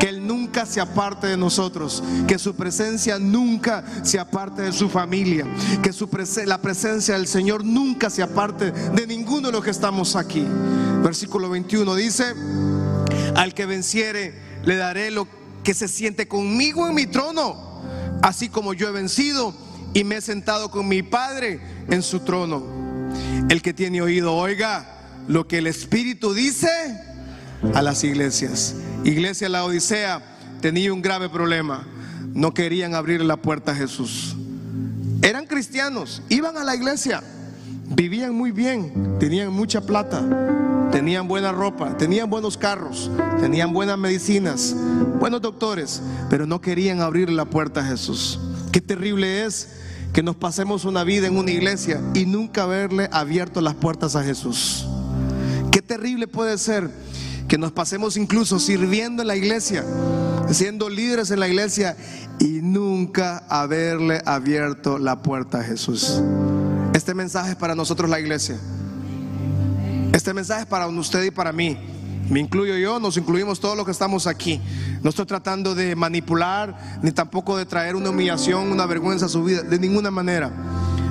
Que 0.00 0.08
Él 0.08 0.26
nunca 0.26 0.66
se 0.66 0.80
aparte 0.80 1.26
de 1.26 1.36
nosotros, 1.36 2.02
que 2.26 2.38
su 2.38 2.54
presencia 2.54 3.18
nunca 3.18 3.84
se 4.02 4.18
aparte 4.18 4.62
de 4.62 4.72
su 4.72 4.88
familia, 4.88 5.46
que 5.82 5.92
la 6.46 6.60
presencia 6.60 7.14
del 7.14 7.26
Señor 7.26 7.64
nunca 7.64 8.10
se 8.10 8.22
aparte 8.22 8.72
de 8.72 9.06
ninguno 9.06 9.48
de 9.48 9.52
los 9.52 9.64
que 9.64 9.70
estamos 9.70 10.16
aquí. 10.16 10.44
Versículo 11.02 11.48
21 11.50 11.94
dice, 11.94 12.34
al 13.34 13.54
que 13.54 13.66
venciere, 13.66 14.34
le 14.64 14.76
daré 14.76 15.10
lo 15.10 15.24
que 15.24 15.37
se 15.74 15.88
siente 15.88 16.28
conmigo 16.28 16.88
en 16.88 16.94
mi 16.94 17.06
trono, 17.06 17.82
así 18.22 18.48
como 18.48 18.74
yo 18.74 18.88
he 18.88 18.92
vencido 18.92 19.54
y 19.94 20.04
me 20.04 20.16
he 20.16 20.20
sentado 20.20 20.70
con 20.70 20.88
mi 20.88 21.02
Padre 21.02 21.60
en 21.88 22.02
su 22.02 22.20
trono. 22.20 22.64
El 23.48 23.62
que 23.62 23.72
tiene 23.72 24.02
oído, 24.02 24.34
oiga 24.34 24.98
lo 25.28 25.46
que 25.46 25.58
el 25.58 25.66
Espíritu 25.66 26.32
dice 26.34 26.68
a 27.74 27.82
las 27.82 28.04
iglesias. 28.04 28.74
Iglesia 29.04 29.48
La 29.48 29.64
Odisea 29.64 30.22
tenía 30.60 30.92
un 30.92 31.02
grave 31.02 31.28
problema. 31.28 31.86
No 32.34 32.54
querían 32.54 32.94
abrir 32.94 33.22
la 33.22 33.36
puerta 33.36 33.72
a 33.72 33.74
Jesús. 33.74 34.36
Eran 35.22 35.46
cristianos, 35.46 36.22
iban 36.28 36.56
a 36.56 36.64
la 36.64 36.76
iglesia, 36.76 37.22
vivían 37.98 38.32
muy 38.32 38.52
bien, 38.52 39.16
tenían 39.18 39.52
mucha 39.52 39.80
plata, 39.80 40.22
tenían 40.92 41.26
buena 41.26 41.50
ropa, 41.50 41.96
tenían 41.96 42.30
buenos 42.30 42.56
carros, 42.56 43.10
tenían 43.40 43.72
buenas 43.72 43.98
medicinas, 43.98 44.72
buenos 45.18 45.42
doctores, 45.42 46.00
pero 46.30 46.46
no 46.46 46.60
querían 46.60 47.00
abrir 47.00 47.28
la 47.28 47.44
puerta 47.44 47.80
a 47.80 47.84
Jesús. 47.84 48.38
Qué 48.70 48.80
terrible 48.80 49.44
es 49.44 49.70
que 50.12 50.22
nos 50.22 50.36
pasemos 50.36 50.84
una 50.84 51.02
vida 51.02 51.26
en 51.26 51.36
una 51.36 51.50
iglesia 51.50 52.00
y 52.14 52.24
nunca 52.24 52.62
haberle 52.62 53.08
abierto 53.10 53.60
las 53.60 53.74
puertas 53.74 54.14
a 54.14 54.22
Jesús. 54.22 54.86
Qué 55.72 55.82
terrible 55.82 56.28
puede 56.28 56.56
ser 56.56 56.88
que 57.48 57.58
nos 57.58 57.72
pasemos 57.72 58.16
incluso 58.16 58.60
sirviendo 58.60 59.22
en 59.22 59.28
la 59.28 59.34
iglesia, 59.34 59.84
siendo 60.52 60.88
líderes 60.88 61.32
en 61.32 61.40
la 61.40 61.48
iglesia 61.48 61.96
y 62.38 62.60
nunca 62.62 63.38
haberle 63.48 64.22
abierto 64.24 64.98
la 64.98 65.20
puerta 65.20 65.58
a 65.58 65.64
Jesús. 65.64 66.22
Este 66.98 67.14
mensaje 67.14 67.50
es 67.50 67.56
para 67.56 67.76
nosotros 67.76 68.10
la 68.10 68.18
iglesia. 68.18 68.56
Este 70.12 70.34
mensaje 70.34 70.62
es 70.62 70.66
para 70.66 70.88
usted 70.88 71.22
y 71.22 71.30
para 71.30 71.52
mí. 71.52 71.78
Me 72.28 72.40
incluyo 72.40 72.76
yo, 72.76 72.98
nos 72.98 73.16
incluimos 73.16 73.60
todos 73.60 73.76
los 73.76 73.86
que 73.86 73.92
estamos 73.92 74.26
aquí. 74.26 74.60
No 75.00 75.10
estoy 75.10 75.24
tratando 75.24 75.76
de 75.76 75.94
manipular, 75.94 76.98
ni 77.00 77.12
tampoco 77.12 77.56
de 77.56 77.66
traer 77.66 77.94
una 77.94 78.10
humillación, 78.10 78.72
una 78.72 78.84
vergüenza 78.84 79.26
a 79.26 79.28
su 79.28 79.44
vida, 79.44 79.62
de 79.62 79.78
ninguna 79.78 80.10
manera. 80.10 80.50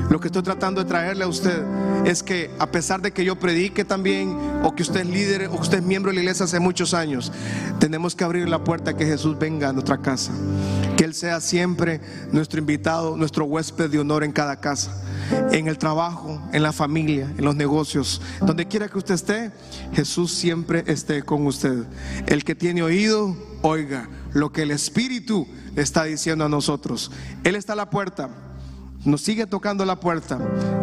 Lo 0.09 0.19
que 0.19 0.27
estoy 0.27 0.43
tratando 0.43 0.83
de 0.83 0.89
traerle 0.89 1.23
a 1.23 1.27
usted 1.29 1.63
es 2.03 2.21
que 2.21 2.51
a 2.59 2.69
pesar 2.69 3.01
de 3.01 3.13
que 3.13 3.23
yo 3.23 3.39
predique 3.39 3.85
también, 3.85 4.37
o 4.63 4.75
que 4.75 4.83
usted 4.83 4.99
es 4.99 5.07
líder, 5.07 5.47
o 5.47 5.51
que 5.51 5.61
usted 5.61 5.77
es 5.77 5.85
miembro 5.85 6.11
de 6.11 6.15
la 6.15 6.21
iglesia 6.23 6.43
hace 6.43 6.59
muchos 6.59 6.93
años, 6.93 7.31
tenemos 7.79 8.13
que 8.13 8.25
abrir 8.25 8.49
la 8.49 8.61
puerta 8.61 8.91
a 8.91 8.97
que 8.97 9.05
Jesús 9.05 9.39
venga 9.39 9.69
a 9.69 9.71
nuestra 9.71 9.99
casa. 9.99 10.33
Que 10.97 11.05
Él 11.05 11.13
sea 11.13 11.39
siempre 11.39 12.01
nuestro 12.31 12.59
invitado, 12.59 13.15
nuestro 13.15 13.45
huésped 13.45 13.89
de 13.89 13.99
honor 13.99 14.23
en 14.23 14.31
cada 14.33 14.59
casa 14.59 14.91
en 15.51 15.67
el 15.67 15.77
trabajo, 15.77 16.41
en 16.53 16.63
la 16.63 16.71
familia, 16.71 17.31
en 17.37 17.43
los 17.43 17.55
negocios, 17.55 18.21
donde 18.41 18.67
quiera 18.67 18.87
que 18.87 18.97
usted 18.97 19.15
esté, 19.15 19.51
Jesús 19.93 20.31
siempre 20.31 20.83
esté 20.87 21.23
con 21.23 21.45
usted. 21.45 21.85
El 22.27 22.43
que 22.43 22.55
tiene 22.55 22.83
oído, 22.83 23.35
oiga 23.61 24.09
lo 24.33 24.51
que 24.51 24.63
el 24.63 24.71
Espíritu 24.71 25.47
está 25.75 26.03
diciendo 26.03 26.45
a 26.45 26.49
nosotros. 26.49 27.11
Él 27.43 27.55
está 27.55 27.73
a 27.73 27.77
la 27.77 27.89
puerta 27.89 28.29
nos 29.05 29.21
sigue 29.21 29.47
tocando 29.47 29.85
la 29.85 29.99
puerta, 29.99 30.37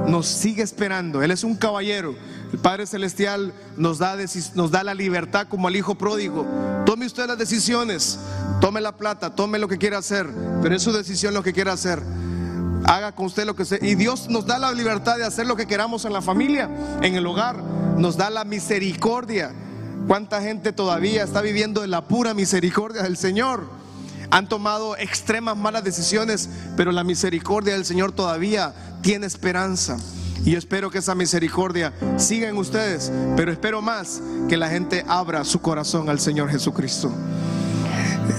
nos 0.06 0.26
sigue 0.26 0.62
esperando. 0.62 1.22
Él 1.22 1.30
es 1.30 1.44
un 1.44 1.56
caballero. 1.56 2.14
El 2.54 2.60
Padre 2.60 2.86
Celestial 2.86 3.52
nos 3.76 3.98
da, 3.98 4.16
nos 4.54 4.70
da 4.70 4.84
la 4.84 4.94
libertad 4.94 5.48
como 5.48 5.66
al 5.66 5.74
Hijo 5.74 5.96
pródigo. 5.96 6.46
Tome 6.86 7.04
usted 7.04 7.26
las 7.26 7.36
decisiones, 7.36 8.16
tome 8.60 8.80
la 8.80 8.96
plata, 8.96 9.34
tome 9.34 9.58
lo 9.58 9.66
que 9.66 9.76
quiera 9.76 9.98
hacer, 9.98 10.28
pero 10.62 10.76
es 10.76 10.80
su 10.80 10.92
decisión 10.92 11.34
lo 11.34 11.42
que 11.42 11.52
quiera 11.52 11.72
hacer. 11.72 12.00
Haga 12.84 13.10
con 13.10 13.26
usted 13.26 13.44
lo 13.44 13.56
que 13.56 13.64
sea. 13.64 13.80
Y 13.82 13.96
Dios 13.96 14.28
nos 14.28 14.46
da 14.46 14.60
la 14.60 14.70
libertad 14.70 15.16
de 15.16 15.24
hacer 15.24 15.48
lo 15.48 15.56
que 15.56 15.66
queramos 15.66 16.04
en 16.04 16.12
la 16.12 16.22
familia, 16.22 16.70
en 17.02 17.16
el 17.16 17.26
hogar. 17.26 17.56
Nos 17.96 18.16
da 18.16 18.30
la 18.30 18.44
misericordia. 18.44 19.50
¿Cuánta 20.06 20.40
gente 20.40 20.72
todavía 20.72 21.24
está 21.24 21.40
viviendo 21.40 21.82
en 21.82 21.90
la 21.90 22.06
pura 22.06 22.34
misericordia 22.34 23.02
del 23.02 23.16
Señor? 23.16 23.64
han 24.30 24.48
tomado 24.48 24.96
extremas 24.96 25.56
malas 25.56 25.84
decisiones, 25.84 26.48
pero 26.76 26.92
la 26.92 27.04
misericordia 27.04 27.74
del 27.74 27.84
Señor 27.84 28.12
todavía 28.12 28.74
tiene 29.00 29.26
esperanza. 29.26 29.96
Y 30.44 30.56
espero 30.56 30.90
que 30.90 30.98
esa 30.98 31.14
misericordia 31.14 31.92
siga 32.16 32.48
en 32.48 32.56
ustedes, 32.56 33.10
pero 33.36 33.50
espero 33.50 33.80
más 33.80 34.22
que 34.48 34.56
la 34.56 34.68
gente 34.68 35.04
abra 35.08 35.44
su 35.44 35.60
corazón 35.60 36.08
al 36.08 36.20
Señor 36.20 36.50
Jesucristo. 36.50 37.12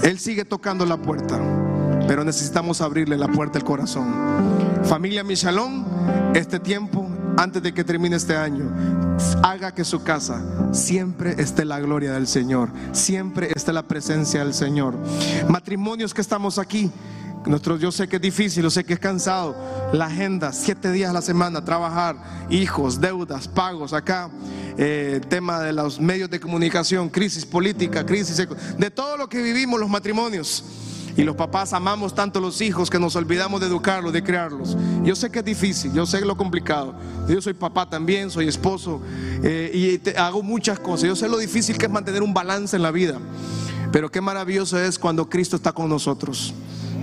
Él 0.02 0.18
sigue 0.18 0.44
tocando 0.44 0.84
la 0.86 0.96
puerta, 0.96 1.40
pero 2.06 2.24
necesitamos 2.24 2.80
abrirle 2.80 3.16
la 3.16 3.28
puerta 3.28 3.58
al 3.58 3.64
corazón. 3.64 4.06
Familia 4.84 5.24
Michalón, 5.24 5.84
este 6.34 6.60
tiempo, 6.60 7.08
antes 7.36 7.62
de 7.62 7.74
que 7.74 7.82
termine 7.82 8.16
este 8.16 8.36
año, 8.36 8.70
haga 9.42 9.74
que 9.74 9.84
su 9.84 10.02
casa 10.02 10.42
siempre 10.72 11.34
esté 11.38 11.64
la 11.64 11.80
gloria 11.80 12.12
del 12.12 12.26
Señor, 12.26 12.70
siempre 12.92 13.50
esté 13.54 13.72
la 13.72 13.82
presencia 13.82 14.44
del 14.44 14.54
Señor. 14.54 14.94
Matrimonios 15.48 16.14
que 16.14 16.20
estamos 16.20 16.58
aquí, 16.58 16.90
nuestro, 17.46 17.76
yo 17.76 17.92
sé 17.92 18.08
que 18.08 18.16
es 18.16 18.22
difícil, 18.22 18.62
yo 18.62 18.70
sé 18.70 18.84
que 18.84 18.94
es 18.94 18.98
cansado. 18.98 19.56
La 19.92 20.06
agenda, 20.06 20.52
siete 20.52 20.90
días 20.90 21.10
a 21.10 21.12
la 21.12 21.22
semana, 21.22 21.64
trabajar, 21.64 22.16
hijos, 22.50 23.00
deudas, 23.00 23.48
pagos, 23.48 23.92
acá, 23.92 24.30
eh, 24.76 25.20
tema 25.28 25.60
de 25.60 25.72
los 25.72 26.00
medios 26.00 26.28
de 26.28 26.40
comunicación, 26.40 27.08
crisis 27.08 27.46
política, 27.46 28.04
crisis 28.04 28.36
de 28.78 28.90
todo 28.90 29.16
lo 29.16 29.28
que 29.28 29.40
vivimos 29.42 29.78
los 29.78 29.88
matrimonios. 29.88 30.64
Y 31.16 31.24
los 31.24 31.34
papás 31.34 31.72
amamos 31.72 32.14
tanto 32.14 32.40
a 32.40 32.42
los 32.42 32.60
hijos 32.60 32.90
que 32.90 32.98
nos 32.98 33.16
olvidamos 33.16 33.60
de 33.62 33.68
educarlos, 33.68 34.12
de 34.12 34.22
criarlos. 34.22 34.76
Yo 35.02 35.16
sé 35.16 35.30
que 35.30 35.38
es 35.38 35.44
difícil, 35.44 35.92
yo 35.94 36.04
sé 36.04 36.20
lo 36.20 36.36
complicado. 36.36 36.94
Yo 37.26 37.40
soy 37.40 37.54
papá 37.54 37.88
también, 37.88 38.30
soy 38.30 38.48
esposo 38.48 39.00
eh, 39.42 39.70
y 40.04 40.18
hago 40.18 40.42
muchas 40.42 40.78
cosas. 40.78 41.08
Yo 41.08 41.16
sé 41.16 41.26
lo 41.26 41.38
difícil 41.38 41.78
que 41.78 41.86
es 41.86 41.92
mantener 41.92 42.22
un 42.22 42.34
balance 42.34 42.76
en 42.76 42.82
la 42.82 42.90
vida. 42.90 43.18
Pero 43.92 44.10
qué 44.10 44.20
maravilloso 44.20 44.78
es 44.78 44.98
cuando 44.98 45.26
Cristo 45.26 45.56
está 45.56 45.72
con 45.72 45.88
nosotros. 45.88 46.52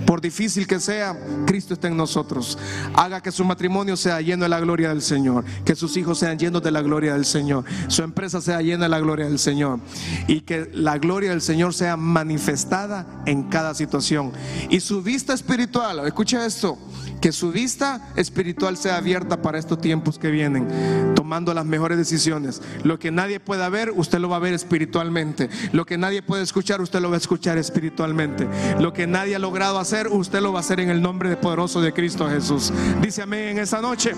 Por 0.06 0.20
difícil 0.20 0.66
que 0.66 0.80
sea, 0.80 1.18
Cristo 1.46 1.74
está 1.74 1.88
en 1.88 1.96
nosotros. 1.96 2.58
Haga 2.94 3.20
que 3.20 3.32
su 3.32 3.44
matrimonio 3.44 3.96
sea 3.96 4.20
lleno 4.20 4.44
de 4.44 4.48
la 4.48 4.60
gloria 4.60 4.90
del 4.90 5.02
Señor. 5.02 5.44
Que 5.64 5.74
sus 5.74 5.96
hijos 5.96 6.18
sean 6.18 6.38
llenos 6.38 6.62
de 6.62 6.70
la 6.70 6.82
gloria 6.82 7.14
del 7.14 7.24
Señor. 7.24 7.64
Su 7.88 8.02
empresa 8.02 8.40
sea 8.40 8.60
llena 8.60 8.84
de 8.84 8.88
la 8.90 9.00
gloria 9.00 9.26
del 9.26 9.38
Señor. 9.38 9.80
Y 10.26 10.42
que 10.42 10.70
la 10.72 10.98
gloria 10.98 11.30
del 11.30 11.42
Señor 11.42 11.74
sea 11.74 11.96
manifestada 11.96 13.06
en 13.26 13.44
cada 13.44 13.74
situación. 13.74 14.32
Y 14.70 14.80
su 14.80 15.02
vista 15.02 15.32
espiritual, 15.32 16.06
escucha 16.06 16.44
esto, 16.44 16.78
que 17.20 17.32
su 17.32 17.52
vista 17.52 18.12
espiritual 18.16 18.76
sea 18.76 18.96
abierta 18.96 19.40
para 19.40 19.58
estos 19.58 19.80
tiempos 19.80 20.18
que 20.18 20.30
vienen, 20.30 20.68
tomando 21.14 21.54
las 21.54 21.64
mejores 21.64 21.96
decisiones. 21.96 22.60
Lo 22.82 22.98
que 22.98 23.10
nadie 23.10 23.40
pueda 23.40 23.68
ver, 23.68 23.92
usted 23.96 24.18
lo 24.18 24.28
va 24.28 24.36
a 24.36 24.40
ver 24.40 24.52
espiritualmente. 24.54 25.48
Lo 25.72 25.86
que 25.86 25.96
nadie 25.96 26.22
puede 26.22 26.42
escuchar, 26.42 26.80
usted 26.82 27.00
lo 27.00 27.08
va 27.08 27.16
a 27.16 27.18
escuchar 27.18 27.56
espiritualmente. 27.56 28.46
Lo 28.78 28.92
que 28.92 29.06
nadie 29.06 29.36
ha 29.36 29.38
logrado 29.38 29.78
hacer, 29.84 30.08
usted 30.08 30.40
lo 30.40 30.52
va 30.52 30.60
a 30.60 30.60
hacer 30.60 30.80
en 30.80 30.88
el 30.88 31.02
nombre 31.02 31.36
poderoso 31.36 31.80
de 31.82 31.92
Cristo 31.92 32.26
Jesús. 32.28 32.72
Dice 33.02 33.20
amén 33.20 33.50
en 33.50 33.58
esa 33.58 33.82
noche. 33.82 34.14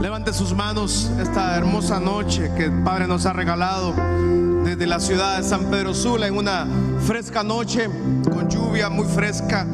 Levante 0.00 0.32
sus 0.32 0.54
manos 0.54 1.10
esta 1.18 1.56
hermosa 1.56 1.98
noche 1.98 2.50
que 2.54 2.64
el 2.64 2.82
Padre 2.82 3.06
nos 3.06 3.24
ha 3.24 3.32
regalado 3.32 3.94
desde 4.62 4.86
la 4.86 5.00
ciudad 5.00 5.38
de 5.38 5.42
San 5.42 5.70
Pedro 5.70 5.94
Sula 5.94 6.26
en 6.26 6.36
una 6.36 6.66
fresca 7.06 7.42
noche 7.42 7.88
con 8.30 8.50
lluvia 8.50 8.90
muy 8.90 9.06
fresca. 9.06 9.66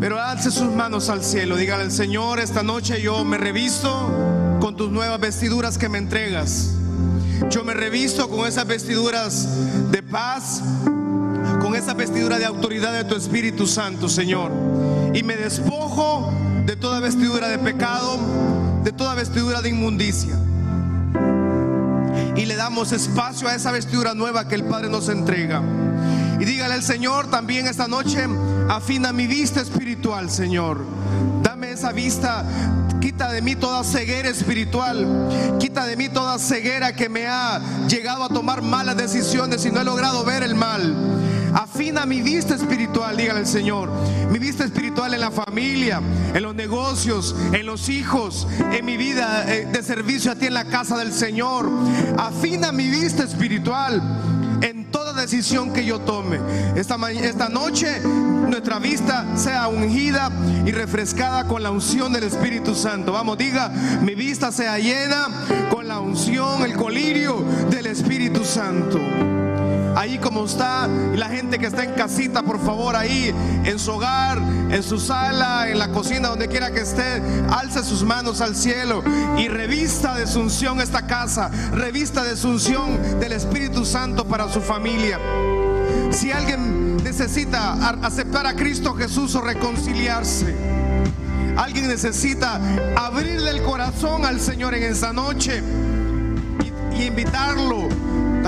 Pero 0.00 0.18
alce 0.18 0.50
sus 0.50 0.70
manos 0.72 1.10
al 1.10 1.22
cielo, 1.22 1.56
dígale 1.56 1.82
al 1.82 1.92
Señor, 1.92 2.40
esta 2.40 2.62
noche 2.62 3.02
yo 3.02 3.24
me 3.26 3.36
revisto 3.36 4.10
con 4.58 4.74
tus 4.74 4.90
nuevas 4.90 5.20
vestiduras 5.20 5.76
que 5.76 5.90
me 5.90 5.98
entregas. 5.98 6.74
Yo 7.50 7.62
me 7.62 7.74
revisto 7.74 8.30
con 8.30 8.46
esas 8.46 8.66
vestiduras 8.66 9.90
de 9.90 10.02
paz, 10.02 10.62
esa 11.78 11.94
vestidura 11.94 12.38
de 12.38 12.44
autoridad 12.44 12.92
de 12.92 13.04
tu 13.04 13.14
Espíritu 13.14 13.66
Santo, 13.66 14.08
Señor. 14.08 14.50
Y 15.14 15.22
me 15.22 15.36
despojo 15.36 16.32
de 16.66 16.76
toda 16.76 17.00
vestidura 17.00 17.48
de 17.48 17.58
pecado, 17.58 18.18
de 18.84 18.92
toda 18.92 19.14
vestidura 19.14 19.62
de 19.62 19.70
inmundicia. 19.70 20.36
Y 22.36 22.46
le 22.46 22.56
damos 22.56 22.92
espacio 22.92 23.48
a 23.48 23.54
esa 23.54 23.72
vestidura 23.72 24.14
nueva 24.14 24.48
que 24.48 24.54
el 24.54 24.64
Padre 24.64 24.88
nos 24.88 25.08
entrega. 25.08 25.62
Y 26.40 26.44
dígale 26.44 26.74
al 26.74 26.82
Señor 26.82 27.30
también 27.30 27.66
esta 27.66 27.88
noche, 27.88 28.26
Afina 28.68 29.14
mi 29.14 29.26
vista 29.26 29.62
espiritual, 29.62 30.30
Señor. 30.30 30.84
Dame 31.42 31.72
esa 31.72 31.90
vista. 31.90 32.44
Quita 33.00 33.32
de 33.32 33.40
mí 33.40 33.56
toda 33.56 33.82
ceguera 33.82 34.28
espiritual. 34.28 35.56
Quita 35.58 35.86
de 35.86 35.96
mí 35.96 36.10
toda 36.10 36.38
ceguera 36.38 36.94
que 36.94 37.08
me 37.08 37.26
ha 37.26 37.60
llegado 37.88 38.24
a 38.24 38.28
tomar 38.28 38.60
malas 38.60 38.96
decisiones 38.96 39.64
y 39.64 39.70
no 39.70 39.80
he 39.80 39.84
logrado 39.84 40.22
ver 40.22 40.42
el 40.42 40.54
mal. 40.54 40.94
Afina 41.54 42.06
mi 42.06 42.20
vista 42.20 42.54
espiritual, 42.54 43.16
dígale 43.16 43.40
el 43.40 43.46
Señor. 43.46 43.90
Mi 44.30 44.38
vista 44.38 44.64
espiritual 44.64 45.14
en 45.14 45.20
la 45.20 45.30
familia, 45.30 46.00
en 46.34 46.42
los 46.42 46.54
negocios, 46.54 47.34
en 47.52 47.66
los 47.66 47.88
hijos, 47.88 48.46
en 48.72 48.84
mi 48.84 48.96
vida 48.96 49.44
eh, 49.52 49.66
de 49.66 49.82
servicio 49.82 50.32
a 50.32 50.34
ti 50.34 50.46
en 50.46 50.54
la 50.54 50.64
casa 50.64 50.96
del 50.98 51.12
Señor. 51.12 51.68
Afina 52.16 52.72
mi 52.72 52.88
vista 52.88 53.24
espiritual 53.24 54.02
en 54.60 54.90
toda 54.90 55.12
decisión 55.12 55.72
que 55.72 55.84
yo 55.84 56.00
tome. 56.00 56.38
Esta, 56.76 56.96
esta 57.10 57.48
noche 57.48 58.00
nuestra 58.00 58.78
vista 58.78 59.26
sea 59.36 59.68
ungida 59.68 60.30
y 60.66 60.72
refrescada 60.72 61.44
con 61.46 61.62
la 61.62 61.70
unción 61.70 62.12
del 62.12 62.24
Espíritu 62.24 62.74
Santo. 62.74 63.12
Vamos, 63.12 63.38
diga, 63.38 63.68
mi 64.02 64.14
vista 64.14 64.52
sea 64.52 64.78
llena 64.78 65.28
con 65.70 65.88
la 65.88 66.00
unción, 66.00 66.62
el 66.62 66.74
colirio 66.74 67.44
del 67.70 67.86
Espíritu 67.86 68.44
Santo 68.44 68.98
ahí 69.98 70.18
como 70.18 70.44
está, 70.44 70.88
y 71.12 71.16
la 71.16 71.28
gente 71.28 71.58
que 71.58 71.66
está 71.66 71.82
en 71.82 71.92
casita, 71.94 72.44
por 72.44 72.64
favor, 72.64 72.94
ahí 72.94 73.34
en 73.64 73.78
su 73.80 73.90
hogar, 73.90 74.38
en 74.70 74.82
su 74.84 75.00
sala, 75.00 75.68
en 75.68 75.76
la 75.76 75.88
cocina, 75.88 76.28
donde 76.28 76.46
quiera 76.46 76.70
que 76.70 76.82
esté, 76.82 77.20
alce 77.50 77.82
sus 77.82 78.04
manos 78.04 78.40
al 78.40 78.54
cielo 78.54 79.02
y 79.36 79.48
revista 79.48 80.14
de 80.14 80.28
su 80.28 80.38
unción 80.38 80.80
esta 80.80 81.08
casa, 81.08 81.50
revista 81.72 82.22
de 82.22 82.36
su 82.36 82.50
unción 82.50 83.18
del 83.18 83.32
Espíritu 83.32 83.84
Santo 83.84 84.24
para 84.24 84.48
su 84.48 84.60
familia. 84.60 85.18
Si 86.12 86.30
alguien 86.30 86.98
necesita 86.98 87.72
aceptar 88.00 88.46
a 88.46 88.54
Cristo 88.54 88.94
Jesús 88.94 89.34
o 89.34 89.40
reconciliarse, 89.40 90.54
alguien 91.56 91.88
necesita 91.88 92.60
abrirle 92.94 93.50
el 93.50 93.62
corazón 93.62 94.24
al 94.24 94.38
Señor 94.40 94.74
en 94.74 94.84
esa 94.84 95.12
noche 95.12 95.60
y, 96.94 97.02
y 97.02 97.06
invitarlo 97.06 97.88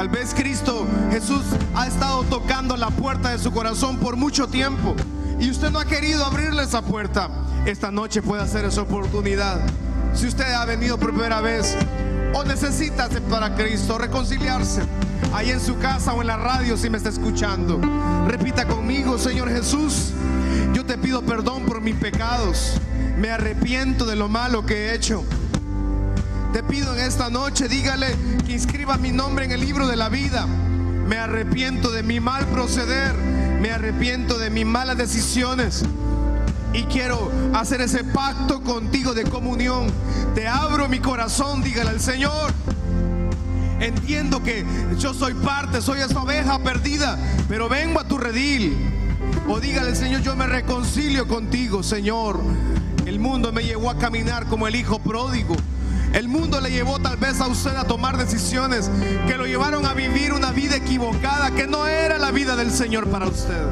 Tal 0.01 0.09
vez 0.09 0.32
Cristo 0.32 0.86
Jesús 1.11 1.42
ha 1.74 1.86
estado 1.86 2.22
tocando 2.22 2.74
la 2.74 2.88
puerta 2.88 3.32
de 3.32 3.38
su 3.38 3.53
corazón 3.53 3.98
por 3.98 4.16
mucho 4.16 4.48
tiempo 4.48 4.96
y 5.38 5.51
usted 5.51 5.68
no 5.68 5.78
ha 5.78 5.84
querido 5.84 6.24
abrirle 6.24 6.62
esa 6.62 6.80
puerta. 6.80 7.28
Esta 7.66 7.90
noche 7.90 8.22
puede 8.22 8.42
hacer 8.42 8.64
esa 8.64 8.80
oportunidad. 8.80 9.61
Si 10.14 10.26
usted 10.26 10.55
ha 10.55 10.64
venido 10.64 10.96
por 10.96 11.11
primera 11.11 11.42
vez 11.42 11.76
o 12.32 12.42
necesita 12.44 13.05
aceptar 13.05 13.44
a 13.44 13.55
Cristo, 13.55 13.98
reconciliarse, 13.98 14.80
ahí 15.34 15.51
en 15.51 15.61
su 15.61 15.76
casa 15.76 16.14
o 16.14 16.22
en 16.22 16.28
la 16.28 16.38
radio 16.38 16.78
si 16.78 16.88
me 16.88 16.96
está 16.96 17.11
escuchando, 17.11 17.78
repita 18.26 18.66
conmigo, 18.66 19.18
Señor 19.18 19.51
Jesús, 19.51 20.12
yo 20.72 20.86
te 20.86 20.96
pido 20.96 21.20
perdón 21.20 21.66
por 21.66 21.82
mis 21.82 21.96
pecados, 21.96 22.80
me 23.18 23.28
arrepiento 23.28 24.07
de 24.07 24.16
lo 24.16 24.30
malo 24.30 24.64
que 24.64 24.76
he 24.76 24.94
hecho 24.94 25.26
te 26.53 26.62
pido 26.62 26.94
en 26.94 27.05
esta 27.05 27.30
noche, 27.30 27.68
dígale 27.68 28.14
que 28.44 28.53
inscriba 28.53 28.96
mi 28.96 29.12
nombre 29.12 29.44
en 29.44 29.53
el 29.53 29.61
libro 29.61 29.86
de 29.86 29.96
la 29.96 30.09
vida. 30.09 30.46
Me 31.07 31.16
arrepiento 31.16 31.90
de 31.90 32.03
mi 32.03 32.20
mal 32.20 32.44
proceder, 32.46 33.14
me 33.61 33.70
arrepiento 33.70 34.38
de 34.38 34.51
mis 34.51 34.66
malas 34.66 34.96
decisiones 34.96 35.84
y 36.72 36.84
quiero 36.84 37.30
hacer 37.55 37.80
ese 37.80 38.05
pacto 38.05 38.62
contigo 38.62 39.14
de 39.14 39.24
comunión. 39.24 39.88
Te 40.34 40.48
abro 40.48 40.88
mi 40.88 40.98
corazón, 40.98 41.62
dígale 41.62 41.90
al 41.90 42.01
Señor. 42.01 42.53
Entiendo 43.80 44.42
que 44.42 44.64
yo 44.98 45.14
soy 45.14 45.34
parte, 45.34 45.80
soy 45.80 46.01
esa 46.01 46.20
oveja 46.20 46.59
perdida, 46.59 47.18
pero 47.48 47.68
vengo 47.68 48.01
a 48.01 48.05
tu 48.05 48.18
redil. 48.18 48.76
O 49.48 49.61
dígale, 49.61 49.94
Señor, 49.94 50.22
yo 50.22 50.36
me 50.36 50.46
reconcilio 50.46 51.26
contigo, 51.26 51.82
Señor. 51.82 52.40
El 53.07 53.18
mundo 53.18 53.53
me 53.53 53.62
llevó 53.62 53.90
a 53.90 53.98
caminar 53.98 54.46
como 54.46 54.68
el 54.68 54.76
hijo 54.76 54.98
pródigo. 54.98 55.57
El 56.13 56.29
mundo 56.29 56.61
le 56.61 56.71
llevó 56.71 56.99
tal 56.99 57.17
vez 57.17 57.41
a 57.41 57.47
usted 57.47 57.77
a 57.77 57.85
tomar 57.85 58.17
decisiones 58.17 58.91
que 59.29 59.37
lo 59.37 59.47
llevaron 59.47 59.87
a 59.87 59.95
vivir 59.95 60.33
una 60.33 60.51
vida 60.51 60.77
equivocada, 60.77 61.53
que 61.53 61.67
no 61.67 61.87
era 61.87 62.19
la 62.19 62.33
vida 62.33 62.57
del 62.57 62.73
Señor 62.73 63.09
para 63.09 63.29
usted. 63.29 63.63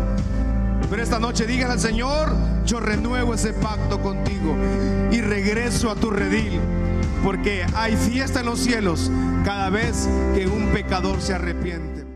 Pero 0.89 1.03
esta 1.03 1.19
noche 1.19 1.47
dígale 1.47 1.75
al 1.75 1.81
Señor, 1.81 2.35
yo 2.65 2.81
renuevo 2.81 3.35
ese 3.35 3.53
pacto 3.53 4.01
contigo 4.01 4.57
y 5.11 5.21
regreso 5.21 5.91
a 5.91 5.97
tu 5.97 6.11
redil, 6.11 6.61
porque 7.25 7.67
hay 7.75 7.97
fiesta 7.97 8.41
en 8.41 8.47
los 8.47 8.61
cielos 8.61 9.11
cada 9.45 9.69
vez 9.69 10.09
que 10.35 10.47
un 10.47 10.69
pecador 10.69 11.21
se 11.21 11.35
arrepiente. 11.35 12.08